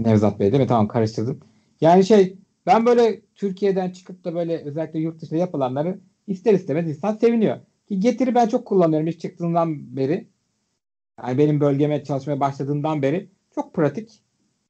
Nevzat 0.00 0.40
Bey 0.40 0.52
değil 0.52 0.62
mi? 0.62 0.68
Tamam 0.68 0.88
karıştırdım. 0.88 1.40
Yani 1.80 2.04
şey 2.04 2.38
ben 2.66 2.86
böyle 2.86 3.20
Türkiye'den 3.34 3.90
çıkıp 3.90 4.24
da 4.24 4.34
böyle 4.34 4.58
özellikle 4.58 4.98
yurt 4.98 5.20
dışında 5.22 5.38
yapılanları 5.38 6.00
ister 6.26 6.54
istemez 6.54 6.88
insan 6.88 7.14
seviniyor. 7.14 7.60
Ki 7.88 8.00
Getiri 8.00 8.34
ben 8.34 8.48
çok 8.48 8.66
kullanıyorum 8.66 9.08
ilk 9.08 9.20
çıktığından 9.20 9.96
beri. 9.96 10.28
Yani 11.22 11.38
benim 11.38 11.60
bölgeme 11.60 12.04
çalışmaya 12.04 12.40
başladığından 12.40 13.02
beri 13.02 13.30
çok 13.54 13.74
pratik. 13.74 14.20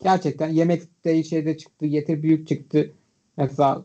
Gerçekten 0.02 0.48
yemekte 0.48 1.22
şeyde 1.22 1.56
çıktı, 1.58 1.86
getir 1.86 2.22
büyük 2.22 2.48
çıktı. 2.48 2.92
Mesela 3.36 3.84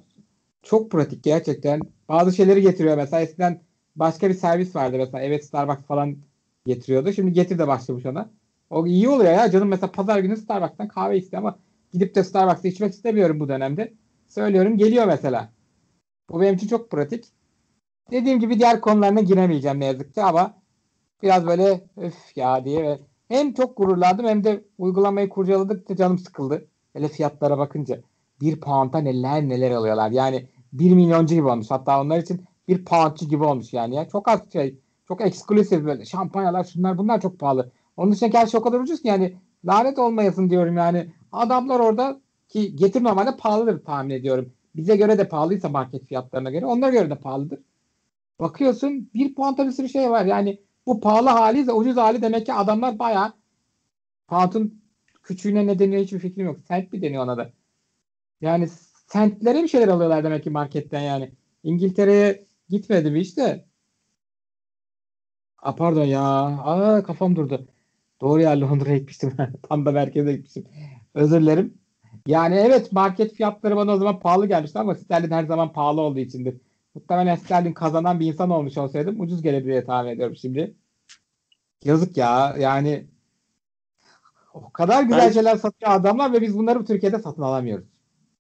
çok 0.63 0.91
pratik 0.91 1.23
gerçekten. 1.23 1.81
Bazı 2.10 2.36
şeyleri 2.36 2.62
getiriyor 2.62 2.97
mesela 2.97 3.21
eskiden 3.21 3.62
başka 3.95 4.29
bir 4.29 4.34
servis 4.34 4.75
vardı 4.75 4.97
mesela 4.97 5.23
evet 5.23 5.45
Starbucks 5.45 5.84
falan 5.84 6.17
getiriyordu. 6.65 7.13
Şimdi 7.13 7.34
getir 7.34 7.60
de 7.60 7.67
başlamış 7.67 8.05
ona. 8.05 8.29
O 8.69 8.88
iyi 8.88 9.10
oluyor 9.10 9.31
ya 9.31 9.51
canım 9.51 9.67
mesela 9.67 9.91
pazar 9.91 10.19
günü 10.19 10.38
Starbucks'tan 10.38 10.88
kahve 10.88 11.17
istiyor 11.17 11.43
ama 11.43 11.60
gidip 11.93 12.15
de 12.15 12.23
Starbucks'ta 12.23 12.67
içmek 12.67 12.93
istemiyorum 12.93 13.39
bu 13.39 13.49
dönemde. 13.49 13.93
Söylüyorum 14.27 14.77
geliyor 14.77 15.05
mesela. 15.05 15.49
Bu 16.29 16.41
benim 16.41 16.55
için 16.55 16.67
çok 16.67 16.91
pratik. 16.91 17.25
Dediğim 18.12 18.39
gibi 18.39 18.60
diğer 18.60 18.81
konularına 18.81 19.21
giremeyeceğim 19.21 19.79
ne 19.79 19.86
yazık 19.86 20.13
ki 20.13 20.23
ama 20.23 20.62
biraz 21.23 21.47
böyle 21.47 21.81
öf 21.97 22.38
ya 22.38 22.65
diye 22.65 22.99
hem 23.27 23.53
çok 23.53 23.77
gururlandım 23.77 24.25
hem 24.27 24.43
de 24.43 24.63
uygulamayı 24.77 25.29
kurcaladıkça 25.29 25.95
canım 25.95 26.17
sıkıldı. 26.17 26.67
Hele 26.93 27.07
fiyatlara 27.07 27.57
bakınca 27.57 28.01
bir 28.41 28.59
pound'a 28.59 28.99
neler 28.99 29.49
neler 29.49 29.71
alıyorlar. 29.71 30.11
Yani 30.11 30.47
bir 30.73 30.91
milyoncu 30.91 31.35
gibi 31.35 31.47
olmuş. 31.47 31.71
Hatta 31.71 32.01
onlar 32.01 32.17
için 32.19 32.41
bir 32.67 32.85
poundçu 32.85 33.25
gibi 33.25 33.43
olmuş 33.43 33.73
yani 33.73 33.95
ya. 33.95 34.09
Çok 34.09 34.27
az 34.27 34.51
şey. 34.53 34.79
Çok 35.07 35.21
eksklusif 35.21 35.85
böyle 35.85 36.05
şampanyalar 36.05 36.63
şunlar 36.63 36.97
bunlar 36.97 37.21
çok 37.21 37.39
pahalı. 37.39 37.71
Onun 37.97 38.11
dışında 38.11 38.39
her 38.39 38.47
şey 38.47 38.59
o 38.59 38.63
kadar 38.63 38.79
ucuz 38.79 39.01
ki 39.01 39.07
yani 39.07 39.33
lanet 39.65 39.99
olmayasın 39.99 40.49
diyorum 40.49 40.77
yani. 40.77 41.07
Adamlar 41.31 41.79
orada 41.79 42.19
ki 42.49 42.75
getir 42.75 43.03
normalde 43.03 43.38
pahalıdır 43.38 43.83
tahmin 43.83 44.09
ediyorum. 44.09 44.53
Bize 44.76 44.95
göre 44.95 45.17
de 45.17 45.28
pahalıysa 45.28 45.69
market 45.69 46.05
fiyatlarına 46.05 46.51
göre 46.51 46.65
onlara 46.65 46.91
göre 46.91 47.09
de 47.09 47.15
pahalıdır. 47.15 47.59
Bakıyorsun 48.39 49.09
bir 49.13 49.36
puanta 49.36 49.65
bir 49.65 49.71
sürü 49.71 49.89
şey 49.89 50.11
var. 50.11 50.26
Yani 50.26 50.59
bu 50.86 50.99
pahalı 50.99 51.29
hali 51.29 51.67
de 51.67 51.71
ucuz 51.73 51.97
hali 51.97 52.21
demek 52.21 52.45
ki 52.45 52.53
adamlar 52.53 52.99
bayağı 52.99 53.33
pound'un 54.27 54.81
küçüğüne 55.23 55.67
ne 55.67 55.79
deniyor 55.79 56.01
hiçbir 56.03 56.19
fikrim 56.19 56.45
yok. 56.45 56.59
Sent 56.67 56.93
mi 56.93 57.01
deniyor 57.01 57.23
ona 57.23 57.38
da? 57.38 57.53
Yani 58.41 58.67
sentlere 59.07 59.63
bir 59.63 59.67
şeyler 59.67 59.88
alıyorlar 59.88 60.23
demek 60.23 60.43
ki 60.43 60.49
marketten 60.49 61.01
yani. 61.01 61.31
İngiltere'ye 61.63 62.47
gitmedim 62.69 63.15
işte. 63.15 63.65
A 65.61 65.75
pardon 65.75 66.05
ya. 66.05 66.21
Aa 66.23 67.03
kafam 67.03 67.36
durdu. 67.36 67.67
Doğru 68.21 68.41
ya 68.41 68.61
Londra'ya 68.61 68.97
gitmiştim. 68.97 69.33
Tam 69.69 69.86
da 69.86 69.91
merkeze 69.91 70.33
gitmiştim. 70.33 70.65
Özür 71.13 71.41
dilerim. 71.41 71.77
Yani 72.27 72.55
evet 72.55 72.91
market 72.91 73.33
fiyatları 73.33 73.75
bana 73.75 73.93
o 73.93 73.97
zaman 73.97 74.19
pahalı 74.19 74.47
gelmişti 74.47 74.79
ama 74.79 74.95
sterlin 74.95 75.31
her 75.31 75.43
zaman 75.43 75.73
pahalı 75.73 76.01
olduğu 76.01 76.19
içindir. 76.19 76.57
Muhtemelen 76.96 77.36
sterlin 77.36 77.74
kazanan 77.74 78.20
bir 78.20 78.26
insan 78.26 78.50
olmuş 78.50 78.78
olsaydım 78.78 79.22
ucuz 79.22 79.41
gelebilir 79.41 79.72
diye 79.72 79.86
tahmin 79.86 80.10
ediyorum 80.10 80.36
şimdi. 80.36 80.76
Yazık 81.84 82.18
ya. 82.18 82.56
Yani 82.60 83.06
o 84.54 84.72
kadar 84.72 85.04
güzel 85.04 85.28
Ben- 85.28 85.32
şeyler 85.32 85.56
satıyor 85.56 85.91
adamlar 85.91 86.34
ve 86.34 86.41
biz 86.41 86.58
bunları 86.58 86.80
bu 86.80 86.86
Türkiye'de 86.86 87.20
satın 87.20 87.41
alamıyoruz. 87.41 87.86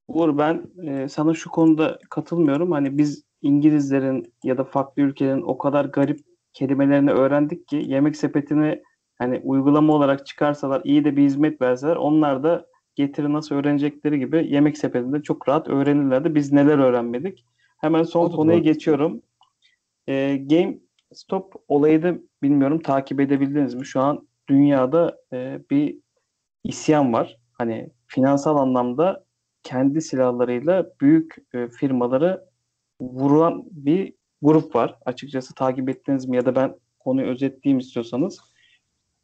Uğur 0.07 0.37
ben 0.37 0.63
e, 0.83 1.09
sana 1.09 1.33
şu 1.33 1.49
konuda 1.49 1.99
katılmıyorum. 2.09 2.71
Hani 2.71 2.97
biz 2.97 3.23
İngilizlerin 3.41 4.33
ya 4.43 4.57
da 4.57 4.63
farklı 4.63 5.01
ülkelerin 5.01 5.41
o 5.41 5.57
kadar 5.57 5.85
garip 5.85 6.19
kelimelerini 6.53 7.11
öğrendik 7.11 7.67
ki 7.67 7.83
yemek 7.87 8.15
sepetini 8.15 8.83
hani 9.17 9.41
uygulama 9.43 9.93
olarak 9.93 10.25
çıkarsalar 10.25 10.81
iyi 10.83 11.05
de 11.05 11.17
bir 11.17 11.23
hizmet 11.23 11.61
verseler 11.61 11.95
onlar 11.95 12.43
da 12.43 12.65
getiri 12.95 13.33
nasıl 13.33 13.55
öğrenecekleri 13.55 14.19
gibi 14.19 14.47
yemek 14.49 14.77
sepetinde 14.77 15.21
çok 15.21 15.49
rahat 15.49 15.67
öğrenirlerdi. 15.67 16.35
Biz 16.35 16.51
neler 16.51 16.77
öğrenmedik. 16.77 17.45
Hemen 17.77 18.03
son 18.03 18.29
konuya 18.29 18.57
geçiyorum. 18.57 19.21
E, 20.07 20.37
GameStop 20.37 21.53
olayı 21.67 22.03
da 22.03 22.15
bilmiyorum 22.43 22.81
takip 22.81 23.19
edebildiniz 23.19 23.73
mi? 23.73 23.85
Şu 23.85 24.01
an 24.01 24.27
dünyada 24.49 25.17
e, 25.33 25.59
bir 25.71 25.97
isyan 26.63 27.13
var. 27.13 27.37
Hani 27.53 27.89
finansal 28.07 28.57
anlamda 28.57 29.25
kendi 29.63 30.01
silahlarıyla 30.01 30.85
büyük 31.01 31.35
e, 31.53 31.67
firmaları 31.67 32.45
vurulan 33.01 33.63
bir 33.71 34.13
grup 34.41 34.75
var. 34.75 34.97
Açıkçası 35.05 35.53
takip 35.53 35.89
ettiniz 35.89 36.25
mi 36.25 36.35
ya 36.35 36.45
da 36.45 36.55
ben 36.55 36.75
konuyu 36.99 37.27
özetleyeyim 37.27 37.79
istiyorsanız. 37.79 38.39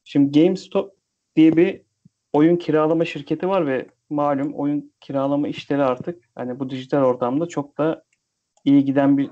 Şimdi 0.03 0.39
GameStop 0.39 0.95
diye 1.35 1.57
bir 1.57 1.81
oyun 2.33 2.55
kiralama 2.55 3.05
şirketi 3.05 3.47
var 3.47 3.67
ve 3.67 3.87
malum 4.09 4.53
oyun 4.53 4.93
kiralama 5.01 5.47
işleri 5.47 5.83
artık 5.83 6.29
hani 6.35 6.59
bu 6.59 6.69
dijital 6.69 7.03
ortamda 7.03 7.45
çok 7.45 7.77
da 7.77 8.03
iyi 8.65 8.85
giden 8.85 9.17
bir 9.17 9.29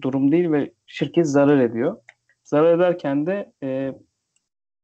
durum 0.00 0.32
değil 0.32 0.52
ve 0.52 0.72
şirket 0.86 1.26
zarar 1.26 1.60
ediyor. 1.60 1.96
Zarar 2.44 2.76
ederken 2.76 3.26
de 3.26 3.52
e, 3.62 3.92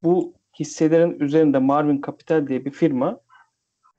bu 0.02 0.34
hisselerin 0.58 1.20
üzerinde 1.20 1.58
Marvin 1.58 2.02
Capital 2.06 2.46
diye 2.46 2.64
bir 2.64 2.70
firma 2.70 3.20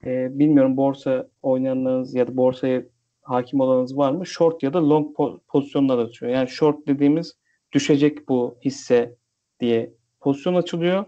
e, 0.06 0.40
bilmiyorum 0.40 0.78
borsa 0.78 1.28
oynayanlarınız 1.42 2.16
ya 2.16 2.28
da 2.28 2.38
borsaya 2.38 2.84
hakim 3.22 3.60
olanınız 3.60 3.98
var 3.98 4.12
mı? 4.12 4.26
Short 4.26 4.64
ya 4.64 4.74
da 4.74 4.90
long 4.90 5.16
po- 5.16 5.40
pozisyonlar 5.48 5.98
açıyor. 5.98 6.32
Yani 6.32 6.50
short 6.50 6.88
dediğimiz 6.88 7.38
düşecek 7.72 8.30
bu 8.30 8.58
hisse 8.66 9.16
diye 9.60 9.94
pozisyon 10.20 10.56
açılıyor 10.56 11.06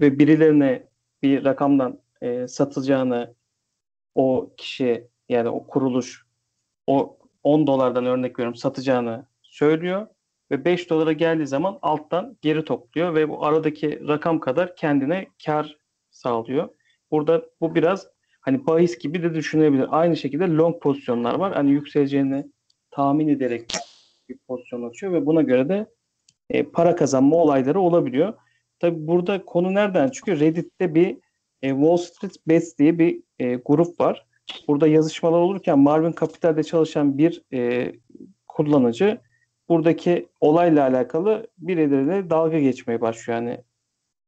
ve 0.00 0.18
birilerine 0.18 0.88
bir 1.22 1.44
rakamdan 1.44 1.98
e, 2.20 2.48
satılacağını 2.48 3.34
o 4.14 4.50
kişi 4.56 5.08
yani 5.28 5.48
o 5.48 5.66
kuruluş 5.66 6.26
o 6.86 7.18
10 7.42 7.66
dolardan 7.66 8.06
örnek 8.06 8.38
veriyorum 8.38 8.54
satacağını 8.54 9.26
söylüyor 9.42 10.06
ve 10.50 10.64
5 10.64 10.90
dolara 10.90 11.12
geldiği 11.12 11.46
zaman 11.46 11.78
alttan 11.82 12.36
geri 12.42 12.64
topluyor 12.64 13.14
ve 13.14 13.28
bu 13.28 13.44
aradaki 13.46 14.08
rakam 14.08 14.40
kadar 14.40 14.76
kendine 14.76 15.26
kar 15.46 15.78
sağlıyor. 16.10 16.68
Burada 17.10 17.46
bu 17.60 17.74
biraz 17.74 18.06
hani 18.40 18.66
bahis 18.66 18.98
gibi 18.98 19.22
de 19.22 19.34
düşünebilir. 19.34 19.86
Aynı 19.90 20.16
şekilde 20.16 20.44
long 20.44 20.82
pozisyonlar 20.82 21.34
var. 21.34 21.54
Hani 21.54 21.70
yükseleceğini 21.70 22.46
tahmin 22.90 23.28
ederek 23.28 23.72
bir 24.28 24.38
pozisyon 24.48 24.90
açıyor 24.90 25.12
ve 25.12 25.26
buna 25.26 25.42
göre 25.42 25.68
de 25.68 25.86
e, 26.50 26.62
para 26.62 26.96
kazanma 26.96 27.36
olayları 27.36 27.80
olabiliyor. 27.80 28.34
Tabi 28.78 29.06
burada 29.06 29.44
konu 29.44 29.74
nereden 29.74 30.08
çıkıyor? 30.08 30.40
Reddit'te 30.40 30.94
bir 30.94 31.16
e, 31.62 31.70
Wall 31.70 31.96
Street 31.96 32.36
Bets 32.46 32.78
diye 32.78 32.98
bir 32.98 33.22
e, 33.38 33.54
grup 33.54 34.00
var. 34.00 34.26
Burada 34.68 34.86
yazışmalar 34.86 35.38
olurken 35.38 35.78
Marvin 35.78 36.14
Capital'de 36.20 36.62
çalışan 36.62 37.18
bir 37.18 37.42
e, 37.52 37.92
kullanıcı 38.48 39.20
buradaki 39.68 40.28
olayla 40.40 40.88
alakalı 40.88 41.46
birileriyle 41.58 42.30
dalga 42.30 42.58
geçmeye 42.58 43.00
başlıyor. 43.00 43.42
Yani 43.42 43.64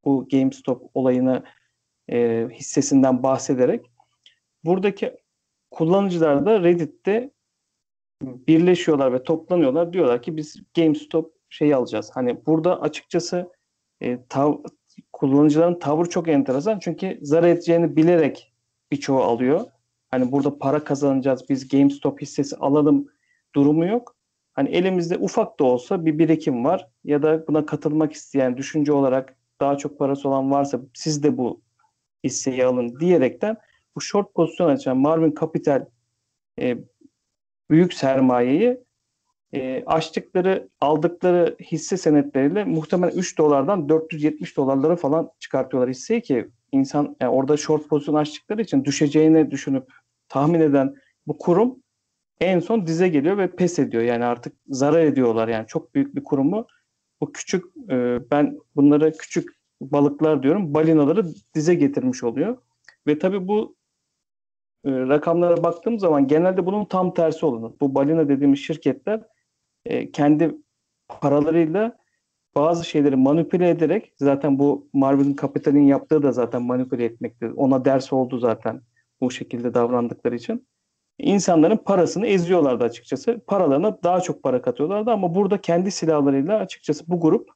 bu 0.04 0.28
GameStop 0.30 0.90
olayını 0.94 1.44
e, 2.08 2.48
hissesinden 2.52 3.22
bahsederek. 3.22 3.86
Buradaki 4.64 5.16
kullanıcılar 5.70 6.46
da 6.46 6.62
Reddit'te 6.62 7.30
birleşiyorlar 8.22 9.12
ve 9.12 9.22
toplanıyorlar. 9.22 9.92
Diyorlar 9.92 10.22
ki 10.22 10.36
biz 10.36 10.62
GameStop 10.76 11.34
şeyi 11.48 11.76
alacağız. 11.76 12.10
Hani 12.14 12.46
burada 12.46 12.80
açıkçası 12.80 13.52
e, 14.00 14.14
tav- 14.14 14.64
kullanıcıların 15.12 15.78
tavır 15.78 16.06
çok 16.06 16.28
enteresan. 16.28 16.78
Çünkü 16.78 17.18
zarar 17.22 17.48
edeceğini 17.48 17.96
bilerek 17.96 18.54
birçoğu 18.92 19.22
alıyor. 19.22 19.60
Hani 20.14 20.32
burada 20.32 20.58
para 20.58 20.84
kazanacağız 20.84 21.48
biz 21.48 21.68
GameStop 21.68 22.22
hissesi 22.22 22.56
alalım 22.56 23.08
durumu 23.54 23.86
yok. 23.86 24.16
Hani 24.52 24.68
elimizde 24.68 25.18
ufak 25.18 25.60
da 25.60 25.64
olsa 25.64 26.06
bir 26.06 26.18
birikim 26.18 26.64
var 26.64 26.88
ya 27.04 27.22
da 27.22 27.46
buna 27.46 27.66
katılmak 27.66 28.12
isteyen 28.12 28.56
düşünce 28.56 28.92
olarak 28.92 29.36
daha 29.60 29.78
çok 29.78 29.98
parası 29.98 30.28
olan 30.28 30.50
varsa 30.50 30.80
siz 30.94 31.22
de 31.22 31.38
bu 31.38 31.60
hisseyi 32.24 32.64
alın 32.64 33.00
diyerekten 33.00 33.56
bu 33.96 34.00
short 34.00 34.34
pozisyon 34.34 34.68
açan 34.68 34.96
Marvin 34.96 35.34
Capital 35.40 35.86
e, 36.60 36.78
büyük 37.70 37.94
sermayeyi 37.94 38.80
e, 39.54 39.84
açtıkları 39.86 40.68
aldıkları 40.80 41.56
hisse 41.60 41.96
senetleriyle 41.96 42.64
muhtemelen 42.64 43.16
3 43.16 43.38
dolardan 43.38 43.88
470 43.88 44.56
dolarlara 44.56 44.96
falan 44.96 45.30
çıkartıyorlar 45.38 45.90
hisseyi 45.90 46.22
ki 46.22 46.50
insan 46.72 47.16
yani 47.20 47.32
orada 47.32 47.56
short 47.56 47.88
pozisyon 47.88 48.14
açtıkları 48.14 48.62
için 48.62 48.84
düşeceğini 48.84 49.50
düşünüp 49.50 50.03
tahmin 50.35 50.61
eden 50.61 50.95
bu 51.26 51.39
kurum 51.39 51.82
en 52.41 52.61
son 52.61 52.87
dize 52.87 53.09
geliyor 53.09 53.39
ve 53.39 53.57
pes 53.57 53.78
ediyor. 53.78 54.03
Yani 54.03 54.24
artık 54.24 54.57
zarar 54.68 55.01
ediyorlar. 55.01 55.49
Yani 55.49 55.66
çok 55.66 55.95
büyük 55.95 56.14
bir 56.16 56.24
kurumu 56.24 56.66
bu 57.20 57.32
küçük 57.32 57.64
e, 57.91 58.18
ben 58.30 58.59
bunlara 58.76 59.12
küçük 59.12 59.49
balıklar 59.80 60.43
diyorum. 60.43 60.74
Balinaları 60.74 61.26
dize 61.55 61.74
getirmiş 61.74 62.24
oluyor. 62.24 62.57
Ve 63.07 63.18
tabii 63.18 63.49
bu 63.49 63.76
e, 64.85 64.91
rakamlara 64.91 65.62
baktığım 65.62 65.99
zaman 65.99 66.26
genelde 66.26 66.66
bunun 66.66 66.85
tam 66.85 67.14
tersi 67.14 67.47
olur. 67.47 67.72
Bu 67.80 67.95
balina 67.95 68.28
dediğimiz 68.28 68.59
şirketler 68.59 69.22
e, 69.85 70.11
kendi 70.11 70.55
paralarıyla 71.09 71.97
bazı 72.55 72.85
şeyleri 72.85 73.16
manipüle 73.16 73.68
ederek 73.68 74.12
zaten 74.16 74.59
bu 74.59 74.89
Marvel'in 74.93 75.37
Capital'in 75.37 75.87
yaptığı 75.87 76.22
da 76.22 76.32
zaten 76.32 76.62
manipüle 76.62 77.05
etmektir. 77.05 77.51
Ona 77.51 77.85
ders 77.85 78.12
oldu 78.12 78.39
zaten 78.39 78.82
bu 79.24 79.30
şekilde 79.30 79.74
davrandıkları 79.74 80.34
için. 80.34 80.66
İnsanların 81.18 81.76
parasını 81.76 82.26
eziyorlardı 82.26 82.84
açıkçası. 82.84 83.40
Paralarına 83.46 84.02
daha 84.02 84.20
çok 84.20 84.42
para 84.42 84.62
katıyorlardı 84.62 85.10
ama 85.10 85.34
burada 85.34 85.60
kendi 85.60 85.90
silahlarıyla 85.90 86.58
açıkçası 86.58 87.04
bu 87.08 87.20
grup 87.20 87.50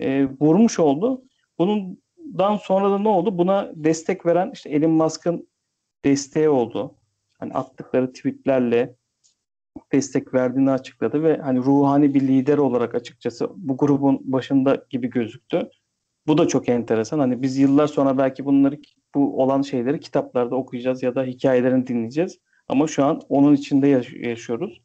e, 0.00 0.24
vurmuş 0.40 0.78
oldu. 0.78 1.22
Bundan 1.58 2.56
sonra 2.56 2.90
da 2.90 2.98
ne 2.98 3.08
oldu? 3.08 3.38
Buna 3.38 3.70
destek 3.74 4.26
veren 4.26 4.50
işte 4.54 4.70
Elon 4.70 4.90
Musk'ın 4.90 5.48
desteği 6.04 6.48
oldu. 6.48 6.94
Hani 7.38 7.52
attıkları 7.52 8.12
tweetlerle 8.12 8.94
destek 9.92 10.34
verdiğini 10.34 10.70
açıkladı 10.70 11.22
ve 11.22 11.36
hani 11.38 11.58
ruhani 11.58 12.14
bir 12.14 12.20
lider 12.20 12.58
olarak 12.58 12.94
açıkçası 12.94 13.48
bu 13.56 13.76
grubun 13.76 14.20
başında 14.32 14.86
gibi 14.90 15.10
gözüktü. 15.10 15.70
Bu 16.26 16.38
da 16.38 16.48
çok 16.48 16.68
enteresan. 16.68 17.18
Hani 17.18 17.42
biz 17.42 17.58
yıllar 17.58 17.86
sonra 17.86 18.18
belki 18.18 18.44
bunları 18.44 18.78
bu 19.14 19.42
olan 19.42 19.62
şeyleri 19.62 20.00
kitaplarda 20.00 20.56
okuyacağız 20.56 21.02
ya 21.02 21.14
da 21.14 21.24
hikayelerini 21.24 21.86
dinleyeceğiz. 21.86 22.38
Ama 22.68 22.86
şu 22.86 23.04
an 23.04 23.20
onun 23.28 23.54
içinde 23.54 23.88
yaş- 23.88 24.12
yaşıyoruz. 24.12 24.80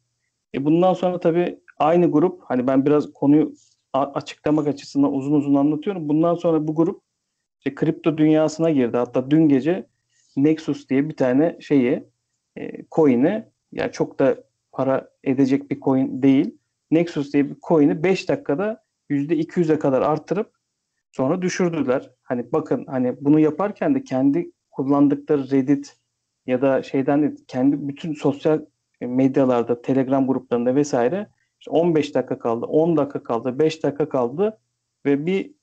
E 0.54 0.64
bundan 0.64 0.94
sonra 0.94 1.20
tabii 1.20 1.60
aynı 1.78 2.10
grup 2.10 2.42
hani 2.44 2.66
ben 2.66 2.86
biraz 2.86 3.12
konuyu 3.12 3.54
açıklamak 3.92 4.66
açısından 4.66 5.12
uzun 5.12 5.32
uzun 5.32 5.54
anlatıyorum. 5.54 6.08
Bundan 6.08 6.34
sonra 6.34 6.68
bu 6.68 6.74
grup 6.74 7.02
işte 7.58 7.74
kripto 7.74 8.18
dünyasına 8.18 8.70
girdi. 8.70 8.96
Hatta 8.96 9.30
dün 9.30 9.48
gece 9.48 9.86
Nexus 10.36 10.88
diye 10.88 11.08
bir 11.08 11.16
tane 11.16 11.56
şeyi 11.60 12.04
e, 12.56 12.70
coin'i 12.90 13.44
yani 13.72 13.92
çok 13.92 14.18
da 14.18 14.36
para 14.72 15.10
edecek 15.24 15.70
bir 15.70 15.80
coin 15.80 16.22
değil. 16.22 16.58
Nexus 16.90 17.32
diye 17.32 17.50
bir 17.50 17.56
coin'i 17.68 18.02
5 18.02 18.28
dakikada 18.28 18.84
%200'e 19.10 19.78
kadar 19.78 20.02
arttırıp 20.02 20.57
sonra 21.12 21.42
düşürdüler. 21.42 22.10
Hani 22.22 22.52
bakın 22.52 22.84
hani 22.86 23.16
bunu 23.20 23.40
yaparken 23.40 23.94
de 23.94 24.04
kendi 24.04 24.52
kullandıkları 24.70 25.50
Reddit 25.50 25.96
ya 26.46 26.62
da 26.62 26.82
şeyden 26.82 27.22
de 27.22 27.34
kendi 27.48 27.88
bütün 27.88 28.12
sosyal 28.14 28.60
medyalarda, 29.00 29.82
Telegram 29.82 30.26
gruplarında 30.26 30.74
vesaire 30.74 31.30
işte 31.60 31.70
15 31.70 32.14
dakika 32.14 32.38
kaldı, 32.38 32.66
10 32.66 32.96
dakika 32.96 33.22
kaldı, 33.22 33.58
5 33.58 33.82
dakika 33.82 34.08
kaldı 34.08 34.58
ve 35.06 35.26
bir 35.26 35.54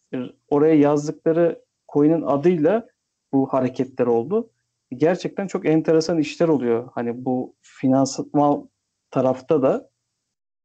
oraya 0.48 0.76
yazdıkları 0.76 1.62
coin'in 1.94 2.22
adıyla 2.22 2.88
bu 3.34 3.48
hareketler 3.48 4.08
oldu. 4.08 4.50
Gerçekten 4.92 5.48
çok 5.48 5.66
enteresan 5.66 6.18
işler 6.20 6.48
oluyor. 6.48 6.90
Hani 6.94 7.26
bu 7.26 7.56
finansal 7.62 8.66
tarafta 9.12 9.62
da 9.62 9.90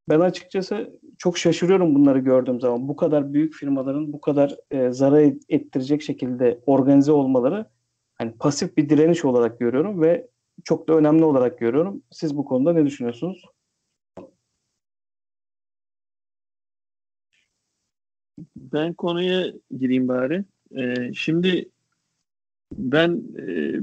ben 0.09 0.20
açıkçası 0.20 1.01
çok 1.21 1.39
şaşırıyorum 1.39 1.95
bunları 1.95 2.18
gördüğüm 2.18 2.61
zaman. 2.61 2.89
Bu 2.89 2.97
kadar 2.97 3.33
büyük 3.33 3.55
firmaların 3.55 4.12
bu 4.12 4.21
kadar 4.21 4.57
e, 4.71 4.93
zarar 4.93 5.33
ettirecek 5.49 6.03
şekilde 6.03 6.61
organize 6.66 7.12
olmaları 7.12 7.66
hani 8.14 8.33
pasif 8.33 8.77
bir 8.77 8.89
direniş 8.89 9.25
olarak 9.25 9.61
görüyorum 9.61 10.03
ve 10.03 10.29
çok 10.64 10.89
da 10.89 10.95
önemli 10.95 11.25
olarak 11.25 11.59
görüyorum. 11.59 12.03
Siz 12.11 12.37
bu 12.37 12.45
konuda 12.45 12.73
ne 12.73 12.87
düşünüyorsunuz? 12.87 13.45
Ben 18.57 18.95
konuya 18.95 19.47
gireyim 19.79 20.09
bari. 20.09 20.45
Ee, 20.77 21.14
şimdi 21.14 21.71
ben 22.73 23.23
e, 23.39 23.75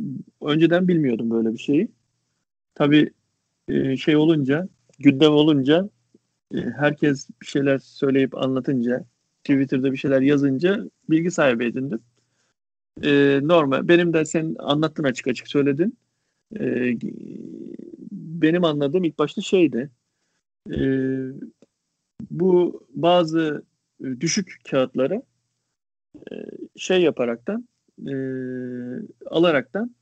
önceden 0.46 0.88
bilmiyordum 0.88 1.30
böyle 1.30 1.54
bir 1.54 1.58
şeyi. 1.58 1.88
Tabii 2.76 3.12
e, 3.68 3.98
şey 3.98 4.16
olunca, 4.16 4.70
gündem 5.00 5.32
olunca 5.32 5.90
herkes 6.54 7.30
bir 7.42 7.46
şeyler 7.46 7.78
söyleyip 7.78 8.38
anlatınca, 8.38 9.06
Twitter'da 9.44 9.92
bir 9.92 9.98
şeyler 9.98 10.22
yazınca 10.22 10.86
bilgi 11.10 11.32
sahibi 11.32 11.66
edindim. 11.66 12.00
E, 13.04 13.40
normal. 13.44 13.88
Benim 13.88 14.14
de 14.14 14.26
sen 14.26 14.56
anlattın 14.60 15.04
açık 15.04 15.28
açık 15.28 15.48
söyledin. 15.48 15.98
E, 16.60 16.94
benim 18.12 18.64
anladığım 18.64 19.04
ilk 19.04 19.20
başta 19.20 19.42
şeydi. 19.42 19.90
E, 20.72 20.80
bu 22.32 22.84
bazı 22.90 23.64
düşük 24.20 24.62
kağıtları 24.70 25.22
e, 26.32 26.36
şey 26.76 27.02
yaparaktan 27.02 27.68
e, 28.08 28.14
alaraktan 29.26 29.96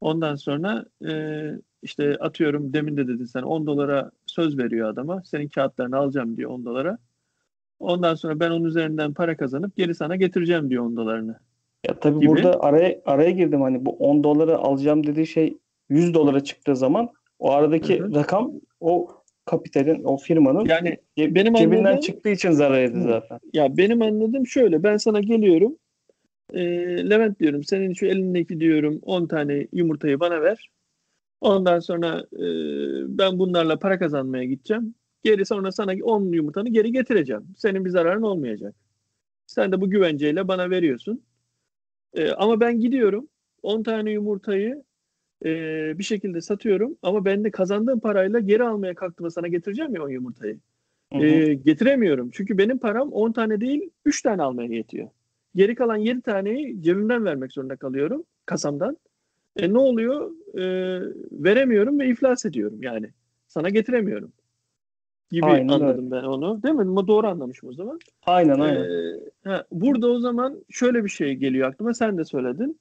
ondan 0.00 0.36
sonra 0.36 0.84
e, 1.08 1.12
işte 1.82 2.16
atıyorum 2.20 2.72
demin 2.72 2.96
de 2.96 3.08
dedin 3.08 3.24
sen 3.24 3.42
10 3.42 3.66
dolara 3.66 4.10
söz 4.26 4.58
veriyor 4.58 4.88
adama. 4.88 5.22
Senin 5.24 5.48
kağıtlarını 5.48 5.96
alacağım 5.96 6.36
diyor 6.36 6.50
10 6.50 6.64
dolara. 6.64 6.98
Ondan 7.80 8.14
sonra 8.14 8.40
ben 8.40 8.50
onun 8.50 8.64
üzerinden 8.64 9.14
para 9.14 9.36
kazanıp 9.36 9.76
geri 9.76 9.94
sana 9.94 10.16
getireceğim 10.16 10.70
diyor 10.70 10.84
10 10.84 10.96
dolarını. 10.96 11.38
Ya 11.88 11.94
tabii 12.00 12.20
gibi. 12.20 12.28
burada 12.30 12.60
araya 12.60 13.00
araya 13.04 13.30
girdim 13.30 13.60
hani 13.62 13.86
bu 13.86 13.90
10 13.90 14.24
dolara 14.24 14.56
alacağım 14.56 15.06
dediği 15.06 15.26
şey 15.26 15.56
100 15.88 16.14
dolara 16.14 16.40
çıktığı 16.40 16.76
zaman 16.76 17.08
o 17.38 17.50
aradaki 17.52 18.00
Hı 18.00 18.04
hı. 18.04 18.14
rakam 18.14 18.52
o 18.80 19.08
kapitalin 19.44 20.04
o 20.04 20.16
firmanın 20.16 20.64
Yani 20.64 20.96
ce- 21.18 21.34
benim 21.34 21.54
cebinden 21.54 21.84
anladığım- 21.84 22.00
çıktığı 22.00 22.28
için 22.28 22.50
zarar 22.50 22.90
Hı. 22.94 23.02
zaten. 23.02 23.38
ya 23.52 23.76
benim 23.76 24.02
anladığım 24.02 24.46
şöyle 24.46 24.82
ben 24.82 24.96
sana 24.96 25.20
geliyorum 25.20 25.76
e, 26.54 26.60
Levent 27.10 27.40
diyorum 27.40 27.64
senin 27.64 27.92
şu 27.92 28.06
elindeki 28.06 28.60
diyorum 28.60 28.98
10 29.02 29.26
tane 29.26 29.66
yumurtayı 29.72 30.20
bana 30.20 30.42
ver. 30.42 30.70
Ondan 31.42 31.80
sonra 31.80 32.26
e, 32.32 32.46
ben 33.18 33.38
bunlarla 33.38 33.78
para 33.78 33.98
kazanmaya 33.98 34.44
gideceğim. 34.44 34.94
Geri 35.24 35.46
sonra 35.46 35.72
sana 35.72 35.92
10 36.02 36.32
yumurtanı 36.32 36.68
geri 36.68 36.92
getireceğim. 36.92 37.42
Senin 37.56 37.84
bir 37.84 37.90
zararın 37.90 38.22
olmayacak. 38.22 38.74
Sen 39.46 39.72
de 39.72 39.80
bu 39.80 39.90
güvenceyle 39.90 40.48
bana 40.48 40.70
veriyorsun. 40.70 41.22
E, 42.14 42.30
ama 42.30 42.60
ben 42.60 42.80
gidiyorum 42.80 43.28
10 43.62 43.82
tane 43.82 44.10
yumurtayı 44.10 44.82
e, 45.44 45.48
bir 45.98 46.04
şekilde 46.04 46.40
satıyorum 46.40 46.96
ama 47.02 47.24
ben 47.24 47.44
de 47.44 47.50
kazandığım 47.50 48.00
parayla 48.00 48.40
geri 48.40 48.64
almaya 48.64 48.94
kalktığımda 48.94 49.30
sana 49.30 49.48
getireceğim 49.48 49.94
ya 49.94 50.02
o 50.02 50.08
yumurtayı. 50.08 50.58
Hı 51.12 51.18
hı. 51.18 51.24
E, 51.24 51.54
getiremiyorum. 51.54 52.30
Çünkü 52.32 52.58
benim 52.58 52.78
param 52.78 53.12
10 53.12 53.32
tane 53.32 53.60
değil 53.60 53.90
3 54.04 54.22
tane 54.22 54.42
almaya 54.42 54.68
yetiyor. 54.68 55.08
Geri 55.54 55.74
kalan 55.74 55.96
7 55.96 56.20
taneyi 56.20 56.82
cebimden 56.82 57.24
vermek 57.24 57.52
zorunda 57.52 57.76
kalıyorum 57.76 58.24
kasamdan. 58.46 58.96
E 59.56 59.72
ne 59.72 59.78
oluyor? 59.78 60.30
E, 60.54 60.64
veremiyorum 61.32 61.98
ve 61.98 62.08
iflas 62.08 62.44
ediyorum 62.44 62.82
yani. 62.82 63.10
Sana 63.48 63.68
getiremiyorum. 63.68 64.32
Gibi 65.30 65.46
Aynen 65.46 65.62
öyle. 65.62 65.84
anladım 65.84 66.10
ben 66.10 66.22
onu. 66.22 66.62
Değil 66.62 66.74
mi? 66.74 66.80
Ama 66.80 67.06
Doğru 67.06 67.26
anlamışım 67.26 67.68
o 67.68 67.72
zaman. 67.72 67.98
Aynen 68.26 68.58
aynen. 68.58 68.84
Ee, 68.84 69.20
ha, 69.44 69.64
burada 69.72 70.08
o 70.08 70.20
zaman 70.20 70.64
şöyle 70.70 71.04
bir 71.04 71.08
şey 71.08 71.34
geliyor 71.34 71.68
aklıma. 71.68 71.94
Sen 71.94 72.18
de 72.18 72.24
söyledin. 72.24 72.80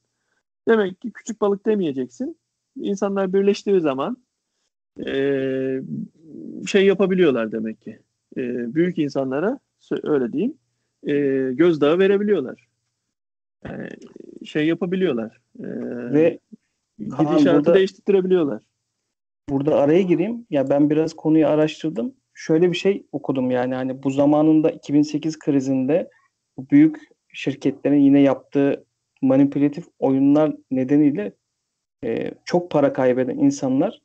Demek 0.68 1.02
ki 1.02 1.12
küçük 1.12 1.42
balık 1.42 1.66
demeyeceksin. 1.66 2.38
İnsanlar 2.76 3.34
birleştiği 3.34 3.82
zaman 3.82 4.18
ee, 5.06 5.82
şey 6.68 6.86
yapabiliyorlar 6.86 7.52
demek 7.52 7.82
ki. 7.82 8.00
Ee, 8.38 8.76
büyük 8.76 8.98
insanlara 8.98 9.60
öyle 10.04 10.34
diyeyim 10.34 10.58
ee, 11.08 11.52
gözdağı 11.54 12.00
verebiliyorlar. 12.00 12.68
Yani 13.66 13.90
şey 14.46 14.68
yapabiliyorlar. 14.68 15.42
Ee, 15.60 15.64
Ve 16.14 16.40
gidişatı 17.04 17.56
burada- 17.56 17.74
değiştirebiliyorlar. 17.74 18.62
Burada 19.50 19.76
araya 19.76 20.02
gireyim. 20.02 20.46
Ya 20.50 20.70
ben 20.70 20.90
biraz 20.90 21.14
konuyu 21.14 21.48
araştırdım. 21.48 22.14
Şöyle 22.34 22.72
bir 22.72 22.78
şey 22.78 23.06
okudum 23.12 23.52
yani 23.52 23.76
hani 23.76 24.04
bu 24.04 24.10
zamanında 24.10 24.72
2008 24.72 25.40
krizinde 25.40 26.10
bu 26.58 26.70
büyük 26.70 26.98
şirketlerin 27.34 28.00
yine 28.00 28.20
yaptığı 28.20 28.86
manipülatif 29.22 29.86
oyunlar 30.00 30.56
nedeniyle 30.72 31.34
e, 32.06 32.32
çok 32.46 32.72
para 32.72 32.94
kaybeden 32.94 33.38
insanlar 33.38 34.02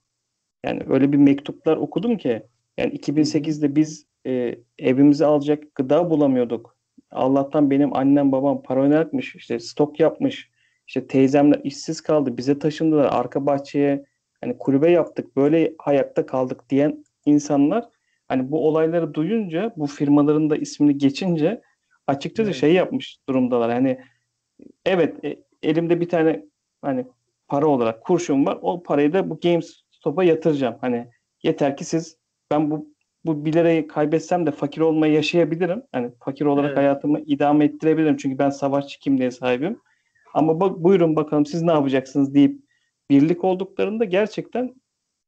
yani 0.64 0.82
öyle 0.88 1.12
bir 1.12 1.16
mektuplar 1.18 1.76
okudum 1.76 2.16
ki 2.16 2.42
yani 2.78 2.94
2008'de 2.94 3.76
biz 3.76 4.07
e, 4.26 4.59
evimize 4.78 5.26
alacak 5.26 5.74
gıda 5.74 6.11
bulamıyorduk. 6.11 6.76
Allah'tan 7.11 7.70
benim 7.70 7.97
annem 7.97 8.32
babam 8.32 8.62
paranoyakmış 8.62 9.36
işte 9.36 9.61
stok 9.61 10.01
yapmış. 10.01 10.51
İşte 10.87 11.07
teyzemler 11.07 11.61
işsiz 11.64 12.01
kaldı. 12.01 12.37
Bize 12.37 12.59
taşındılar 12.59 13.09
arka 13.12 13.47
bahçeye 13.47 14.05
hani 14.41 14.59
kulübe 14.59 14.91
yaptık 14.91 15.37
böyle 15.37 15.74
hayatta 15.78 16.26
kaldık 16.26 16.70
diyen 16.70 17.05
insanlar 17.26 17.84
hani 18.28 18.51
bu 18.51 18.68
olayları 18.68 19.14
duyunca 19.14 19.72
bu 19.76 19.87
firmaların 19.87 20.51
da 20.51 20.57
ismini 20.57 20.99
geçince 20.99 21.61
açıkçası 22.07 22.51
Evet. 22.51 22.61
şey 22.61 22.72
yapmış 22.72 23.18
durumdalar. 23.28 23.72
Hani 23.72 24.01
evet 24.87 25.24
e, 25.24 25.37
elimde 25.62 26.01
bir 26.01 26.09
tane 26.09 26.45
hani 26.82 27.07
para 27.49 27.66
olarak 27.66 28.05
kurşun 28.05 28.47
var. 28.47 28.59
O 28.62 28.82
parayı 28.82 29.12
da 29.12 29.30
bu 29.30 29.41
GameStop'a 29.41 30.24
yatıracağım. 30.24 30.76
Hani 30.80 31.09
yeter 31.43 31.76
ki 31.76 31.84
siz 31.84 32.16
ben 32.51 32.70
bu 32.70 32.97
bu 33.24 33.45
1 33.45 33.53
lirayı 33.53 33.89
kaybetsem 33.89 34.47
de 34.47 34.51
fakir 34.51 34.80
olmayı 34.80 35.12
yaşayabilirim. 35.12 35.82
Hani 35.93 36.11
fakir 36.20 36.45
olarak 36.45 36.68
Evet. 36.68 36.78
hayatımı 36.78 37.20
idame 37.20 37.64
ettirebilirim. 37.64 38.16
Çünkü 38.16 38.39
ben 38.39 38.51
savaşçı 38.51 39.01
kimliğe 39.01 39.30
sahibim. 39.30 39.80
Ama 40.37 40.61
bak 40.61 40.78
buyurun 40.78 41.16
bakalım 41.16 41.47
siz 41.47 41.62
ne 41.62 41.72
yapacaksınız 41.72 42.34
deyip 42.34 42.61
birlik 43.11 43.45
olduklarında 43.45 44.05
gerçekten 44.05 44.74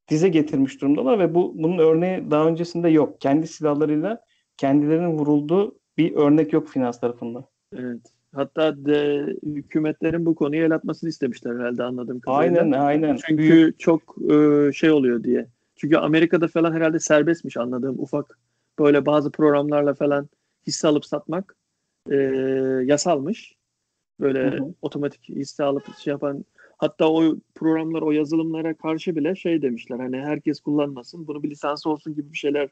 dize 0.08 0.28
getirmiş 0.28 0.80
durumdalar 0.80 1.18
ve 1.18 1.34
bu 1.34 1.54
bunun 1.58 1.78
örneği 1.78 2.30
daha 2.30 2.46
öncesinde 2.48 2.88
yok. 2.88 3.20
Kendi 3.20 3.46
silahlarıyla 3.46 4.20
kendilerinin 4.56 5.18
vurulduğu 5.18 5.78
bir 5.98 6.14
örnek 6.14 6.52
yok 6.52 6.68
finans 6.68 7.00
tarafında. 7.00 7.44
Evet. 7.76 8.00
Hatta 8.34 8.76
de, 8.86 9.26
hükümetlerin 9.46 10.26
bu 10.26 10.34
konuyu 10.34 10.64
el 10.64 10.74
atmasını 10.74 11.10
istemişler 11.10 11.54
herhalde 11.54 11.82
anladığım 11.82 12.20
kadarıyla. 12.20 12.62
Aynen 12.62 12.72
aynen. 12.72 13.16
Çünkü 13.26 13.42
Büyük- 13.42 13.80
çok 13.80 14.16
e, 14.32 14.72
şey 14.72 14.90
oluyor 14.90 15.24
diye. 15.24 15.46
Çünkü 15.76 15.96
Amerika'da 15.96 16.48
falan 16.48 16.72
herhalde 16.72 17.00
serbestmiş 17.00 17.56
anladığım 17.56 17.98
ufak 17.98 18.38
böyle 18.78 19.06
bazı 19.06 19.30
programlarla 19.32 19.94
falan 19.94 20.28
hisse 20.66 20.88
alıp 20.88 21.06
satmak 21.06 21.56
e, 22.10 22.16
yasalmış. 22.84 23.57
Böyle 24.20 24.50
Hı 24.50 24.56
hı. 24.64 24.74
otomatik 24.82 25.28
hisse 25.28 25.64
alıp 25.64 25.96
şey 25.98 26.10
yapan 26.10 26.44
hatta 26.78 27.08
o 27.12 27.22
programlar 27.54 28.02
o 28.02 28.10
yazılımlara 28.10 28.74
karşı 28.74 29.16
bile 29.16 29.34
şey 29.34 29.62
demişler 29.62 29.98
hani 29.98 30.16
herkes 30.20 30.60
kullanmasın 30.60 31.26
bunu 31.26 31.42
bir 31.42 31.50
lisansı 31.50 31.90
olsun 31.90 32.14
gibi 32.14 32.32
bir 32.32 32.38
şeyler 32.38 32.68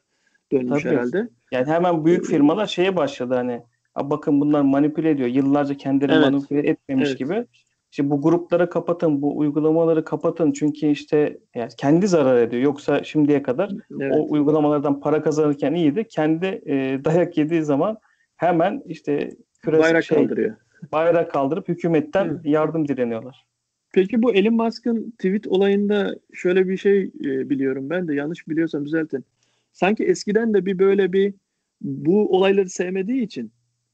dönmüş 0.51 0.83
Tabii. 0.83 0.93
herhalde. 0.95 1.29
Yani 1.51 1.67
hemen 1.67 2.05
büyük 2.05 2.23
Ee, 2.25 2.27
firmalar 2.27 2.65
şeye 2.67 2.95
başladı 2.95 3.33
hani 3.33 3.61
"A 3.95 4.09
bakın 4.09 4.41
bunlar 4.41 4.61
manipüle 4.61 5.09
ediyor. 5.09 5.29
Yıllarca 5.29 5.77
kendileri 5.77 6.11
Evet. 6.17 6.31
manipüle 6.31 6.69
etmemiş 6.69 7.09
Evet. 7.09 7.19
gibi. 7.19 7.45
İşte 7.91 8.09
bu 8.09 8.21
grupları 8.21 8.69
kapatın, 8.69 9.21
bu 9.21 9.37
uygulamaları 9.37 10.03
kapatın. 10.05 10.51
Çünkü 10.51 10.87
işte 10.87 11.37
yani 11.55 11.69
kendi 11.77 12.07
zarar 12.07 12.37
ediyor. 12.41 12.63
Yoksa 12.63 13.03
şimdiye 13.03 13.43
kadar 13.43 13.71
Evet. 14.01 14.11
o 14.15 14.31
uygulamalardan 14.31 14.99
para 14.99 15.21
kazanırken 15.21 15.73
iyiydi. 15.73 16.07
Kendi 16.07 16.45
e, 16.45 16.99
dayak 17.05 17.37
yediği 17.37 17.63
zaman 17.63 17.97
hemen 18.35 18.83
işte 18.85 19.29
küresel 19.61 19.83
Bayrak 19.83 20.03
şey, 20.03 20.17
kaldırıyor. 20.17 20.55
Bayrak 20.91 21.31
kaldırıp 21.31 21.67
hükümetten 21.67 22.41
yardım 22.43 22.87
dileniyorlar. 22.87 23.45
Peki 23.93 24.21
bu 24.21 24.33
Elon 24.33 24.53
Musk'ın 24.53 25.11
tweet 25.11 25.47
olayında 25.47 26.15
şöyle 26.33 26.67
bir 26.67 26.77
şey 26.77 27.03
e, 27.03 27.49
biliyorum 27.49 27.89
ben 27.89 28.07
de 28.07 28.15
yanlış 28.15 28.47
biliyorsam 28.47 28.85
düzeltin. 28.85 29.25
Sanki 29.73 30.05
eskiden 30.05 30.53
de 30.53 30.65
bir 30.65 30.79
böyle 30.79 31.13
bir 31.13 31.33
bu 31.81 32.35
olayları 32.37 32.69
sevmediği 32.69 33.23
için 33.23 33.51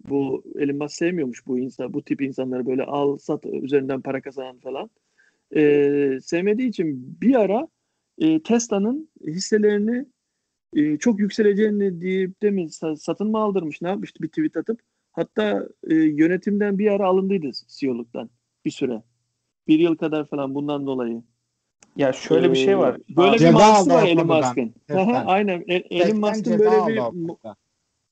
bu 0.10 0.44
Elon 0.60 0.78
Musk 0.78 0.96
sevmiyormuş 0.96 1.48
bu 1.48 1.60
insan 1.60 1.94
bu 1.94 2.02
tip 2.02 2.22
insanları 2.22 2.66
böyle 2.66 2.84
al 2.84 3.18
sat 3.18 3.46
üzerinden 3.46 4.02
para 4.02 4.22
kazanan 4.22 4.60
falan. 4.60 4.90
E, 5.56 6.20
sevmediği 6.22 6.70
için 6.70 7.18
bir 7.22 7.36
ara 7.36 7.68
e, 8.18 8.44
Tesla'nın 8.44 9.10
hisselerini 9.28 10.06
e, 10.76 10.98
çok 10.98 11.20
yükseleceğini 11.20 12.02
deyip 12.02 12.42
de 12.42 12.52
mi 12.52 12.62
sa- 12.62 12.98
satın 12.98 13.32
mı 13.32 13.38
aldırmış 13.38 13.82
ne 13.82 13.88
yapmıştı 13.88 14.24
bir 14.24 14.28
tweet 14.28 14.58
atıp 14.58 14.82
hatta 15.14 15.68
e, 15.90 15.96
yönetimden 15.96 16.80
bir 16.80 16.92
ara 16.92 17.08
alındıydı 17.08 17.52
CEO'luktan 17.68 18.30
bir 18.66 18.72
süre. 18.72 19.04
Bir 19.68 19.80
yıl 19.80 19.96
kadar 19.96 20.26
falan 20.26 20.56
bundan 20.56 20.86
dolayı. 20.86 21.24
Ya 21.96 22.14
şöyle 22.14 22.52
bir 22.52 22.56
şey 22.56 22.78
var. 22.78 22.96
Ee, 22.96 23.16
Böyle 23.18 23.46
bir 23.46 23.50
mazisi 23.50 23.94
var 23.94 24.08
Elon 24.08 24.28
Musk'ın. 24.28 24.74
Aynen. 25.26 25.64
E- 25.68 25.76
Elon 25.76 26.20
Musk'ın 26.20 26.60
böyle 26.60 26.88
bir 26.88 27.02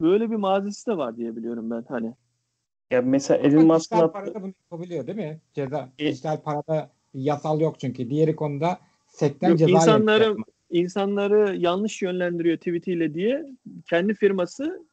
böyle 0.02 0.32
bir 0.32 0.36
mazisi 0.36 0.88
de 0.88 0.98
var 0.98 1.18
diye 1.18 1.36
biliyorum 1.36 1.72
ben 1.72 1.86
hani. 1.88 2.14
Ya 2.92 3.02
mesela 3.02 3.38
Elon 3.38 3.60
Ama 3.60 3.74
Musk'ın 3.74 3.96
dijital 3.98 4.12
parada 4.12 4.42
bunu 4.42 4.54
yapabiliyor 4.72 5.08
değil 5.08 5.18
mi? 5.18 5.40
Ceza. 5.54 5.90
E- 6.00 6.12
dijital 6.12 6.42
parada 6.42 6.92
yasal 7.14 7.62
yok 7.62 7.80
çünkü. 7.80 8.10
Diğeri 8.10 8.36
konuda 8.36 8.80
sekten 9.08 9.50
Yok, 9.50 9.60
ceza 9.60 9.72
insanları 9.72 10.36
insanları 10.70 11.56
yanlış 11.56 12.02
yönlendiriyor 12.02 12.58
tweetiyle 12.58 13.14
diye 13.14 13.46
kendi 13.90 14.14
firması 14.14 14.86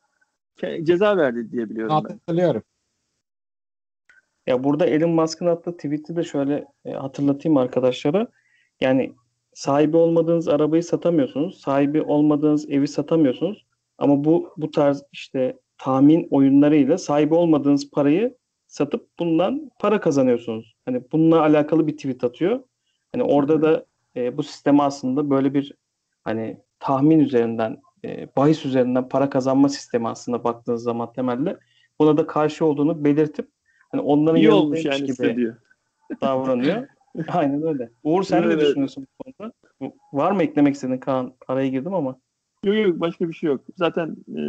ceza 0.82 1.16
verdi 1.16 1.52
diye 1.52 1.70
biliyorum 1.70 2.04
ben. 2.08 2.14
Hatırlıyorum. 2.14 2.62
Ya 4.46 4.64
burada 4.64 4.86
Elon 4.86 5.10
Musk'ın 5.10 5.46
attığı 5.46 5.76
tweet'i 5.76 6.16
de 6.16 6.24
şöyle 6.24 6.66
e, 6.84 6.92
hatırlatayım 6.92 7.56
arkadaşlara. 7.56 8.28
Yani 8.80 9.14
sahibi 9.54 9.96
olmadığınız 9.96 10.48
arabayı 10.48 10.82
satamıyorsunuz. 10.82 11.60
Sahibi 11.60 12.02
olmadığınız 12.02 12.70
evi 12.70 12.88
satamıyorsunuz. 12.88 13.66
Ama 13.98 14.24
bu 14.24 14.52
bu 14.56 14.70
tarz 14.70 15.02
işte 15.12 15.58
tahmin 15.78 16.28
oyunlarıyla 16.30 16.98
sahibi 16.98 17.34
olmadığınız 17.34 17.90
parayı 17.90 18.36
satıp 18.66 19.18
bundan 19.18 19.70
para 19.80 20.00
kazanıyorsunuz. 20.00 20.76
Hani 20.84 21.02
bununla 21.12 21.40
alakalı 21.40 21.86
bir 21.86 21.96
tweet 21.96 22.24
atıyor. 22.24 22.60
Hani 23.12 23.22
orada 23.22 23.62
da 23.62 23.86
e, 24.16 24.36
bu 24.36 24.42
sisteme 24.42 24.82
aslında 24.82 25.30
böyle 25.30 25.54
bir 25.54 25.74
hani 26.24 26.60
tahmin 26.78 27.20
üzerinden, 27.20 27.80
e, 28.04 28.28
bahis 28.36 28.66
üzerinden 28.66 29.08
para 29.08 29.30
kazanma 29.30 29.68
sistemi 29.68 30.08
aslında 30.08 30.44
baktığınız 30.44 30.82
zaman 30.82 31.12
temelde 31.12 31.58
buna 32.00 32.16
da 32.16 32.26
karşı 32.26 32.64
olduğunu 32.64 33.04
belirtip 33.04 33.48
hani 33.92 34.02
onların 34.02 34.36
İyi 34.40 34.50
olmuş 34.50 34.84
yani 34.84 35.06
gibi 35.06 35.36
diyor. 35.36 35.56
davranıyor. 36.20 36.86
Aynen 37.28 37.62
öyle. 37.62 37.90
Uğur 38.04 38.22
sen 38.22 38.42
ne 38.42 38.46
Evet. 38.46 38.60
düşünüyorsun 38.60 39.06
bu 39.20 39.24
konuda? 39.24 39.52
Var 40.12 40.32
mı 40.32 40.42
eklemek 40.42 40.74
istediğin 40.74 40.98
Kaan? 40.98 41.32
Araya 41.48 41.68
girdim 41.68 41.94
ama. 41.94 42.16
Yok 42.64 42.76
yok 42.76 43.00
başka 43.00 43.28
bir 43.28 43.34
şey 43.34 43.46
yok. 43.48 43.60
Zaten 43.76 44.16
e, 44.36 44.40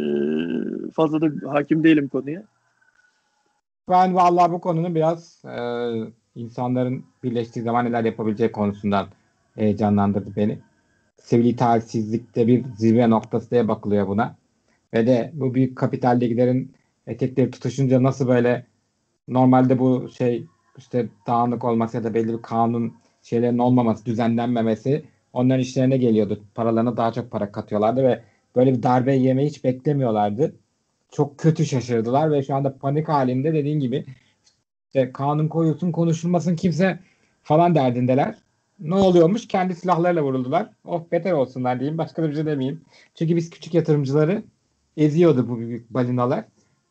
fazla 0.92 1.20
da 1.20 1.52
hakim 1.52 1.84
değilim 1.84 2.08
konuya. 2.08 2.42
Ben 3.88 4.14
vallahi 4.14 4.52
bu 4.52 4.60
konunun 4.60 4.94
biraz 4.94 5.42
e, 5.44 5.58
insanların 6.34 7.04
birleştiği 7.22 7.60
zaman 7.62 7.84
neler 7.84 8.04
yapabileceği 8.04 8.52
konusundan 8.52 9.06
heyecanlandırdı 9.54 10.30
beni. 10.36 10.58
Sivil 11.22 11.44
itaatsizlikte 11.44 12.46
bir 12.46 12.64
zirve 12.76 13.10
noktası 13.10 13.50
diye 13.50 13.68
bakılıyor 13.68 14.08
buna. 14.08 14.36
Ve 14.94 15.06
de 15.06 15.30
bu 15.34 15.54
büyük 15.54 15.78
kapital 15.78 16.20
liglerin 16.20 16.74
etekleri 17.06 17.50
tutuşunca 17.50 18.02
nasıl 18.02 18.28
böyle 18.28 18.66
normalde 19.28 19.78
bu 19.78 20.08
şey 20.08 20.46
işte 20.78 21.08
dağınık 21.26 21.64
olması 21.64 21.96
ya 21.96 22.04
da 22.04 22.14
belli 22.14 22.32
bir 22.32 22.42
kanun 22.42 22.94
şeylerin 23.22 23.58
olmaması, 23.58 24.06
düzenlenmemesi 24.06 25.04
onların 25.32 25.60
işlerine 25.60 25.96
geliyordu. 25.96 26.44
Paralarına 26.54 26.96
daha 26.96 27.12
çok 27.12 27.30
para 27.30 27.52
katıyorlardı 27.52 28.02
ve 28.02 28.22
böyle 28.56 28.74
bir 28.74 28.82
darbe 28.82 29.14
yemeyi 29.14 29.48
hiç 29.48 29.64
beklemiyorlardı. 29.64 30.56
Çok 31.12 31.38
kötü 31.38 31.66
şaşırdılar 31.66 32.30
ve 32.30 32.42
şu 32.42 32.54
anda 32.54 32.78
panik 32.78 33.08
halinde 33.08 33.54
dediğin 33.54 33.80
gibi 33.80 34.04
işte 34.86 35.12
kanun 35.12 35.48
koyulsun 35.48 35.92
konuşulmasın 35.92 36.56
kimse 36.56 36.98
falan 37.42 37.74
derdindeler. 37.74 38.34
Ne 38.80 38.94
oluyormuş? 38.94 39.48
Kendi 39.48 39.74
silahlarıyla 39.74 40.22
vuruldular. 40.22 40.70
Oh 40.84 41.04
beter 41.12 41.32
olsunlar 41.32 41.80
diyeyim. 41.80 41.98
Başka 41.98 42.22
da 42.22 42.30
bir 42.30 42.34
şey 42.34 42.46
demeyeyim. 42.46 42.84
Çünkü 43.14 43.36
biz 43.36 43.50
küçük 43.50 43.74
yatırımcıları 43.74 44.42
eziyordu 44.96 45.48
bu 45.48 45.58
büyük 45.58 45.90
balinalar. 45.90 46.44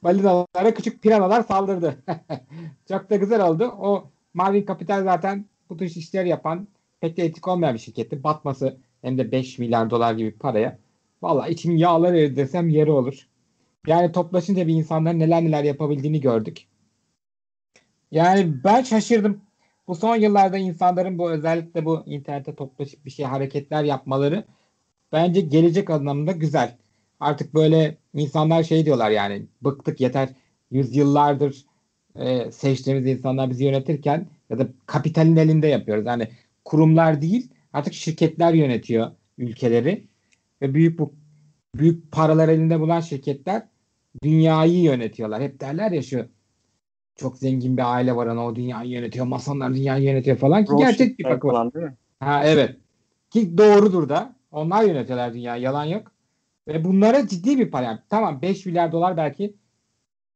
Balinalara 0.03 0.73
küçük 0.73 1.03
piranalar 1.03 1.43
saldırdı. 1.43 2.03
Çok 2.87 3.09
da 3.09 3.15
güzel 3.15 3.47
oldu. 3.47 3.65
O 3.65 4.11
Mavi 4.33 4.65
Kapital 4.65 5.03
zaten 5.03 5.45
bu 5.69 5.77
tür 5.77 5.85
işler 5.85 6.25
yapan 6.25 6.67
pek 7.01 7.17
de 7.17 7.25
etik 7.25 7.47
olmayan 7.47 7.73
bir 7.73 7.79
şirketti. 7.79 8.23
Batması 8.23 8.77
hem 9.01 9.17
de 9.17 9.31
5 9.31 9.59
milyar 9.59 9.89
dolar 9.89 10.13
gibi 10.13 10.31
paraya. 10.31 10.79
Valla 11.21 11.47
içim 11.47 11.77
yağlar 11.77 12.13
erir 12.13 12.35
desem 12.35 12.69
yeri 12.69 12.91
olur. 12.91 13.27
Yani 13.87 14.11
toplaşınca 14.11 14.67
bir 14.67 14.73
insanların 14.73 15.19
neler 15.19 15.43
neler 15.43 15.63
yapabildiğini 15.63 16.21
gördük. 16.21 16.67
Yani 18.11 18.63
ben 18.63 18.83
şaşırdım. 18.83 19.41
Bu 19.89 19.95
son 19.95 20.15
yıllarda 20.15 20.57
insanların 20.57 21.17
bu 21.17 21.31
özellikle 21.31 21.85
bu 21.85 22.03
internette 22.05 22.55
toplaşıp 22.55 23.05
bir 23.05 23.11
şey 23.11 23.25
hareketler 23.25 23.83
yapmaları 23.83 24.45
bence 25.11 25.41
gelecek 25.41 25.89
anlamında 25.89 26.31
güzel. 26.31 26.77
Artık 27.19 27.53
böyle 27.53 27.97
insanlar 28.13 28.63
şey 28.63 28.85
diyorlar 28.85 29.11
yani 29.11 29.45
bıktık 29.61 30.01
yeter 30.01 30.29
yüzyıllardır 30.71 31.65
e, 32.15 32.51
seçtiğimiz 32.51 33.07
insanlar 33.07 33.49
bizi 33.49 33.63
yönetirken 33.63 34.27
ya 34.49 34.59
da 34.59 34.67
kapitalin 34.85 35.35
elinde 35.35 35.67
yapıyoruz. 35.67 36.05
Yani 36.05 36.27
kurumlar 36.65 37.21
değil 37.21 37.49
artık 37.73 37.93
şirketler 37.93 38.53
yönetiyor 38.53 39.11
ülkeleri 39.37 40.07
ve 40.61 40.73
büyük 40.73 40.99
bu 40.99 41.13
büyük 41.75 42.11
paralar 42.11 42.49
elinde 42.49 42.79
bulan 42.79 43.01
şirketler 43.01 43.67
dünyayı 44.23 44.81
yönetiyorlar. 44.81 45.41
Hep 45.41 45.59
derler 45.61 45.91
ya 45.91 46.01
şu 46.01 46.27
çok 47.19 47.37
zengin 47.37 47.77
bir 47.77 47.93
aile 47.93 48.15
var 48.15 48.27
ana 48.27 48.45
o 48.45 48.55
dünyayı 48.55 48.89
yönetiyor. 48.89 49.25
Masonlar 49.25 49.73
dünyayı 49.73 50.03
yönetiyor 50.03 50.37
falan 50.37 50.65
ki 50.65 50.71
gerçek 50.77 51.19
bir 51.19 51.25
var. 51.25 51.39
falan 51.39 51.73
değil 51.73 51.85
mi? 51.85 51.95
Ha 52.19 52.41
evet. 52.45 52.75
Ki 53.29 53.57
doğrudur 53.57 54.09
da. 54.09 54.35
Onlar 54.51 54.83
yönetiyorlar 54.83 55.33
dünyayı. 55.33 55.61
Yalan 55.61 55.85
yok. 55.85 56.11
Ve 56.67 56.83
bunlara 56.83 57.27
ciddi 57.27 57.59
bir 57.59 57.71
para. 57.71 57.85
Yani 57.85 57.99
tamam 58.09 58.41
5 58.41 58.65
milyar 58.65 58.91
dolar 58.91 59.17
belki 59.17 59.53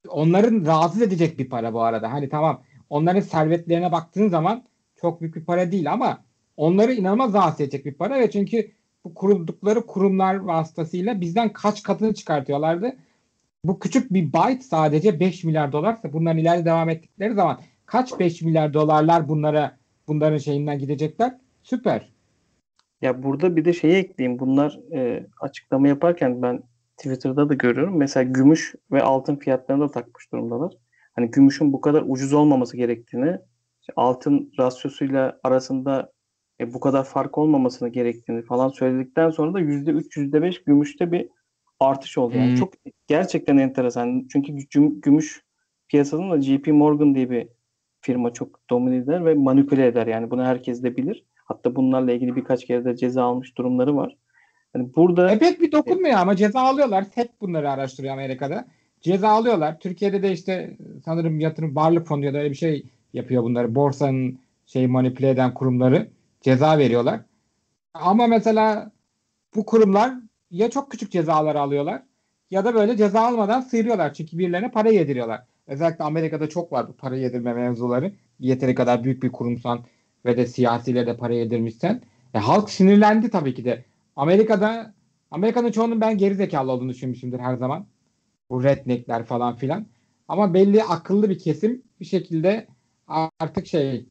onların 0.07 0.65
rahatsız 0.65 1.01
edecek 1.01 1.39
bir 1.39 1.49
para 1.49 1.73
bu 1.73 1.81
arada. 1.81 2.11
Hani 2.11 2.29
tamam 2.29 2.61
onların 2.89 3.19
servetlerine 3.19 3.91
baktığın 3.91 4.29
zaman 4.29 4.63
çok 4.95 5.21
büyük 5.21 5.35
bir 5.35 5.45
para 5.45 5.71
değil 5.71 5.91
ama 5.91 6.23
onları 6.57 6.93
inanılmaz 6.93 7.33
rahatsız 7.33 7.61
edecek 7.61 7.85
bir 7.85 7.93
para 7.93 8.19
ve 8.19 8.31
çünkü 8.31 8.71
bu 9.03 9.13
kuruldukları 9.13 9.85
kurumlar 9.85 10.35
vasıtasıyla 10.35 11.21
bizden 11.21 11.53
kaç 11.53 11.83
katını 11.83 12.13
çıkartıyorlardı. 12.13 12.95
Bu 13.63 13.79
küçük 13.79 14.13
bir 14.13 14.33
byte 14.33 14.61
sadece 14.61 15.19
5 15.19 15.43
milyar 15.43 15.71
dolarsa 15.71 16.13
bunların 16.13 16.37
ileride 16.37 16.65
devam 16.65 16.89
ettikleri 16.89 17.33
zaman 17.33 17.59
kaç 17.85 18.19
5 18.19 18.41
milyar 18.41 18.73
dolarlar 18.73 19.29
bunlara 19.29 19.77
bunların 20.07 20.37
şeyinden 20.37 20.79
gidecekler? 20.79 21.37
Süper. 21.63 22.13
Ya 23.01 23.23
burada 23.23 23.55
bir 23.55 23.65
de 23.65 23.73
şeyi 23.73 23.93
ekleyeyim. 23.93 24.39
Bunlar 24.39 24.79
e, 24.93 25.27
açıklama 25.41 25.87
yaparken 25.87 26.41
ben 26.41 26.63
Twitter'da 26.97 27.49
da 27.49 27.53
görüyorum. 27.53 27.97
Mesela 27.97 28.23
gümüş 28.23 28.75
ve 28.91 29.01
altın 29.01 29.35
fiyatlarına 29.35 29.83
da 29.83 29.91
takmış 29.91 30.31
durumdalar. 30.31 30.73
Hani 31.13 31.31
gümüşün 31.31 31.73
bu 31.73 31.81
kadar 31.81 32.03
ucuz 32.07 32.33
olmaması 32.33 32.77
gerektiğini, 32.77 33.37
işte 33.81 33.93
altın 33.95 34.51
rasyosuyla 34.59 35.39
arasında 35.43 36.11
e, 36.59 36.73
bu 36.73 36.79
kadar 36.79 37.03
fark 37.03 37.37
olmamasını 37.37 37.89
gerektiğini 37.89 38.41
falan 38.41 38.69
söyledikten 38.69 39.29
sonra 39.29 39.53
da 39.53 39.61
%3, 39.61 40.17
%5 40.17 40.63
gümüşte 40.65 41.11
bir 41.11 41.29
artış 41.83 42.17
oldu. 42.17 42.37
Yani 42.37 42.49
Hmm. 42.49 42.55
çok 42.55 42.73
gerçekten 43.07 43.57
enteresan. 43.57 44.27
Çünkü 44.31 44.51
güm- 44.53 45.01
gümüş 45.01 45.43
piyasasında 45.87 46.41
JP 46.41 46.71
Morgan 46.71 47.15
diye 47.15 47.29
bir 47.29 47.47
firma 48.01 48.33
çok 48.33 48.69
domine 48.69 48.95
eder 48.95 49.25
ve 49.25 49.33
manipüle 49.33 49.87
eder. 49.87 50.07
Yani 50.07 50.31
bunu 50.31 50.43
herkes 50.45 50.83
de 50.83 50.97
bilir. 50.97 51.23
Hatta 51.45 51.75
bunlarla 51.75 52.11
ilgili 52.11 52.35
birkaç 52.35 52.65
kere 52.65 52.85
de 52.85 52.95
ceza 52.97 53.23
almış 53.23 53.57
durumları 53.57 53.95
var. 53.95 54.15
Hani 54.73 54.95
burada 54.95 55.31
E 55.31 55.39
pek 55.39 55.61
bir 55.61 55.71
dokunmuyor 55.71 56.15
ama 56.15 56.35
ceza 56.35 56.61
alıyorlar. 56.61 57.05
Tek 57.15 57.41
bunları 57.41 57.71
araştırıyor 57.71 58.13
Amerika'da. 58.13 58.67
Ceza 59.01 59.29
alıyorlar. 59.29 59.79
Türkiye'de 59.79 60.23
de 60.23 60.31
işte 60.31 60.77
sanırım 61.05 61.39
yatırım 61.39 61.75
varlık 61.75 62.07
fonu 62.07 62.25
ya 62.25 62.33
da 62.33 62.37
öyle 62.37 62.49
bir 62.49 62.55
şey 62.55 62.85
yapıyor 63.13 63.43
bunları. 63.43 63.75
Borsanın 63.75 64.39
şey 64.65 64.87
manipüle 64.87 65.29
eden 65.29 65.53
kurumları 65.53 66.07
ceza 66.41 66.77
veriyorlar. 66.77 67.19
Ama 67.93 68.27
mesela 68.27 68.91
bu 69.55 69.65
kurumlar 69.65 70.13
ya 70.53 70.69
çok 70.69 70.91
küçük 70.91 71.11
cezalar 71.11 71.55
alıyorlar 71.55 72.03
ya 72.51 72.65
da 72.65 72.75
böyle 72.75 72.97
ceza 72.97 73.21
almadan 73.21 73.61
sıyırıyorlar. 73.61 74.13
Çünkü 74.13 74.37
birilerine 74.37 74.71
para 74.71 74.89
yediriyorlar. 74.89 75.43
Özellikle 75.67 76.03
Amerika'da 76.03 76.49
çok 76.49 76.71
var 76.71 76.87
bu 76.87 76.93
para 76.93 77.17
yedirme 77.17 77.53
mevzuları. 77.53 78.13
Yeteri 78.39 78.75
kadar 78.75 79.03
büyük 79.03 79.23
bir 79.23 79.31
kurumsan 79.31 79.85
ve 80.25 80.37
de 80.37 80.47
siyasiyle 80.47 81.07
de 81.07 81.17
para 81.17 81.33
yedirmişsen. 81.33 82.01
E, 82.33 82.39
halk 82.39 82.69
sinirlendi 82.69 83.29
tabii 83.29 83.53
ki 83.53 83.65
de. 83.65 83.85
Amerika'da 84.15 84.93
Amerika'nın 85.31 85.71
çoğunun 85.71 86.01
ben 86.01 86.17
geri 86.17 86.35
zekalı 86.35 86.71
olduğunu 86.71 86.89
düşünmüşümdür 86.89 87.39
her 87.39 87.55
zaman. 87.55 87.85
Bu 88.49 88.63
redneckler 88.63 89.25
falan 89.25 89.55
filan. 89.55 89.85
Ama 90.27 90.53
belli 90.53 90.83
akıllı 90.83 91.29
bir 91.29 91.39
kesim 91.39 91.81
bir 91.99 92.05
şekilde 92.05 92.67
artık 93.39 93.67
şey 93.67 94.05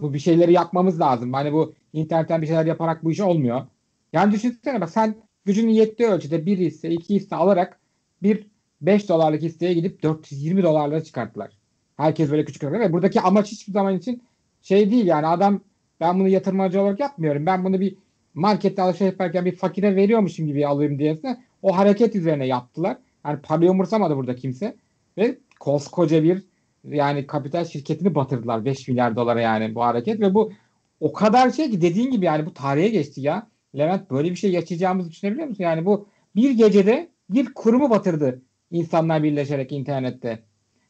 bu 0.00 0.14
bir 0.14 0.18
şeyleri 0.18 0.52
yapmamız 0.52 1.00
lazım. 1.00 1.32
Hani 1.32 1.52
bu 1.52 1.74
internetten 1.92 2.42
bir 2.42 2.46
şeyler 2.46 2.66
yaparak 2.66 3.04
bu 3.04 3.10
iş 3.12 3.20
olmuyor. 3.20 3.66
Yani 4.12 4.32
düşünsene 4.32 4.80
bak 4.80 4.90
sen 4.90 5.16
gücünün 5.44 5.72
yettiği 5.72 6.08
ölçüde 6.08 6.46
bir 6.46 6.58
hisse, 6.58 6.90
iki 6.90 7.14
hisse 7.14 7.36
alarak 7.36 7.80
bir 8.22 8.46
5 8.80 9.08
dolarlık 9.08 9.42
hisseye 9.42 9.74
gidip 9.74 10.02
420 10.02 10.62
dolarlara 10.62 11.04
çıkarttılar. 11.04 11.50
Herkes 11.96 12.30
böyle 12.30 12.44
küçük 12.44 12.62
ve 12.62 12.92
buradaki 12.92 13.20
amaç 13.20 13.52
hiçbir 13.52 13.72
zaman 13.72 13.96
için 13.96 14.22
şey 14.62 14.90
değil 14.90 15.06
yani 15.06 15.26
adam 15.26 15.60
ben 16.00 16.18
bunu 16.18 16.28
yatırmacı 16.28 16.82
olarak 16.82 17.00
yapmıyorum. 17.00 17.46
Ben 17.46 17.64
bunu 17.64 17.80
bir 17.80 17.96
markette 18.34 18.82
alışveriş 18.82 19.12
yaparken 19.12 19.44
bir 19.44 19.56
fakire 19.56 19.96
veriyormuşum 19.96 20.46
gibi 20.46 20.66
alayım 20.66 20.98
diyesine 20.98 21.40
o 21.62 21.76
hareket 21.76 22.16
üzerine 22.16 22.46
yaptılar. 22.46 22.96
Yani 23.26 23.40
parayı 23.40 23.70
umursamadı 23.70 24.16
burada 24.16 24.36
kimse. 24.36 24.76
Ve 25.18 25.38
koskoca 25.60 26.22
bir 26.22 26.42
yani 26.84 27.26
kapital 27.26 27.64
şirketini 27.64 28.14
batırdılar 28.14 28.64
5 28.64 28.88
milyar 28.88 29.16
dolara 29.16 29.40
yani 29.40 29.74
bu 29.74 29.82
hareket 29.82 30.20
ve 30.20 30.34
bu 30.34 30.52
o 31.00 31.12
kadar 31.12 31.50
şey 31.50 31.70
ki 31.70 31.80
dediğin 31.80 32.10
gibi 32.10 32.24
yani 32.24 32.46
bu 32.46 32.54
tarihe 32.54 32.88
geçti 32.88 33.20
ya. 33.20 33.46
Levent 33.78 34.10
böyle 34.10 34.30
bir 34.30 34.36
şey 34.36 34.52
yaşayacağımızı 34.52 35.10
düşünebiliyor 35.10 35.48
musun? 35.48 35.64
Yani 35.64 35.86
bu 35.86 36.08
bir 36.36 36.50
gecede 36.50 37.08
bir 37.30 37.54
kurumu 37.54 37.90
batırdı 37.90 38.42
insanlar 38.70 39.22
birleşerek 39.22 39.72
internette. 39.72 40.42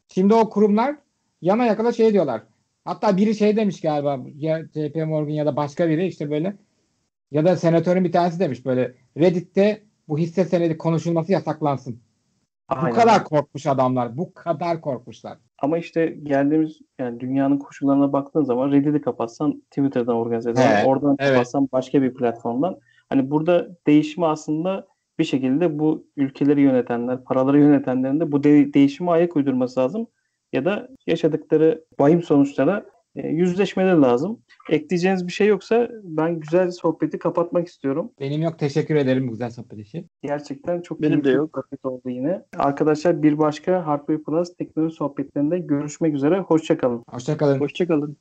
Şimdi 0.08 0.34
o 0.34 0.50
kurumlar 0.50 0.96
yana 1.42 1.66
yakala 1.66 1.92
şey 1.92 2.12
diyorlar. 2.12 2.42
Hatta 2.84 3.16
biri 3.16 3.34
şey 3.34 3.56
demiş 3.56 3.80
galiba 3.80 4.20
ya 4.36 4.64
JP 4.74 4.96
Morgan 4.96 5.32
ya 5.32 5.46
da 5.46 5.56
başka 5.56 5.88
biri 5.88 6.06
işte 6.06 6.30
böyle 6.30 6.56
ya 7.30 7.44
da 7.44 7.56
senatörün 7.56 8.04
bir 8.04 8.12
tanesi 8.12 8.40
demiş 8.40 8.64
böyle 8.64 8.94
Reddit'te 9.18 9.82
bu 10.08 10.18
hisse 10.18 10.44
senedi 10.44 10.78
konuşulması 10.78 11.32
yasaklansın. 11.32 12.00
Aynen. 12.70 12.90
Bu 12.90 12.94
kadar 13.00 13.24
korkmuş 13.24 13.66
adamlar. 13.66 14.16
Bu 14.16 14.34
kadar 14.34 14.80
korkmuşlar. 14.80 15.38
Ama 15.58 15.78
işte 15.78 16.06
geldiğimiz 16.06 16.78
yani 16.98 17.20
dünyanın 17.20 17.58
koşullarına 17.58 18.12
baktığın 18.12 18.44
zaman 18.44 18.72
Reddit'i 18.72 19.00
kapatsan 19.00 19.60
Twitter'dan 19.60 20.16
organize 20.16 20.50
eder. 20.50 20.72
Evet, 20.74 20.86
Oradan 20.86 21.16
evet. 21.18 21.30
kapatsan 21.32 21.68
başka 21.72 22.02
bir 22.02 22.14
platformdan. 22.14 22.78
Hani 23.08 23.30
burada 23.30 23.68
değişimi 23.86 24.26
aslında 24.26 24.86
bir 25.18 25.24
şekilde 25.24 25.78
bu 25.78 26.06
ülkeleri 26.16 26.60
yönetenler, 26.60 27.24
paraları 27.24 27.58
yönetenlerin 27.58 28.20
de 28.20 28.32
bu 28.32 28.44
de- 28.44 28.74
değişime 28.74 29.10
ayak 29.10 29.36
uydurması 29.36 29.80
lazım. 29.80 30.06
Ya 30.52 30.64
da 30.64 30.88
yaşadıkları 31.06 31.84
vahim 31.98 32.22
sonuçlara 32.22 32.84
e, 33.16 33.28
yüzleşmeleri 33.28 34.00
lazım. 34.00 34.40
Ekleyeceğiniz 34.70 35.26
bir 35.26 35.32
şey 35.32 35.46
yoksa 35.46 35.88
ben 36.02 36.40
güzel 36.40 36.70
sohbeti 36.70 37.18
kapatmak 37.18 37.68
istiyorum. 37.68 38.10
Benim 38.20 38.42
yok. 38.42 38.58
Teşekkür 38.58 38.94
ederim 38.96 39.26
bu 39.26 39.30
güzel 39.30 39.50
sohbet 39.50 39.78
için. 39.78 40.06
Gerçekten 40.22 40.82
çok 40.82 41.02
Benim 41.02 41.24
de 41.24 41.30
yok. 41.30 41.50
sohbet 41.54 41.84
oldu 41.84 42.10
yine. 42.10 42.42
Arkadaşlar 42.56 43.22
bir 43.22 43.38
başka 43.38 43.86
Hardware 43.86 44.18
Plus 44.22 44.54
teknoloji 44.54 44.94
sohbetlerinde 44.96 45.58
görüşmek 45.58 46.14
üzere. 46.14 46.38
Hoşçakalın. 46.40 47.04
Hoşçakalın. 47.10 47.60
Hoşçakalın. 47.60 48.16